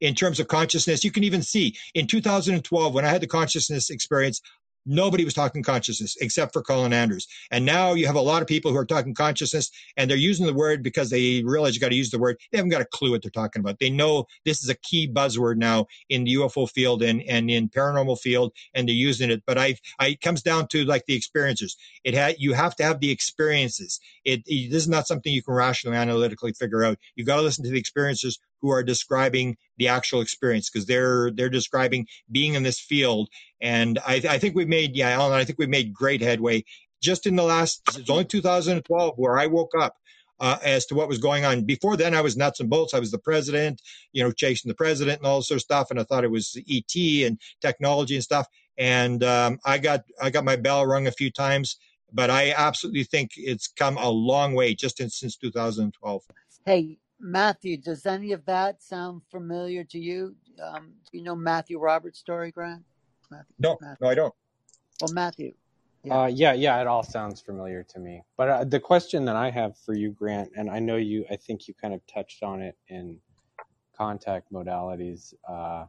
[0.00, 1.04] in terms of consciousness.
[1.04, 4.40] You can even see in 2012, when I had the consciousness experience,
[4.86, 7.26] Nobody was talking consciousness except for Colin Andrews.
[7.50, 10.46] And now you have a lot of people who are talking consciousness and they're using
[10.46, 12.38] the word because they realize you got to use the word.
[12.52, 13.78] They haven't got a clue what they're talking about.
[13.78, 17.68] They know this is a key buzzword now in the UFO field and, and in
[17.68, 19.42] paranormal field and they're using it.
[19.46, 21.76] But I, I it comes down to like the experiences.
[22.04, 24.00] It had, you have to have the experiences.
[24.24, 26.98] It, it this is not something you can rationally analytically figure out.
[27.16, 31.30] You got to listen to the experiences who are describing the actual experience because they're
[31.32, 33.28] they're describing being in this field.
[33.60, 36.64] And I, I think we've made yeah, Alan, I think we've made great headway
[37.02, 37.82] just in the last.
[37.96, 39.96] It's only 2012 where I woke up.
[40.40, 41.62] Uh, as to what was going on.
[41.62, 42.92] Before then, I was nuts and bolts.
[42.92, 43.80] I was the president,
[44.12, 45.92] you know, chasing the president and all this sort of stuff.
[45.92, 48.48] And I thought it was ET and technology and stuff.
[48.76, 51.76] And um, I got I got my bell rung a few times,
[52.12, 56.22] but I absolutely think it's come a long way just in, since 2012.
[56.66, 60.36] Hey, Matthew, does any of that sound familiar to you?
[60.62, 62.84] Um, do you know Matthew Roberts' story, Grant?
[63.30, 63.96] Matthew, no, Matthew.
[64.02, 64.34] no, I don't.
[65.00, 65.54] Well, Matthew.
[66.02, 66.20] Yeah.
[66.20, 68.22] Uh, yeah, yeah, it all sounds familiar to me.
[68.36, 71.36] But uh, the question that I have for you, Grant, and I know you, I
[71.36, 73.18] think you kind of touched on it in
[73.96, 75.86] contact modalities, uh,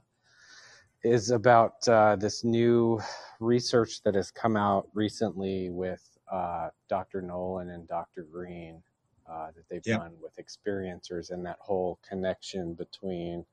[1.04, 3.02] is about uh, this new
[3.42, 6.02] research that has come out recently with
[6.32, 7.22] uh, Dr.
[7.22, 8.24] Nolan and Dr.
[8.24, 8.82] Green
[9.30, 13.46] uh, that they've done with experiencers and that whole connection between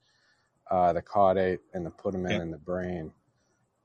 [0.70, 2.42] uh, the caudate and the putamen yep.
[2.42, 3.12] and the brain.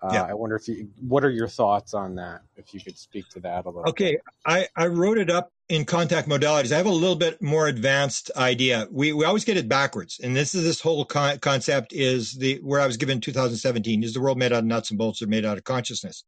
[0.01, 0.29] Uh, yep.
[0.29, 2.41] I wonder if you, what are your thoughts on that?
[2.55, 3.89] If you could speak to that a little.
[3.89, 4.21] Okay, bit.
[4.45, 6.71] I I wrote it up in contact modalities.
[6.71, 8.87] I have a little bit more advanced idea.
[8.91, 12.59] We we always get it backwards, and this is this whole con- concept is the
[12.61, 15.27] where I was given 2017 is the world made out of nuts and bolts or
[15.27, 16.23] made out of consciousness.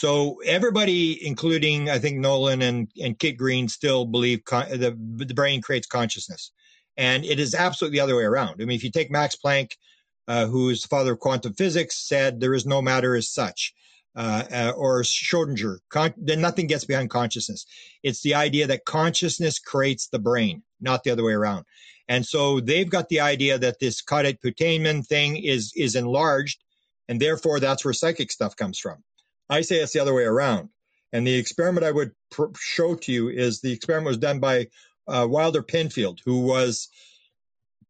[0.00, 4.96] So everybody, including I think Nolan and, and Kit Green, still believe con- the,
[5.26, 6.52] the brain creates consciousness.
[6.96, 8.62] And it is absolutely the other way around.
[8.62, 9.72] I mean, if you take Max Planck,
[10.26, 13.74] uh, who is the father of quantum physics, said there is no matter as such.
[14.16, 17.66] Uh, uh, or Schrodinger, con- then nothing gets behind consciousness.
[18.02, 21.66] It's the idea that consciousness creates the brain, not the other way around.
[22.08, 26.64] And so they've got the idea that this caudate putamen thing is is enlarged,
[27.06, 29.04] and therefore that's where psychic stuff comes from.
[29.50, 30.70] I say it's the other way around.
[31.12, 34.68] And the experiment I would pr- show to you is the experiment was done by
[35.08, 36.88] uh, Wilder Penfield, who was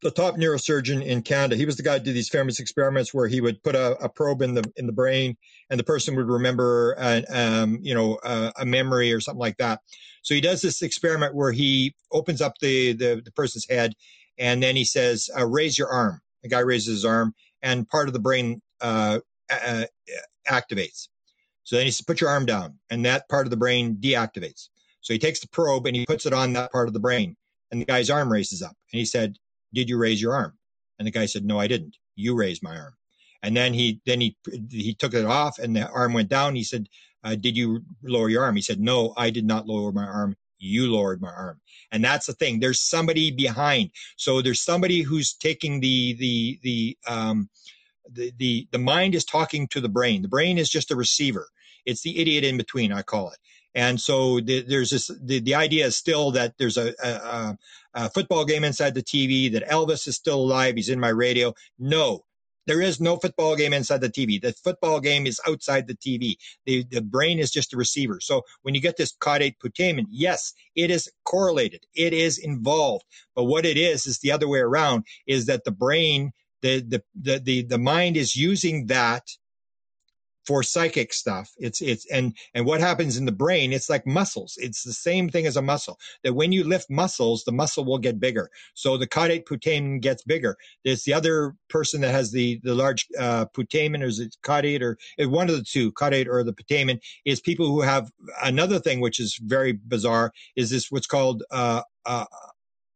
[0.03, 1.57] the top neurosurgeon in Canada.
[1.57, 4.09] He was the guy who did these famous experiments where he would put a, a
[4.09, 5.37] probe in the in the brain,
[5.69, 9.59] and the person would remember, a, um, you know, a, a, memory or something like
[9.59, 9.81] that.
[10.23, 13.93] So he does this experiment where he opens up the the, the person's head,
[14.39, 18.09] and then he says, uh, "Raise your arm." The guy raises his arm, and part
[18.09, 19.19] of the brain uh,
[20.49, 21.09] activates.
[21.71, 24.71] So then he says, put your arm down, and that part of the brain deactivates.
[25.03, 27.37] So he takes the probe and he puts it on that part of the brain,
[27.71, 28.75] and the guy's arm raises up.
[28.93, 29.39] And he said,
[29.73, 30.59] "Did you raise your arm?"
[30.99, 31.97] And the guy said, "No, I didn't.
[32.17, 32.95] You raised my arm."
[33.41, 34.37] And then he then he
[34.69, 36.57] he took it off, and the arm went down.
[36.57, 36.89] He said,
[37.23, 40.37] uh, "Did you lower your arm?" He said, "No, I did not lower my arm.
[40.61, 41.61] you lowered my arm.
[41.91, 42.61] And that's the thing.
[42.61, 43.91] There's somebody behind.
[44.17, 47.49] So there's somebody who's taking the, the, the, um,
[48.11, 50.23] the, the, the mind is talking to the brain.
[50.23, 51.49] The brain is just a receiver.
[51.87, 53.39] It's the idiot in between, I call it.
[53.75, 57.57] And so the, there's this, the, the idea is still that there's a, a,
[57.95, 60.77] a football game inside the TV, that Elvis is still alive.
[60.77, 61.55] He's in my radio.
[61.79, 62.25] No,
[62.67, 64.41] there is no football game inside the TV.
[64.41, 66.37] The football game is outside the TV.
[66.67, 68.21] The, the brain is just a receiver.
[68.21, 71.87] So when you get this caudate putamen, yes, it is correlated.
[71.95, 73.07] It is involved.
[73.35, 76.33] But what it is, is the other way around, is that the brain,
[76.63, 79.37] the, the, the, the, the mind is using that
[80.51, 81.53] for psychic stuff.
[81.59, 84.59] It's it's and and what happens in the brain, it's like muscles.
[84.61, 85.97] It's the same thing as a muscle.
[86.25, 88.51] That when you lift muscles, the muscle will get bigger.
[88.75, 90.57] So the caudate putamen gets bigger.
[90.85, 94.83] There's the other person that has the the large uh, putamen, or is it caudate,
[94.83, 94.99] or
[95.29, 98.11] one of the two, caudate or the putamen, is people who have
[98.43, 100.33] another thing which is very bizarre.
[100.57, 102.25] Is this what's called uh, uh,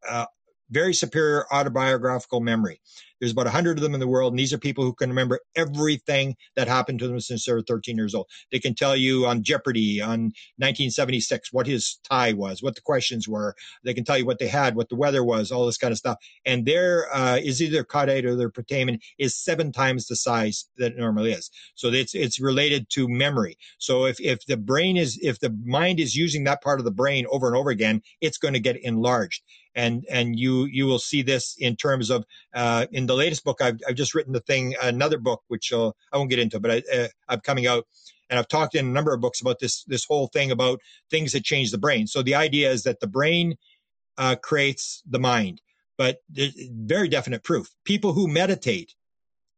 [0.08, 0.26] uh
[0.74, 2.80] very superior autobiographical memory.
[3.20, 5.40] There's about 100 of them in the world, and these are people who can remember
[5.56, 8.26] everything that happened to them since they were 13 years old.
[8.52, 13.28] They can tell you on Jeopardy on 1976 what his tie was, what the questions
[13.28, 13.54] were.
[13.84, 15.98] They can tell you what they had, what the weather was, all this kind of
[15.98, 16.18] stuff.
[16.44, 20.92] And their uh, is either caudate or their putamen is seven times the size that
[20.92, 21.50] it normally is.
[21.76, 23.56] So it's it's related to memory.
[23.78, 26.90] So if if the brain is if the mind is using that part of the
[26.90, 29.42] brain over and over again, it's going to get enlarged
[29.74, 32.24] and and you you will see this in terms of
[32.54, 35.92] uh, in the latest book I've, I've just written the thing another book which I
[36.12, 37.86] won't get into but I, uh, I'm coming out
[38.30, 40.80] and I've talked in a number of books about this this whole thing about
[41.10, 42.06] things that change the brain.
[42.06, 43.56] So the idea is that the brain
[44.18, 45.60] uh, creates the mind,
[45.98, 47.68] but very definite proof.
[47.84, 48.94] People who meditate,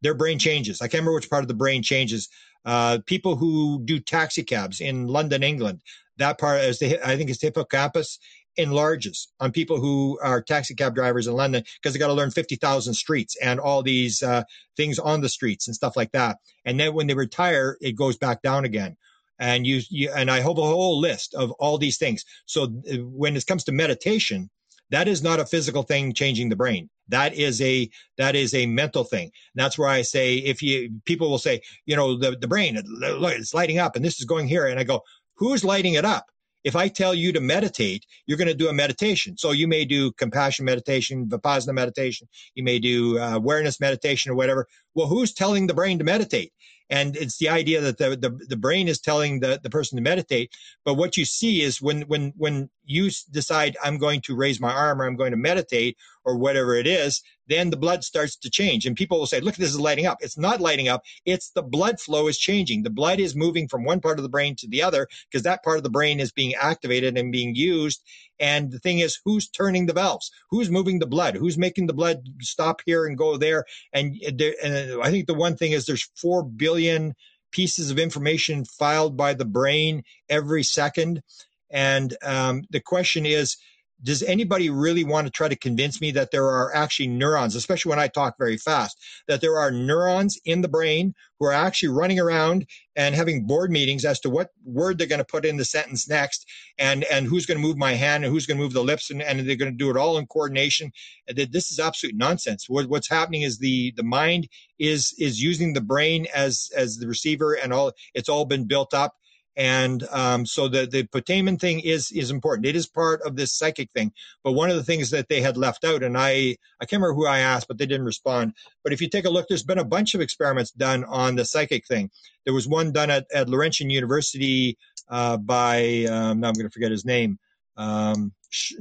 [0.03, 0.81] their brain changes.
[0.81, 2.29] I can't remember which part of the brain changes.
[2.65, 5.83] Uh, people who do taxi cabs in London, England,
[6.19, 8.19] that part is the I think it's the hippocampus
[8.57, 12.31] enlarges on people who are taxi cab drivers in London because they got to learn
[12.31, 14.43] 50,000 streets and all these uh,
[14.77, 16.39] things on the streets and stuff like that.
[16.65, 18.97] And then when they retire, it goes back down again.
[19.39, 22.25] And you, you and I have a whole list of all these things.
[22.47, 24.51] So uh, when it comes to meditation,
[24.91, 26.89] that is not a physical thing changing the brain.
[27.09, 29.25] That is a that is a mental thing.
[29.25, 32.77] And that's where I say if you people will say, you know, the, the brain,
[32.79, 34.67] it's lighting up and this is going here.
[34.67, 35.03] And I go,
[35.35, 36.31] who's lighting it up?
[36.67, 39.39] If I tell you to meditate, you're going to do a meditation.
[39.39, 42.27] So you may do compassion meditation, vipassana meditation.
[42.57, 44.67] You may do uh, awareness meditation or whatever.
[44.97, 46.53] Well, who's telling the brain to meditate?
[46.91, 50.03] And it's the idea that the, the, the brain is telling the, the person to
[50.03, 50.51] meditate.
[50.85, 54.73] But what you see is when, when, when you decide I'm going to raise my
[54.73, 58.51] arm or I'm going to meditate or whatever it is, then the blood starts to
[58.51, 58.85] change.
[58.85, 60.19] And people will say, look, this is lighting up.
[60.21, 61.03] It's not lighting up.
[61.25, 62.83] It's the blood flow is changing.
[62.83, 65.63] The blood is moving from one part of the brain to the other because that
[65.63, 68.03] part of the brain is being activated and being used.
[68.41, 70.31] And the thing is, who's turning the valves?
[70.51, 71.37] Who's moving the blood?
[71.37, 73.65] Who's making the blood stop here and go there?
[73.93, 77.15] And, there, and I think the one thing is there's 4 billion
[77.53, 81.23] pieces of information filed by the brain every second.
[81.71, 83.57] And um, the question is,
[84.03, 87.91] does anybody really want to try to convince me that there are actually neurons, especially
[87.91, 91.89] when I talk very fast, that there are neurons in the brain who are actually
[91.89, 95.57] running around and having board meetings as to what word they're going to put in
[95.57, 96.47] the sentence next
[96.79, 99.11] and, and who's going to move my hand and who's going to move the lips
[99.11, 100.93] and, and they're going to do it all in coordination.
[101.29, 102.69] This is absolute nonsense.
[102.69, 104.49] What, what's happening is the, the mind
[104.79, 108.95] is, is using the brain as, as the receiver and all, it's all been built
[108.95, 109.17] up
[109.57, 112.67] and um, so the the putamen thing is is important.
[112.67, 114.13] It is part of this psychic thing.
[114.45, 117.15] But one of the things that they had left out, and I I can't remember
[117.15, 118.53] who I asked, but they didn't respond.
[118.85, 121.45] But if you take a look, there's been a bunch of experiments done on the
[121.45, 122.11] psychic thing.
[122.45, 124.77] There was one done at, at Laurentian University
[125.09, 127.39] uh, by um, now I'm going to forget his name.
[127.79, 128.33] Um,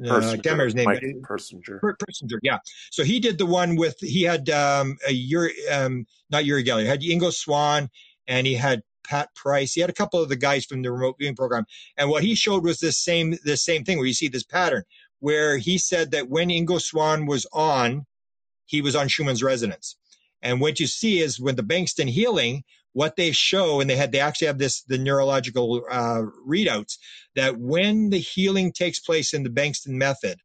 [0.07, 0.85] uh, his name.
[0.85, 1.79] Mike Persinger.
[1.79, 2.59] Persinger, yeah.
[2.91, 6.81] So he did the one with he had um, a Uri, um, not Uri Geller,
[6.81, 7.89] he had Ingo Swann,
[8.27, 9.73] and he had Pat Price.
[9.73, 11.65] He had a couple of the guys from the remote viewing program.
[11.97, 14.83] And what he showed was this same this same thing where you see this pattern
[15.19, 18.05] where he said that when Ingo Swann was on,
[18.65, 19.95] he was on Schumann's resonance.
[20.41, 22.63] And what you see is when the Bengston healing,
[22.93, 26.97] what they show, and they had they actually have this the neurological uh, readouts
[27.35, 30.39] that when the healing takes place in the Bengston method,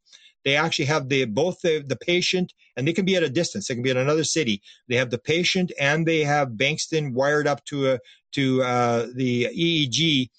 [0.45, 3.69] they actually have the both the, the patient and they can be at a distance.
[3.69, 4.63] They can be in another city.
[4.89, 7.99] They have the patient and they have Bengston wired up to a
[8.33, 10.31] to uh, the EEG,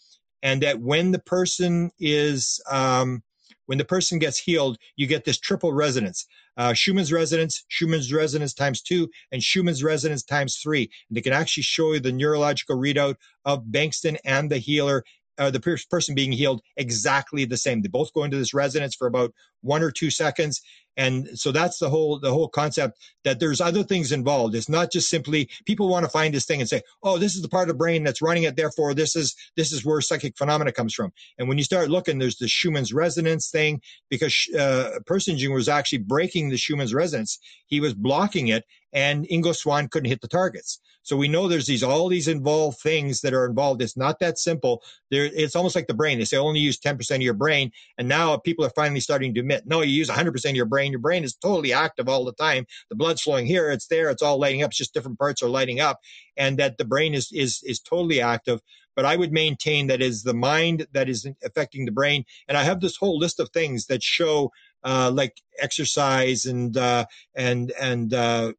[0.41, 3.21] and that when the person is um,
[3.65, 6.25] when the person gets healed, you get this triple resonance.
[6.57, 10.89] Uh, Schumann's resonance, Schumann's resonance times two, and Schumann's resonance times three.
[11.09, 13.15] And they can actually show you the neurological readout
[13.45, 15.03] of Bengston and the healer
[15.37, 15.59] uh, the
[15.89, 17.81] person being healed exactly the same.
[17.81, 20.61] They both go into this resonance for about one or two seconds.
[20.97, 24.55] And so that's the whole the whole concept that there's other things involved.
[24.55, 27.41] It's not just simply people want to find this thing and say, "Oh, this is
[27.41, 28.55] the part of the brain that's running it.
[28.57, 32.19] Therefore, this is this is where psychic phenomena comes from." And when you start looking,
[32.19, 37.39] there's the Schumann's resonance thing because uh, Persinger was actually breaking the Schumann's resonance.
[37.67, 40.79] He was blocking it, and Ingo Swann couldn't hit the targets.
[41.03, 43.81] So we know there's these all these involved things that are involved.
[43.81, 44.83] It's not that simple.
[45.09, 46.19] There, it's almost like the brain.
[46.19, 49.39] They say only use 10% of your brain, and now people are finally starting to
[49.39, 50.80] admit, no, you use 100% of your brain.
[50.89, 52.65] Your brain is totally active all the time.
[52.89, 54.69] The blood's flowing here, it's there, it's all lighting up.
[54.69, 55.99] It's just different parts are lighting up,
[56.35, 58.61] and that the brain is is is totally active.
[58.95, 62.25] But I would maintain that is the mind that is affecting the brain.
[62.47, 64.51] And I have this whole list of things that show
[64.83, 67.05] uh, like exercise and uh,
[67.35, 68.53] and and uh,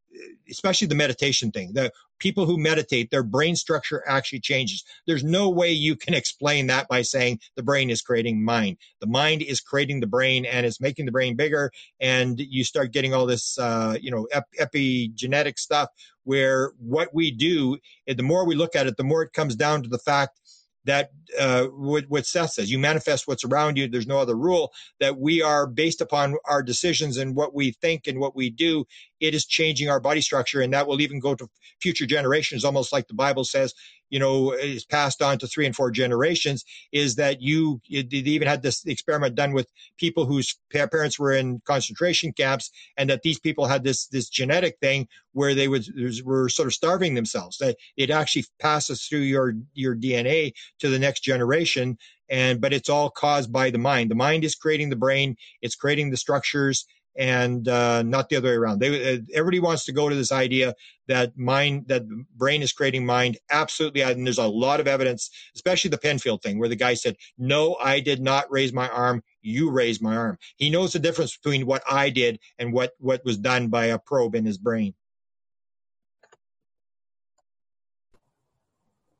[0.50, 1.72] especially the meditation thing.
[1.72, 4.84] The people who meditate, their brain structure actually changes.
[5.06, 8.76] There's no way you can explain that by saying the brain is creating mind.
[9.00, 12.92] The mind is creating the brain and it's making the brain bigger, and you start
[12.92, 15.88] getting all this, uh, you know, ep- epigenetic stuff.
[16.24, 19.82] Where what we do, the more we look at it, the more it comes down
[19.82, 20.38] to the fact
[20.84, 23.88] that uh, what, what Seth says, you manifest what's around you.
[23.88, 28.06] There's no other rule that we are based upon our decisions and what we think
[28.06, 28.84] and what we do.
[29.22, 31.48] It is changing our body structure, and that will even go to
[31.80, 33.72] future generations, almost like the Bible says
[34.12, 38.46] you know, is passed on to three and four generations is that you, they even
[38.46, 39.66] had this experiment done with
[39.96, 44.76] people whose parents were in concentration camps and that these people had this, this genetic
[44.82, 45.86] thing where they would,
[46.26, 47.56] were sort of starving themselves.
[47.56, 51.96] That it actually passes through your, your DNA to the next generation.
[52.28, 54.10] And, but it's all caused by the mind.
[54.10, 55.36] The mind is creating the brain.
[55.62, 56.84] It's creating the structures
[57.16, 58.80] and uh, not the other way around.
[58.80, 60.74] They, uh, everybody wants to go to this idea
[61.08, 63.38] that mind, that brain is creating mind.
[63.50, 67.16] Absolutely, and there's a lot of evidence, especially the Penfield thing, where the guy said,
[67.38, 69.22] "No, I did not raise my arm.
[69.42, 73.24] You raised my arm." He knows the difference between what I did and what what
[73.24, 74.94] was done by a probe in his brain.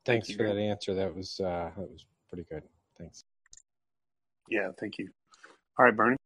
[0.05, 0.95] Thanks for that answer.
[0.95, 2.63] That was uh, that was pretty good.
[2.99, 3.25] Thanks.
[4.49, 5.09] Yeah, thank you.
[5.79, 6.17] All right, Bernie.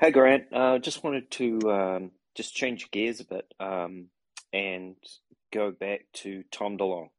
[0.00, 4.08] Hey Grant, uh, just wanted to um, just change gears a bit um,
[4.52, 4.96] and
[5.52, 7.10] go back to Tom DeLonge.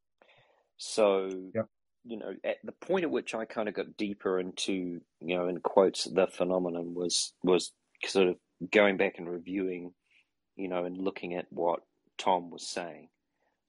[0.76, 1.68] So, yep.
[2.04, 5.48] you know, at the point at which I kind of got deeper into, you know,
[5.48, 7.72] in quotes, the phenomenon was was
[8.04, 8.36] sort of
[8.70, 9.94] going back and reviewing,
[10.56, 11.80] you know, and looking at what
[12.18, 13.08] Tom was saying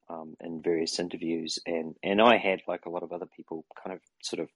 [0.10, 3.96] um, in various interviews, and and I had like a lot of other people kind
[3.96, 4.50] of sort of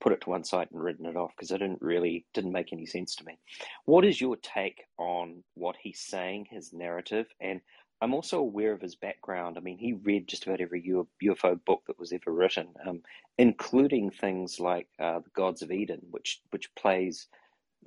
[0.00, 2.72] put it to one side and written it off because it didn't really didn't make
[2.72, 3.38] any sense to me.
[3.84, 7.60] What is your take on what he's saying, his narrative, and
[8.00, 9.56] I'm also aware of his background.
[9.56, 10.82] I mean, he read just about every
[11.22, 13.02] UFO book that was ever written, um,
[13.38, 17.28] including things like uh, the Gods of Eden, which which plays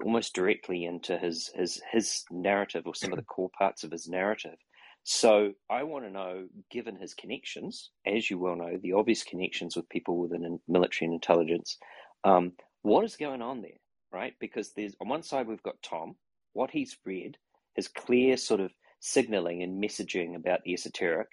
[0.04, 4.08] almost directly into his his his narrative or some of the core parts of his
[4.08, 4.58] narrative.
[5.04, 9.76] So I want to know, given his connections, as you well know, the obvious connections
[9.76, 11.78] with people within military and intelligence,
[12.24, 12.54] um,
[12.84, 13.80] what is going on there,
[14.12, 14.34] right?
[14.40, 16.16] Because there's on one side we've got Tom,
[16.54, 17.38] what he's read,
[17.76, 21.30] his clear sort of signaling and messaging about the esoteric,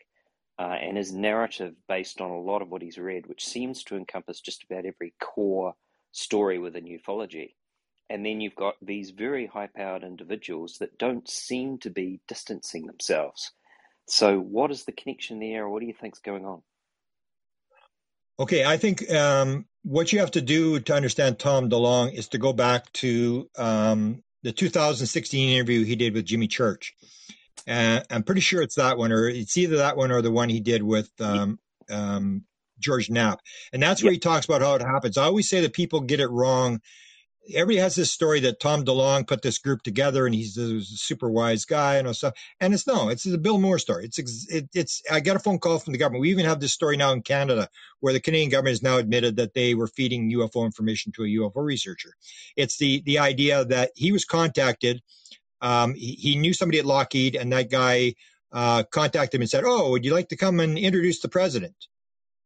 [0.59, 3.97] uh, and his narrative based on a lot of what he's read, which seems to
[3.97, 5.75] encompass just about every core
[6.13, 7.55] story within ufology.
[8.11, 12.87] And then you've got these very high powered individuals that don't seem to be distancing
[12.87, 13.51] themselves
[14.09, 15.69] so, what is the connection there?
[15.69, 16.63] What do you think's going on?
[18.39, 22.39] Okay, I think um, what you have to do to understand Tom DeLonge is to
[22.39, 26.95] go back to um, the 2016 interview he did with Jimmy Church.
[27.67, 30.49] And I'm pretty sure it's that one, or it's either that one or the one
[30.49, 31.59] he did with um,
[31.91, 32.45] um
[32.79, 33.41] George Knapp.
[33.73, 34.17] And that's where yep.
[34.17, 35.17] he talks about how it happens.
[35.17, 36.81] I always say that people get it wrong
[37.53, 41.29] everybody has this story that Tom DeLonge put this group together and he's a super
[41.31, 42.35] wise guy and all stuff.
[42.61, 44.05] And it's no, it's a Bill Moore story.
[44.05, 44.19] It's
[44.49, 46.23] it, it's I got a phone call from the government.
[46.23, 47.69] We even have this story now in Canada
[48.01, 51.27] where the Canadian government has now admitted that they were feeding UFO information to a
[51.27, 52.15] UFO researcher.
[52.57, 55.03] It's the the idea that he was contacted.
[55.61, 58.15] Um, he, he, knew somebody at Lockheed, and that guy
[58.53, 61.75] uh, contacted him and said, "Oh, would you like to come and introduce the president?"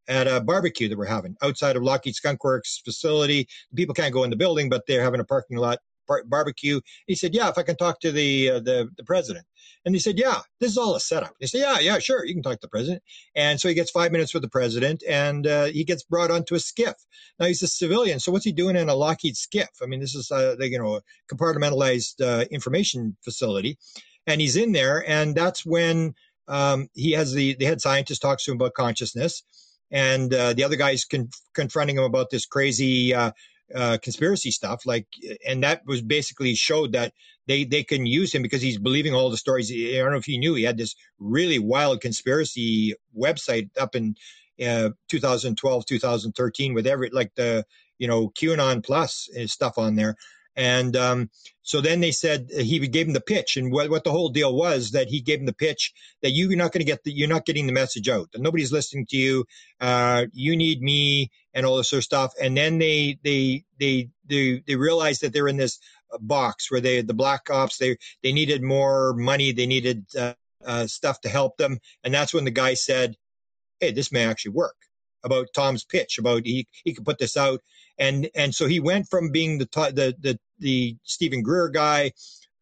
[0.09, 3.47] At a barbecue that we're having outside of Lockheed Skunk Works facility.
[3.77, 5.79] People can't go in the building, but they're having a parking lot
[6.09, 6.81] bar- barbecue.
[7.07, 9.47] He said, "Yeah, if I can talk to the uh, the the president."
[9.85, 12.35] And he said, "Yeah, this is all a setup." They said, "Yeah, yeah, sure, you
[12.35, 13.03] can talk to the president."
[13.37, 16.57] And so he gets five minutes with the president, and uh, he gets brought onto
[16.57, 16.97] a skiff.
[17.39, 19.71] Now he's a civilian, so what's he doing in a Lockheed skiff?
[19.81, 21.03] I mean, this is a, you know a
[21.33, 23.79] compartmentalized uh, information facility,
[24.27, 26.15] and he's in there, and that's when
[26.49, 29.43] um, he has the the head scientist talks to him about consciousness
[29.91, 33.33] and uh, the other guy's con- confronting him about this crazy uh,
[33.75, 34.87] uh, conspiracy stuff.
[34.87, 35.07] Like,
[35.47, 37.13] and that was basically showed that
[37.47, 39.73] they they can use him because he's believing all the stories.
[39.73, 44.17] I don't know if you knew he had this really wild conspiracy website up in
[44.65, 47.65] uh, 2012, 2013 with every like the
[47.99, 50.17] you know QAnon plus stuff on there.
[50.59, 51.31] And um,
[51.63, 54.55] so then they said he gave him the pitch, and what, what the whole deal
[54.57, 57.29] was that he gave him the pitch that you're not going to get the, you're
[57.29, 59.45] not getting the message out, that nobody's listening to you.
[59.81, 62.33] Uh, you need me, and all this sort of stuff.
[62.43, 65.79] And then they they they they they realized that they're in this
[66.19, 70.35] box where they the black ops they they needed more money, they needed uh,
[70.67, 73.15] uh, stuff to help them, and that's when the guy said,
[73.79, 74.75] "Hey, this may actually work."
[75.25, 77.61] About Tom's pitch, about he he could put this out
[77.99, 82.13] and and so he went from being the the the, the Stephen Greer guy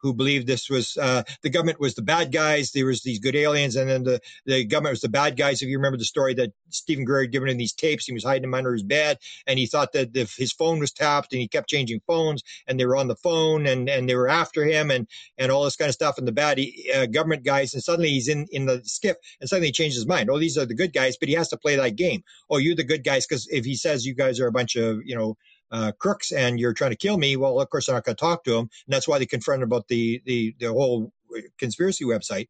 [0.07, 2.73] who believed this was uh, the government was the bad guys.
[2.73, 5.63] There was these good aliens, and then the, the government was the bad guys.
[5.63, 8.25] If you remember the story that Stephen Greer had given him these tapes, he was
[8.25, 11.41] hiding them under his bed, and he thought that if his phone was tapped, and
[11.41, 14.65] he kept changing phones, and they were on the phone, and and they were after
[14.65, 15.09] him, and
[15.39, 16.61] and all this kind of stuff, and the bad
[16.95, 20.07] uh, government guys, and suddenly he's in in the skiff, and suddenly he changed his
[20.07, 20.31] mind.
[20.31, 22.23] Oh, these are the good guys, but he has to play that game.
[22.51, 25.01] Oh, you're the good guys because if he says you guys are a bunch of
[25.05, 25.37] you know
[25.71, 28.21] uh, crooks and you're trying to kill me, well, of course, I'm not going to
[28.21, 28.71] talk to him.
[28.87, 31.13] And that's why they confronted about the, the, the whole
[31.59, 32.49] conspiracy website.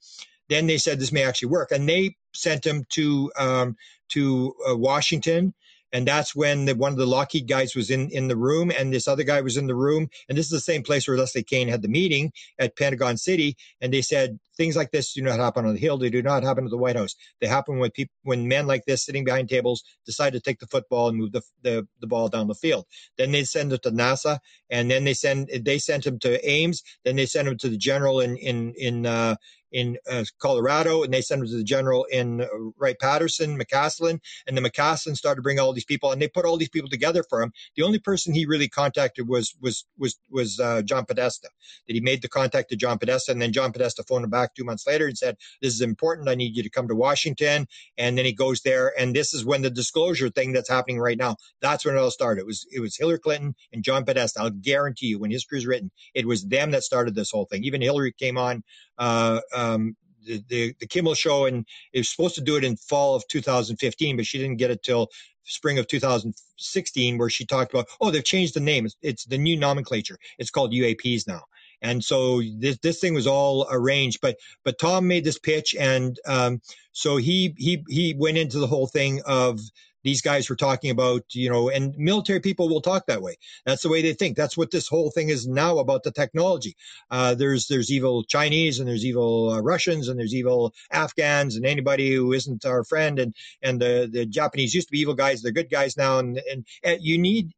[0.48, 1.72] Then they said this may actually work.
[1.72, 3.76] And they sent him to, um,
[4.10, 5.54] to uh, Washington
[5.96, 8.92] and that's when the, one of the Lockheed guys was in, in the room and
[8.92, 10.10] this other guy was in the room.
[10.28, 13.56] And this is the same place where Leslie Kean had the meeting at Pentagon City.
[13.80, 15.96] And they said, things like this do not happen on the Hill.
[15.96, 17.16] They do not happen at the White House.
[17.40, 20.66] They happen when people, when men like this sitting behind tables decide to take the
[20.66, 22.84] football and move the, the, the ball down the field.
[23.16, 26.82] Then they send it to NASA and then they send, they sent him to Ames.
[27.06, 29.36] Then they sent him to the general in, in, in, uh,
[29.72, 32.46] in uh, Colorado, and they sent him to the general in uh,
[32.78, 36.44] Wright Patterson, McCasland, and the McCasland started to bring all these people, and they put
[36.44, 37.52] all these people together for him.
[37.76, 41.48] The only person he really contacted was was was was uh, John Podesta.
[41.86, 44.54] That he made the contact to John Podesta, and then John Podesta phoned him back
[44.54, 46.28] two months later and said, "This is important.
[46.28, 47.66] I need you to come to Washington."
[47.98, 51.18] And then he goes there, and this is when the disclosure thing that's happening right
[51.18, 51.36] now.
[51.60, 52.40] That's when it all started.
[52.40, 54.40] It was it was Hillary Clinton and John Podesta.
[54.40, 57.64] I'll guarantee you, when history is written, it was them that started this whole thing.
[57.64, 58.62] Even Hillary came on
[58.98, 62.76] uh, um, the, the, the Kimmel show, and it was supposed to do it in
[62.76, 65.08] fall of 2015, but she didn't get it till
[65.44, 68.86] spring of 2016, where she talked about, oh, they've changed the name.
[68.86, 70.18] It's, it's the new nomenclature.
[70.38, 71.42] It's called UAPs now.
[71.82, 76.18] And so this this thing was all arranged, but but Tom made this pitch, and
[76.26, 76.62] um,
[76.92, 79.60] so he he he went into the whole thing of
[80.06, 83.36] these guys were talking about, you know, and military people will talk that way.
[83.64, 84.36] That's the way they think.
[84.36, 86.76] That's what this whole thing is now about the technology.
[87.10, 91.66] Uh, there's there's evil Chinese and there's evil uh, Russians and there's evil Afghans and
[91.66, 95.42] anybody who isn't our friend and and the the Japanese used to be evil guys.
[95.42, 96.18] They're good guys now.
[96.18, 97.52] And and, and you need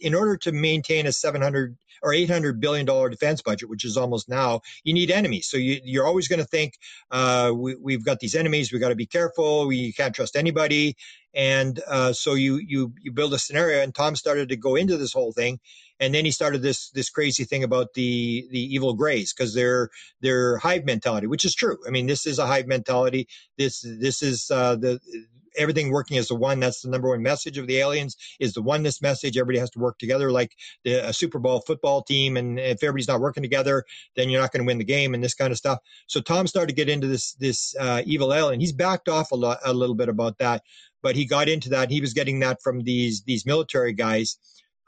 [0.00, 4.28] in order to maintain a 700 or 800 billion dollar defense budget, which is almost
[4.28, 5.48] now, you need enemies.
[5.48, 6.74] So you, are always going to think
[7.10, 8.70] uh, we, have got these enemies.
[8.70, 9.66] We've got to be careful.
[9.66, 10.96] We can't trust anybody.
[11.34, 14.96] And uh, so you you you build a scenario, and Tom started to go into
[14.96, 15.58] this whole thing,
[16.00, 19.90] and then he started this this crazy thing about the the evil grays because they're
[20.20, 21.78] they're hive mentality, which is true.
[21.86, 23.28] I mean, this is a hive mentality.
[23.58, 25.00] This this is uh, the
[25.56, 26.60] everything working as the one.
[26.60, 29.36] That's the number one message of the aliens is the oneness message.
[29.36, 32.36] Everybody has to work together like the, a Super Bowl football team.
[32.36, 33.84] And if everybody's not working together,
[34.16, 35.78] then you're not going to win the game and this kind of stuff.
[36.06, 38.60] So Tom started to get into this, this uh, evil alien.
[38.60, 40.62] He's backed off a, lot, a little bit about that,
[41.04, 41.90] but he got into that.
[41.90, 44.38] He was getting that from these, these military guys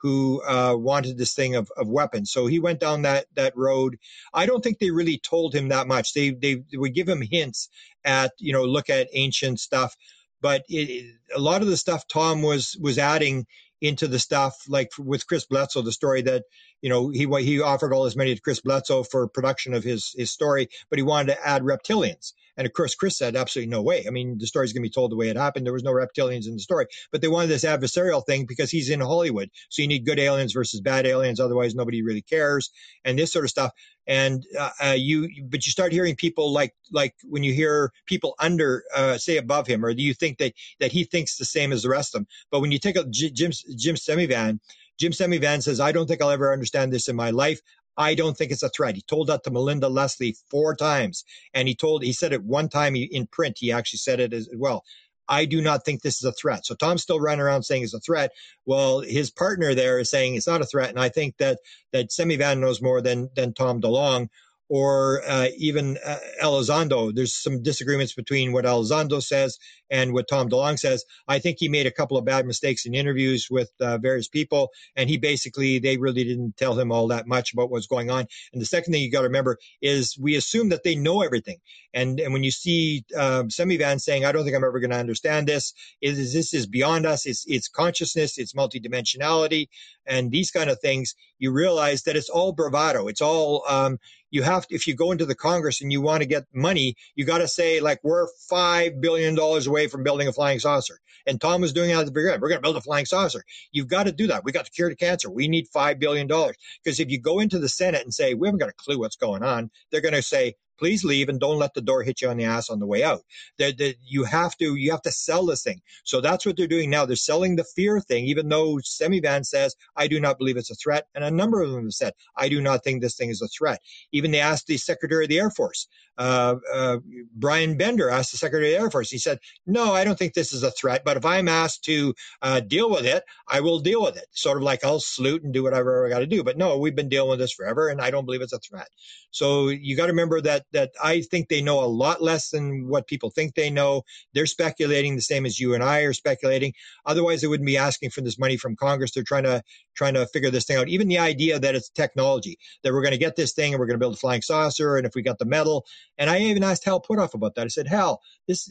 [0.01, 2.33] who uh, wanted this thing of, of weapons.
[2.33, 3.99] So he went down that that road.
[4.33, 6.15] I don't think they really told him that much.
[6.15, 7.69] They, they they would give him hints
[8.05, 9.95] at you know look at ancient stuff,
[10.41, 13.47] but it, a lot of the stuff Tom was was adding
[13.83, 16.45] into the stuff like with Chris Bledsoe, the story that
[16.81, 20.15] you know he he offered all his money to Chris Bledsoe for production of his
[20.17, 22.33] his story, but he wanted to add reptilians.
[22.57, 24.05] And of course, Chris said, absolutely no way.
[24.07, 25.67] I mean, the story's going to be told the way it happened.
[25.67, 28.91] There was no reptilians in the story, but they wanted this adversarial thing because he's
[28.91, 29.51] in Hollywood.
[29.69, 31.41] So you need good aliens versus bad aliens.
[31.41, 32.71] Otherwise, nobody really cares.
[33.05, 33.73] And this sort of stuff.
[34.07, 38.35] And uh, uh, you, but you start hearing people like, like when you hear people
[38.39, 41.73] under, uh, say above him, or do you think that, that he thinks the same
[41.73, 42.29] as the rest of them?
[42.51, 44.61] But when you take a Jim, Jim Semivan,
[44.99, 47.61] Jim Semivan says, I don't think I'll ever understand this in my life.
[47.97, 48.95] I don't think it's a threat.
[48.95, 51.25] He told that to Melinda Leslie four times.
[51.55, 53.57] And he told, he said it one time in print.
[53.59, 54.85] He actually said it as well.
[55.29, 56.65] I do not think this is a threat.
[56.67, 58.31] So Tom's still running around saying it's a threat.
[58.65, 60.91] Well, his partner there is saying it's not a threat.
[60.91, 61.59] And I think that,
[61.93, 64.29] that Semivan knows more than, than Tom DeLonge
[64.69, 67.15] or uh, even uh, Elizondo.
[67.15, 69.59] There's some disagreements between what Elizondo says
[69.91, 71.05] and what Tom DeLonge says.
[71.29, 74.71] I think he made a couple of bad mistakes in interviews with uh, various people,
[74.97, 78.27] and he basically they really didn't tell him all that much about what's going on.
[78.53, 81.59] And the second thing you got to remember is we assume that they know everything,
[81.95, 84.99] and and when you see uh, Semivan saying, "I don't think I'm ever going to
[84.99, 87.27] understand this," is this is beyond us.
[87.27, 89.69] It's it's consciousness, it's multidimensionality,
[90.07, 91.15] and these kind of things.
[91.39, 93.09] You realize that it's all bravado.
[93.09, 93.99] It's all um,
[94.31, 96.97] you have to, if you go into the Congress and you want to get money,
[97.15, 100.99] you got to say like we're five billion dollars away from building a flying saucer.
[101.27, 102.41] And Tom was doing it at the beginning.
[102.41, 103.43] We're going to build a flying saucer.
[103.73, 104.45] You've got to do that.
[104.45, 105.31] We got to cure the cancer.
[105.31, 108.47] We need five billion dollars because if you go into the Senate and say we
[108.49, 111.59] haven't got a clue what's going on, they're going to say please leave and don't
[111.59, 113.23] let the door hit you on the ass on the way out.
[113.59, 115.81] That you have to you have to sell this thing.
[116.05, 117.07] So that's what they're doing now.
[117.07, 120.75] They're selling the fear thing, even though Semivan says, I do not believe it's a
[120.75, 121.07] threat.
[121.15, 123.49] And a number of them have said, I do not think this thing is a
[123.49, 123.81] threat.
[124.13, 125.89] Even they asked the Secretary of the Air Force,
[126.19, 126.99] uh, uh,
[127.35, 129.11] Brian Bender asked the Secretary of the Air Force.
[129.11, 132.15] He said, "No, I don't think this is a threat, but if I'm asked to
[132.43, 134.27] uh, deal with it, I will deal with it.
[134.33, 136.43] Sort of like I'll salute and do whatever I got to do.
[136.43, 138.89] But no, we've been dealing with this forever, and I don't believe it's a threat.
[139.31, 142.89] So you got to remember that that I think they know a lot less than
[142.89, 144.03] what people think they know.
[144.35, 146.75] They're speculating the same as you and I are speculating.
[147.05, 149.13] Otherwise, they wouldn't be asking for this money from Congress.
[149.13, 149.63] They're trying to
[149.95, 150.89] trying to figure this thing out.
[150.89, 153.87] Even the idea that it's technology that we're going to get this thing and we're
[153.87, 155.87] going to build a flying saucer, and if we got the metal
[156.19, 157.65] and I even asked Hal Puthoff about that.
[157.65, 158.71] I said, Hal, this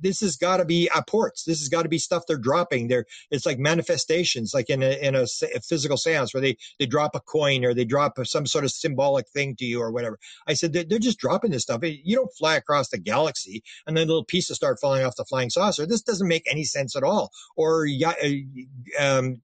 [0.00, 1.44] this has got to be apports.
[1.44, 2.88] This has got to be stuff they're dropping.
[2.88, 6.86] There, it's like manifestations, like in a in a, a, physical seance where they they
[6.86, 10.18] drop a coin or they drop some sort of symbolic thing to you or whatever.
[10.46, 11.80] I said they're just dropping this stuff.
[11.82, 15.50] You don't fly across the galaxy and then little pieces start falling off the flying
[15.50, 15.86] saucer.
[15.86, 17.30] This doesn't make any sense at all.
[17.56, 18.12] Or uh,
[19.00, 19.40] um,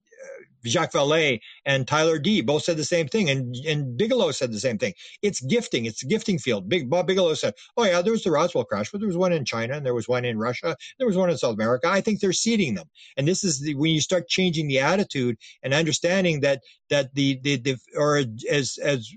[0.65, 4.59] Jacques Vallée and Tyler Dee both said the same thing, and and Bigelow said the
[4.59, 4.93] same thing.
[5.21, 5.85] It's gifting.
[5.85, 6.67] It's a gifting field.
[6.67, 9.33] Big Bob Bigelow said, "Oh yeah, there was the Roswell crash, but there was one
[9.33, 12.01] in China, and there was one in Russia, there was one in South America." I
[12.01, 15.73] think they're seeding them, and this is the, when you start changing the attitude and
[15.73, 19.09] understanding that that the the, the or as as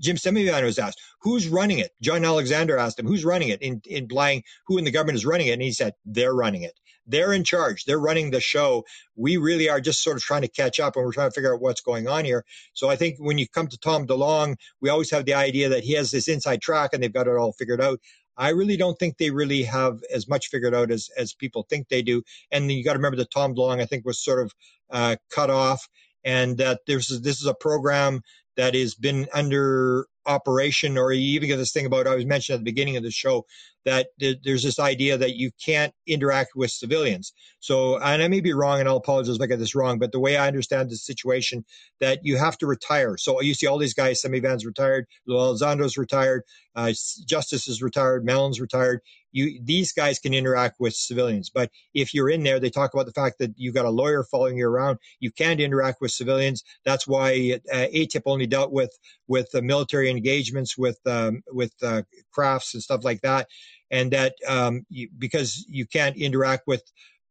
[0.00, 1.92] Jim Semivan was asked, who's running it?
[2.00, 3.62] John Alexander asked him, who's running it?
[3.62, 5.52] In, implying who in the government is running it.
[5.52, 6.78] And he said, they're running it.
[7.06, 7.84] They're in charge.
[7.84, 8.84] They're running the show.
[9.14, 11.54] We really are just sort of trying to catch up and we're trying to figure
[11.54, 12.44] out what's going on here.
[12.72, 15.84] So I think when you come to Tom DeLonge, we always have the idea that
[15.84, 18.00] he has this inside track and they've got it all figured out.
[18.36, 21.88] I really don't think they really have as much figured out as, as people think
[21.88, 22.22] they do.
[22.50, 24.52] And you got to remember that Tom DeLonge, I think, was sort of
[24.90, 25.88] uh, cut off
[26.24, 28.22] and that this is, this is a program
[28.56, 32.54] that has been under operation, or you even get this thing about I was mentioned
[32.54, 33.44] at the beginning of the show
[33.84, 37.34] that there's this idea that you can't interact with civilians.
[37.60, 40.12] So, and I may be wrong, and I'll apologize if I get this wrong, but
[40.12, 41.64] the way I understand the situation,
[42.00, 43.16] that you have to retire.
[43.18, 46.42] So you see all these guys, Semivan's retired, Elizondo's retired,
[46.74, 46.92] uh,
[47.26, 49.00] Justice is retired, Mellon's retired.
[49.34, 51.50] You, these guys can interact with civilians.
[51.50, 54.22] But if you're in there, they talk about the fact that you've got a lawyer
[54.22, 54.98] following you around.
[55.20, 56.62] You can't interact with civilians.
[56.84, 58.96] That's why uh, AATIP only dealt with
[59.26, 62.02] with military engagements with um, with uh,
[62.32, 63.48] crafts and stuff like that,
[63.90, 66.84] and that um, you, because you can't interact with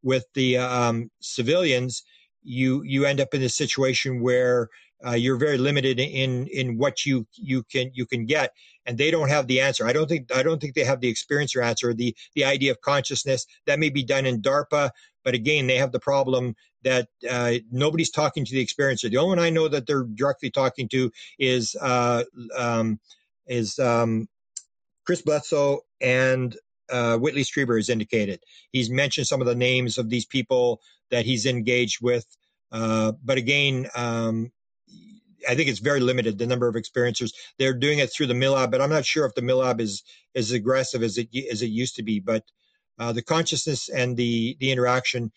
[0.04, 2.04] with the um, civilians,
[2.44, 4.70] you you end up in a situation where
[5.06, 8.54] uh, you're very limited in in what you you can you can get,
[8.86, 9.86] and they don't have the answer.
[9.86, 11.94] I don't think I don't think they have the experience or answer.
[11.94, 14.92] The the idea of consciousness that may be done in DARPA,
[15.24, 19.10] but again, they have the problem that uh, nobody's talking to the experiencer.
[19.10, 22.24] The only one I know that they're directly talking to is uh,
[22.58, 23.00] um,
[23.48, 24.28] is um,
[25.06, 26.56] Chris Bledsoe and
[26.90, 28.42] uh, Whitley Strieber has indicated.
[28.72, 30.82] He's mentioned some of the names of these people
[31.12, 32.26] that he's engaged with.
[32.72, 34.52] Uh, but again, um,
[35.50, 37.32] I think it's very limited the number of experiencers.
[37.60, 40.04] They're doing it through the MILAB, but I'm not sure if the MILAB is
[40.36, 42.20] as aggressive as it as it used to be.
[42.20, 42.44] But
[43.00, 45.32] uh, the consciousness and the the interaction,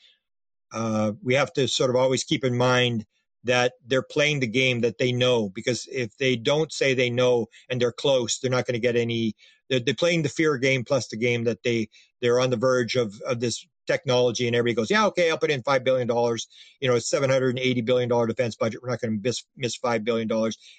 [0.73, 3.07] uh, we have to sort of always keep in mind
[3.45, 5.49] that they're playing the game that they know.
[5.49, 8.97] Because if they don't say they know and they're close, they're not going to get
[8.97, 9.35] any.
[9.71, 11.89] They're, they're playing the fear game plus the game that they
[12.23, 15.51] they're on the verge of of this technology and everybody goes, yeah, okay, I'll put
[15.51, 16.09] in $5 billion.
[16.09, 18.83] You know, it's $780 billion defense budget.
[18.83, 20.31] We're not going to miss, miss $5 billion.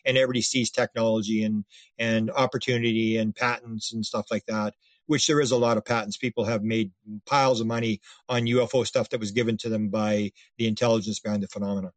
[0.06, 1.66] And everybody sees technology and,
[1.98, 4.74] and opportunity and patents and stuff like that,
[5.06, 6.18] which there is a lot of patents.
[6.18, 6.92] People have made
[7.26, 11.44] piles of money on UFO stuff that was given to them by the intelligence behind
[11.44, 11.92] the phenomena.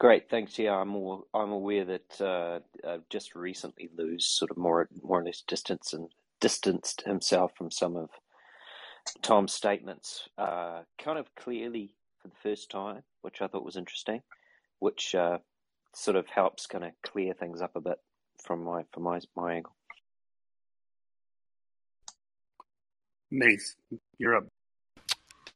[0.00, 0.58] Great, thanks.
[0.58, 0.94] Yeah, I'm
[1.34, 2.60] I'm aware that uh,
[3.10, 6.08] just recently Lou's sort of more more or less distance and
[6.40, 8.08] distanced himself from some of
[9.22, 14.22] Tom's statements uh, kind of clearly for the first time, which I thought was interesting,
[14.78, 15.38] which uh,
[15.94, 17.98] sort of helps kind of clear things up a bit
[18.42, 19.74] from my from my my angle.
[23.30, 23.76] Nath,
[24.18, 24.46] you're up.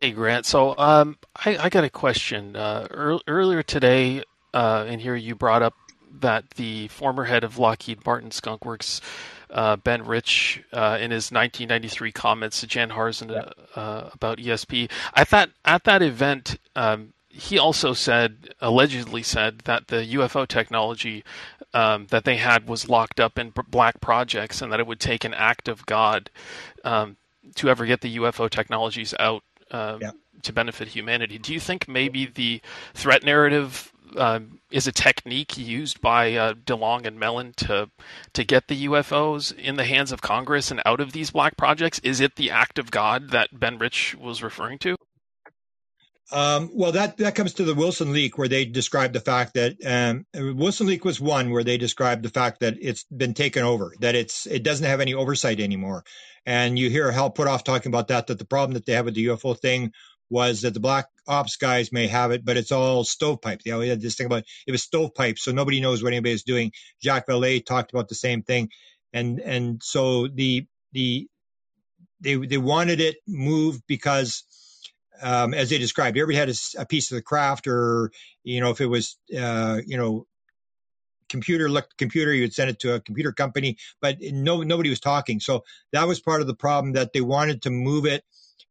[0.00, 2.56] Hey Grant, so um, I, I got a question.
[2.56, 4.22] Uh, ear- earlier today,
[4.52, 5.74] uh, in here you brought up
[6.20, 9.00] that the former head of Lockheed Martin Skunk Works,
[9.50, 15.24] uh, Ben Rich, uh, in his 1993 comments to Jan Harzan uh, about ESP, I
[15.24, 21.24] thought at that event um, he also said, allegedly said, that the UFO technology
[21.72, 25.24] um, that they had was locked up in black projects, and that it would take
[25.24, 26.30] an act of God
[26.84, 27.16] um,
[27.56, 29.42] to ever get the UFO technologies out
[29.72, 30.12] um, Yeah.
[30.42, 31.38] to benefit humanity.
[31.38, 32.60] Do you think maybe the
[32.94, 37.90] threat narrative um, is a technique used by uh, DeLonge and Mellon to
[38.32, 41.98] to get the UFOs in the hands of Congress and out of these black projects?
[42.00, 44.96] Is it the act of God that Ben Rich was referring to?
[46.32, 49.76] Um, well, that that comes to the Wilson leak, where they described the fact that
[49.84, 50.26] um,
[50.56, 54.14] Wilson leak was one where they described the fact that it's been taken over, that
[54.14, 56.02] it's it doesn't have any oversight anymore.
[56.46, 59.14] And you hear Hal Puthoff talking about that, that the problem that they have with
[59.14, 59.92] the UFO thing
[60.34, 63.60] was that the black ops guys may have it, but it's all stovepipe.
[63.64, 66.42] You know, we had this thing about it was stovepipe, so nobody knows what anybody's
[66.42, 66.72] doing.
[67.02, 68.68] Jacques Vallée talked about the same thing,
[69.12, 71.28] and and so the the
[72.20, 74.42] they they wanted it moved because
[75.22, 78.10] um, as they described, everybody had a piece of the craft, or
[78.42, 80.26] you know, if it was uh, you know
[81.28, 85.00] computer looked computer, you would send it to a computer company, but no nobody was
[85.00, 85.38] talking.
[85.38, 85.62] So
[85.92, 88.24] that was part of the problem that they wanted to move it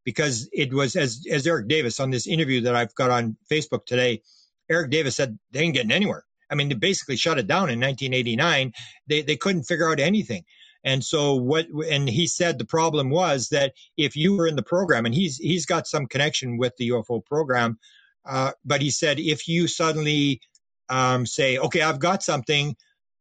[0.03, 3.85] because it was as as Eric Davis on this interview that I've got on Facebook
[3.85, 4.21] today.
[4.69, 6.25] Eric Davis said they ain't getting anywhere.
[6.49, 8.73] I mean, they basically shut it down in 1989.
[9.07, 10.45] They they couldn't figure out anything.
[10.84, 14.63] And so what and he said the problem was that if you were in the
[14.63, 17.80] program and he's he's got some connection with the UFO program,
[18.25, 20.41] uh, but he said if you suddenly
[20.89, 22.75] um, say, okay, I've got something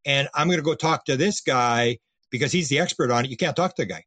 [0.04, 1.98] and I'm going to go talk to this guy
[2.30, 4.04] because he's the expert on it, you can't talk to the guy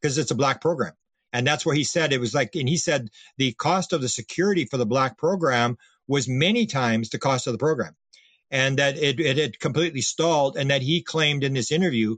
[0.00, 0.92] because it's a black program.
[1.32, 4.08] And that's where he said it was like, and he said the cost of the
[4.08, 5.76] security for the black program
[6.06, 7.94] was many times the cost of the program
[8.50, 12.16] and that it, it had completely stalled and that he claimed in this interview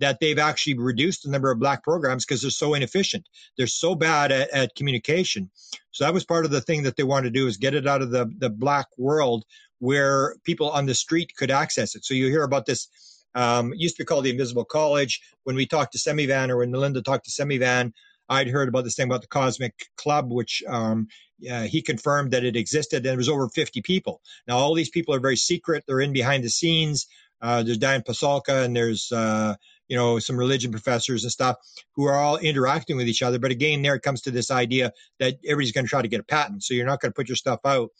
[0.00, 3.28] that they've actually reduced the number of black programs because they're so inefficient.
[3.56, 5.50] They're so bad at, at communication.
[5.92, 7.86] So that was part of the thing that they wanted to do is get it
[7.86, 9.44] out of the, the black world
[9.78, 12.04] where people on the street could access it.
[12.04, 12.88] So you hear about this,
[13.34, 15.20] um, used to be called the Invisible College.
[15.44, 17.92] When we talked to Semivan or when Melinda talked to Semivan,
[18.34, 21.08] I'd heard about this thing about the Cosmic Club, which um,
[21.50, 24.20] uh, he confirmed that it existed and it was over 50 people.
[24.46, 25.84] Now, all these people are very secret.
[25.86, 27.06] They're in behind the scenes.
[27.40, 29.54] Uh, there's Diane Pasulka and there's, uh,
[29.88, 31.56] you know, some religion professors and stuff
[31.92, 33.38] who are all interacting with each other.
[33.38, 36.20] But again, there it comes to this idea that everybody's going to try to get
[36.20, 36.62] a patent.
[36.62, 37.90] So you're not going to put your stuff out.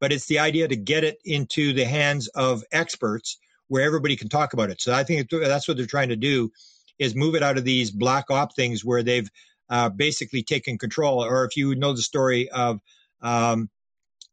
[0.00, 3.38] But it's the idea to get it into the hands of experts
[3.68, 4.80] where everybody can talk about it.
[4.80, 6.52] So I think that's what they're trying to do
[6.98, 9.28] is move it out of these black op things where they've
[9.68, 11.24] uh, basically taken control.
[11.24, 12.80] Or if you know the story of
[13.20, 13.70] um,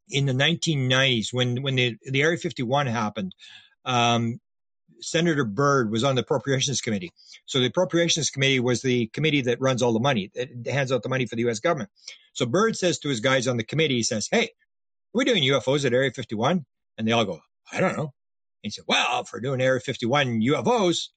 [0.09, 3.35] in the 1990s when when the, the Area 51 happened,
[3.85, 4.39] um,
[5.01, 7.11] Senator Byrd was on the Appropriations Committee.
[7.45, 11.03] So the Appropriations Committee was the committee that runs all the money, that hands out
[11.03, 11.59] the money for the U.S.
[11.59, 11.89] government.
[12.33, 14.49] So Byrd says to his guys on the committee, he says, "Hey, are
[15.13, 16.65] we doing UFOs at Area 51?"
[16.97, 17.41] And they all go,
[17.71, 18.11] "I don't know." And
[18.63, 21.09] he said, "Well, if we're doing Area 51 UFOs,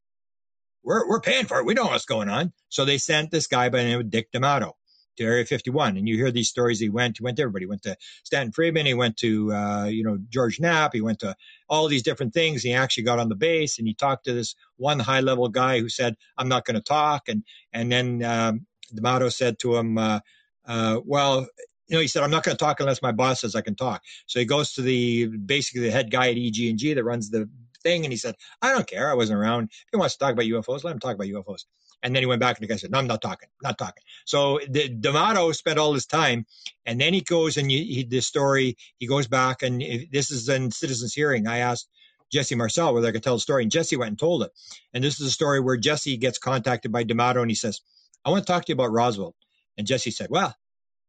[0.87, 1.67] we're we're paying for it.
[1.67, 4.31] We know what's going on." So they sent this guy by the name of Dick
[4.33, 4.77] D'Amato
[5.17, 6.79] to Area 51, and you hear these stories.
[6.79, 7.65] He went, he went to everybody.
[7.65, 8.87] He went to Stanton Friedman.
[8.87, 10.95] He went to uh, you know George Knapp.
[10.95, 11.35] He went to
[11.69, 12.63] all these different things.
[12.63, 15.81] He actually got on the base and he talked to this one high level guy
[15.81, 17.43] who said, "I'm not going to talk." And
[17.73, 20.21] and then um, D'Amato said to him, uh,
[20.67, 21.49] uh, "Well."
[21.89, 23.77] You know, he said, "I'm not going to talk unless my boss says I can
[23.77, 27.49] talk." So he goes to the basically the head guy at EG&G that runs the
[27.87, 29.11] thing, and he said, "I don't care.
[29.11, 29.65] I wasn't around.
[29.71, 31.65] If he wants to talk about UFOs, let him talk about UFOs."
[32.03, 33.49] And then he went back and the guy said, "No, I'm not talking.
[33.63, 36.47] Not talking." So the, D'Amato spent all this time,
[36.85, 38.77] and then he goes and you, he, this story.
[38.99, 41.47] He goes back, and if, this is in Citizens Hearing.
[41.47, 41.89] I asked
[42.33, 44.51] Jesse Marcel whether I could tell the story, and Jesse went and told it.
[44.93, 47.81] And this is a story where Jesse gets contacted by D'Amato, and he says,
[48.25, 49.35] "I want to talk to you about Roswell."
[49.79, 50.55] And Jesse said, "Well."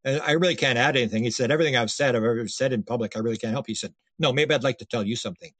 [0.05, 1.23] I really can't add anything.
[1.25, 3.67] He said, Everything I've said, I've ever said in public, I really can't help.
[3.67, 5.51] He said, No, maybe I'd like to tell you something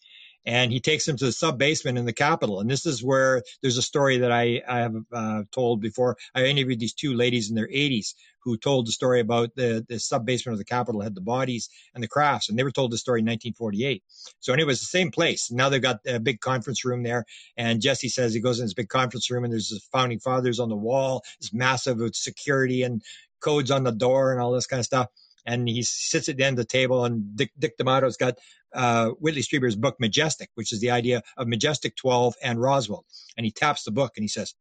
[0.48, 2.62] and he takes him to the sub basement in the Capitol.
[2.62, 6.16] And this is where there's a story that I, I have uh, told before.
[6.34, 10.00] I interviewed these two ladies in their 80s who told the story about the, the
[10.00, 12.92] sub basement of the Capitol had the bodies and the crafts, and they were told
[12.92, 14.02] the story in 1948.
[14.40, 15.52] So, and it was the same place.
[15.52, 17.26] Now they've got a big conference room there.
[17.58, 20.62] And Jesse says he goes in this big conference room, and there's the founding fathers
[20.62, 23.02] on the wall, It's massive with security and
[23.42, 25.08] codes on the door and all this kind of stuff
[25.48, 28.38] and he sits at the end of the table, and Dick, Dick D'Amato's got
[28.76, 33.06] uh, Whitley Strieber's book Majestic, which is the idea of Majestic 12 and Roswell.
[33.38, 34.54] And he taps the book and he says,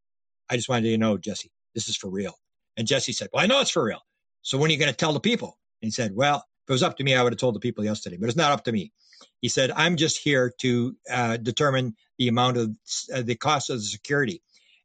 [0.49, 2.33] I just wanted you to know, Jesse, this is for real.
[2.77, 4.01] And Jesse said, Well, I know it's for real.
[4.41, 5.57] So when are you going to tell the people?
[5.81, 7.59] And he said, Well, if it was up to me, I would have told the
[7.59, 8.93] people yesterday, but it's not up to me.
[9.41, 12.71] He said, I'm just here to uh, determine the amount of
[13.13, 14.41] uh, the cost of the security.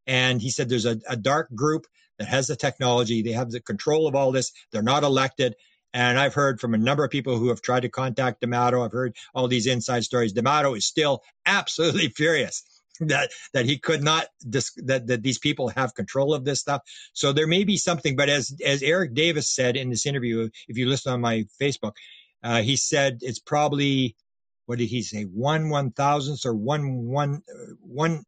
[0.07, 1.87] And he said, There's a, a dark group
[2.19, 3.23] that has the technology.
[3.23, 4.53] They have the control of all this.
[4.73, 5.55] They're not elected.
[5.95, 8.83] And I've heard from a number of people who have tried to contact D'Amato.
[8.83, 10.33] I've heard all these inside stories.
[10.33, 12.65] D'Amato is still absolutely furious
[13.01, 16.83] that that he could not dis- that that these people have control of this stuff.
[17.13, 20.79] So there may be something, but as as Eric Davis said in this interview, if
[20.79, 21.93] you listen on my Facebook,
[22.43, 24.17] uh, he said it's probably
[24.67, 28.25] what did he say one one thousandth or one one uh, one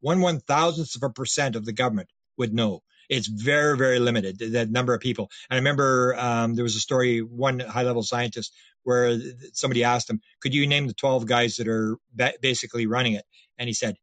[0.00, 2.08] one one thousandth of a percent of the government
[2.38, 5.30] would know it's very, very limited, the number of people.
[5.50, 8.54] And I remember um, there was a story, one high level scientist,
[8.84, 9.18] where
[9.52, 13.24] somebody asked him, Could you name the 12 guys that are ba- basically running it?
[13.58, 13.96] And he said,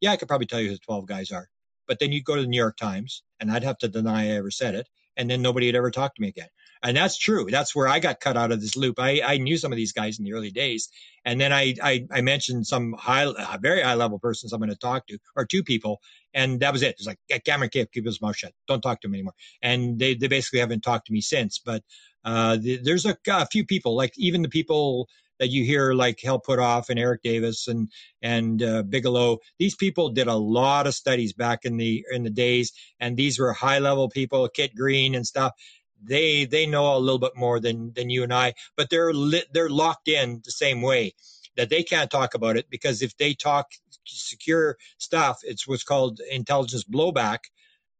[0.00, 1.48] Yeah, I could probably tell you who the 12 guys are.
[1.88, 4.36] But then you'd go to the New York Times, and I'd have to deny I
[4.36, 4.88] ever said it.
[5.16, 6.48] And then nobody had ever talked to me again.
[6.86, 7.46] And that's true.
[7.50, 9.00] That's where I got cut out of this loop.
[9.00, 10.88] I, I knew some of these guys in the early days.
[11.24, 13.26] And then I, I, I mentioned some high,
[13.60, 16.00] very high level persons I'm going to talk to, or two people.
[16.32, 16.94] And that was it.
[16.98, 18.52] It's like, Cameron Cave, keep his mouth shut.
[18.68, 19.34] Don't talk to him anymore.
[19.60, 21.58] And they, they basically haven't talked to me since.
[21.58, 21.82] But
[22.24, 25.08] uh, the, there's a, a few people, like even the people
[25.38, 27.90] that you hear like Hal Puthoff and Eric Davis and
[28.22, 29.38] and uh, Bigelow.
[29.58, 33.38] These people did a lot of studies back in the in the days, and these
[33.38, 35.52] were high level people, Kit Green and stuff
[36.02, 39.52] they they know a little bit more than than you and I, but they're lit,
[39.52, 41.14] they're locked in the same way
[41.56, 43.72] that they can't talk about it because if they talk
[44.04, 47.38] secure stuff, it's what's called intelligence blowback.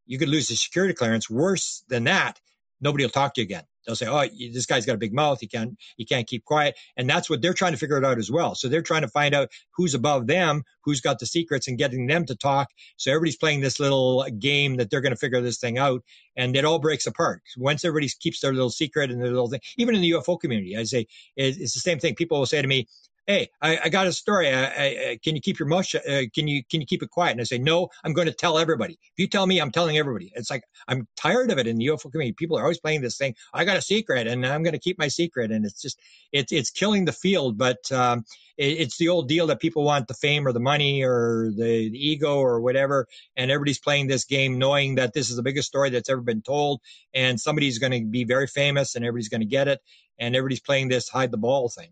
[0.07, 1.29] You could lose the security clearance.
[1.31, 2.41] Worse than that,
[2.81, 3.65] nobody will talk to you again.
[3.87, 5.41] They'll say, "Oh, this guy's got a big mouth.
[5.41, 8.19] He can't he can't keep quiet." And that's what they're trying to figure it out
[8.19, 8.55] as well.
[8.55, 12.07] So they're trying to find out who's above them, who's got the secrets, and getting
[12.07, 12.69] them to talk.
[12.97, 16.03] So everybody's playing this little game that they're going to figure this thing out,
[16.37, 19.61] and it all breaks apart once everybody keeps their little secret and their little thing.
[19.77, 21.07] Even in the UFO community, I say
[21.37, 22.15] it's the same thing.
[22.15, 22.87] People will say to me,
[23.27, 24.53] hey, I, I got a story.
[24.53, 25.93] I, I, can you keep your mouth?
[25.95, 27.33] Uh, can you can you keep it quiet?
[27.33, 28.95] And I say, no, I'm going to tell everybody.
[28.95, 30.33] If you tell me, I'm telling everybody.
[30.35, 32.35] It's like I'm tired of it in the UFO community.
[32.35, 33.35] People are always playing this thing.
[33.53, 35.99] I got a secret, and I'm going to keep my secret, and it's just
[36.33, 37.59] it's it's killing the field.
[37.59, 38.25] But um,
[38.57, 41.91] it, it's the old deal that people want the fame or the money or the,
[41.91, 45.69] the ego or whatever, and everybody's playing this game knowing that this is the biggest
[45.69, 46.81] story that's ever been told,
[47.13, 49.81] and somebody's going to be very famous, and everybody's going to get it,
[50.19, 51.91] and everybody's playing this hide the ball thing.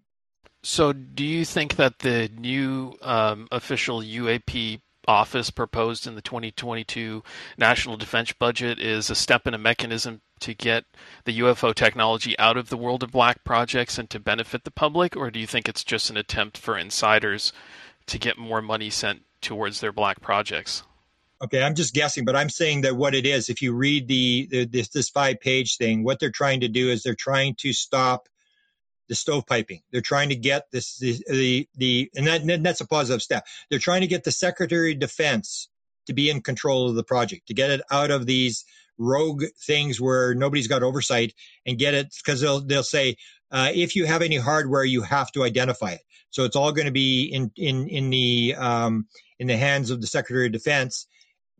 [0.66, 7.22] So, do you think that the new um, official UAP office proposed in the 2022
[7.58, 10.86] National Defense Budget is a step in a mechanism to get
[11.26, 15.14] the UFO technology out of the world of black projects and to benefit the public,
[15.14, 17.52] or do you think it's just an attempt for insiders
[18.06, 20.82] to get more money sent towards their black projects?
[21.42, 24.48] Okay, I'm just guessing, but I'm saying that what it is, if you read the,
[24.50, 27.74] the this, this five page thing, what they're trying to do is they're trying to
[27.74, 28.30] stop
[29.08, 29.82] the stovepiping.
[29.92, 33.46] They're trying to get this the the, the and that, that's a positive step.
[33.70, 35.68] They're trying to get the Secretary of Defense
[36.06, 38.64] to be in control of the project, to get it out of these
[38.98, 41.34] rogue things where nobody's got oversight
[41.66, 43.16] and get it because they'll they'll say
[43.50, 46.00] uh, if you have any hardware, you have to identify it.
[46.30, 49.06] So it's all going to be in in in the um,
[49.38, 51.06] in the hands of the Secretary of Defense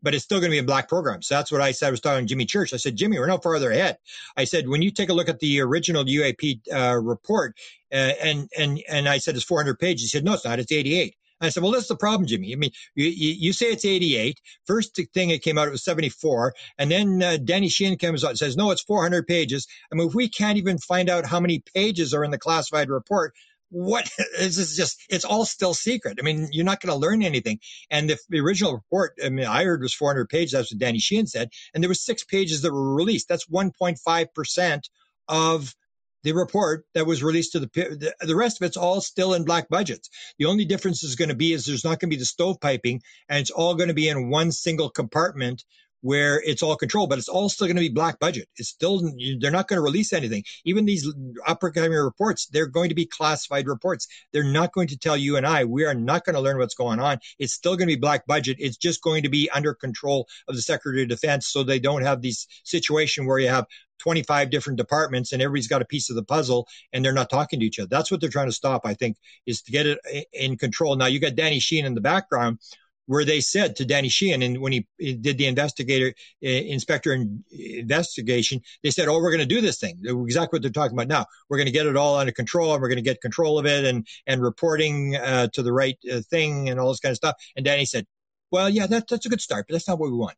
[0.04, 1.22] but it's still going to be a black program.
[1.22, 1.88] So that's what I said.
[1.88, 2.72] I was talking to Jimmy Church.
[2.72, 3.96] I said, Jimmy, we're no farther ahead.
[4.36, 7.56] I said, when you take a look at the original UAP uh, report,
[7.92, 10.02] uh, and and and I said it's 400 pages.
[10.02, 10.58] He said, no, it's not.
[10.58, 11.16] It's 88.
[11.40, 12.52] I said, well, that's the problem, Jimmy.
[12.52, 14.40] I mean, you, you, say it's 88.
[14.66, 16.54] First thing it came out, it was 74.
[16.78, 19.66] And then uh, Danny Sheehan comes out and says, no, it's 400 pages.
[19.92, 22.88] I mean, if we can't even find out how many pages are in the classified
[22.88, 23.34] report,
[23.74, 26.18] what this is just it's all still secret.
[26.20, 27.58] I mean, you're not going to learn anything.
[27.90, 30.52] And the, the, original report, I mean, I heard was 400 pages.
[30.52, 33.28] That's what Danny Sheehan said, and there were six pages that were released.
[33.28, 34.88] That's 1.5 percent
[35.28, 35.74] of
[36.22, 39.68] the report that was released to the the, rest of it's all still in black
[39.68, 40.08] budgets.
[40.38, 43.00] The only difference is going to be is there's not going to be the stovepiping,
[43.28, 45.64] and it's all going to be in one single compartment
[46.04, 48.46] where it's all controlled, but it's all still going to be black budget.
[48.58, 49.00] It's still,
[49.40, 50.44] they're not going to release anything.
[50.66, 51.10] Even these
[51.46, 54.06] upper upcoming reports, they're going to be classified reports.
[54.30, 56.74] They're not going to tell you and I, we are not going to learn what's
[56.74, 57.20] going on.
[57.38, 58.58] It's still going to be black budget.
[58.60, 62.02] It's just going to be under control of the Secretary of Defense so they don't
[62.02, 63.64] have these situation where you have
[64.00, 67.60] 25 different departments and everybody's got a piece of the puzzle and they're not talking
[67.60, 67.88] to each other.
[67.88, 69.16] That's what they're trying to stop, I think,
[69.46, 69.98] is to get it
[70.34, 70.96] in control.
[70.96, 72.58] Now you got Danny Sheehan in the background
[73.06, 77.16] where they said to Danny Sheehan, and when he, he did the investigator, uh, inspector
[77.50, 81.08] investigation, they said, "Oh, we're going to do this thing." Exactly what they're talking about
[81.08, 81.26] now.
[81.48, 83.66] We're going to get it all under control, and we're going to get control of
[83.66, 87.16] it, and and reporting uh, to the right uh, thing, and all this kind of
[87.16, 87.36] stuff.
[87.56, 88.06] And Danny said,
[88.50, 90.36] "Well, yeah, that, that's a good start, but that's not what we want."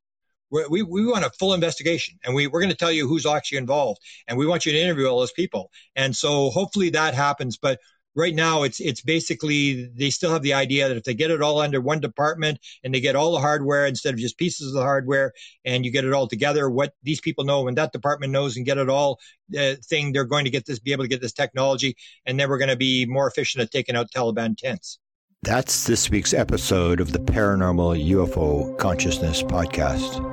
[0.50, 3.26] We're, we we want a full investigation, and we we're going to tell you who's
[3.26, 5.70] actually involved, and we want you to interview all those people.
[5.94, 7.80] And so hopefully that happens, but
[8.16, 11.42] right now it's it's basically they still have the idea that if they get it
[11.42, 14.74] all under one department and they get all the hardware instead of just pieces of
[14.74, 15.32] the hardware
[15.64, 18.66] and you get it all together what these people know and that department knows and
[18.66, 19.20] get it all
[19.56, 21.94] uh, thing they're going to get this be able to get this technology
[22.24, 24.98] and then we're going to be more efficient at taking out taliban tents.
[25.42, 30.24] That's this week's episode of the paranormal ufo consciousness podcast.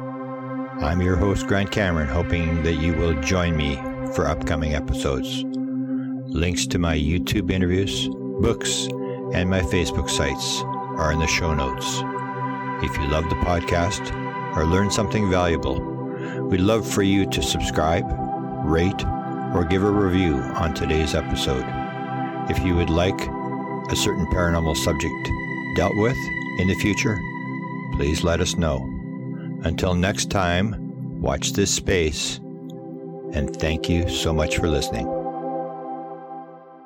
[0.82, 3.76] I'm your host grant cameron hoping that you will join me
[4.14, 5.44] for upcoming episodes
[6.34, 8.10] Links to my YouTube interviews,
[8.42, 8.88] books,
[9.34, 10.64] and my Facebook sites
[10.98, 12.02] are in the show notes.
[12.84, 14.12] If you love the podcast
[14.58, 15.80] or learn something valuable,
[16.50, 18.06] we'd love for you to subscribe,
[18.66, 19.06] rate,
[19.54, 21.66] or give a review on today's episode.
[22.50, 23.22] If you would like
[23.92, 25.30] a certain paranormal subject
[25.76, 26.18] dealt with
[26.58, 27.16] in the future,
[27.96, 28.80] please let us know.
[29.66, 32.38] Until next time, watch this space,
[33.34, 35.23] and thank you so much for listening.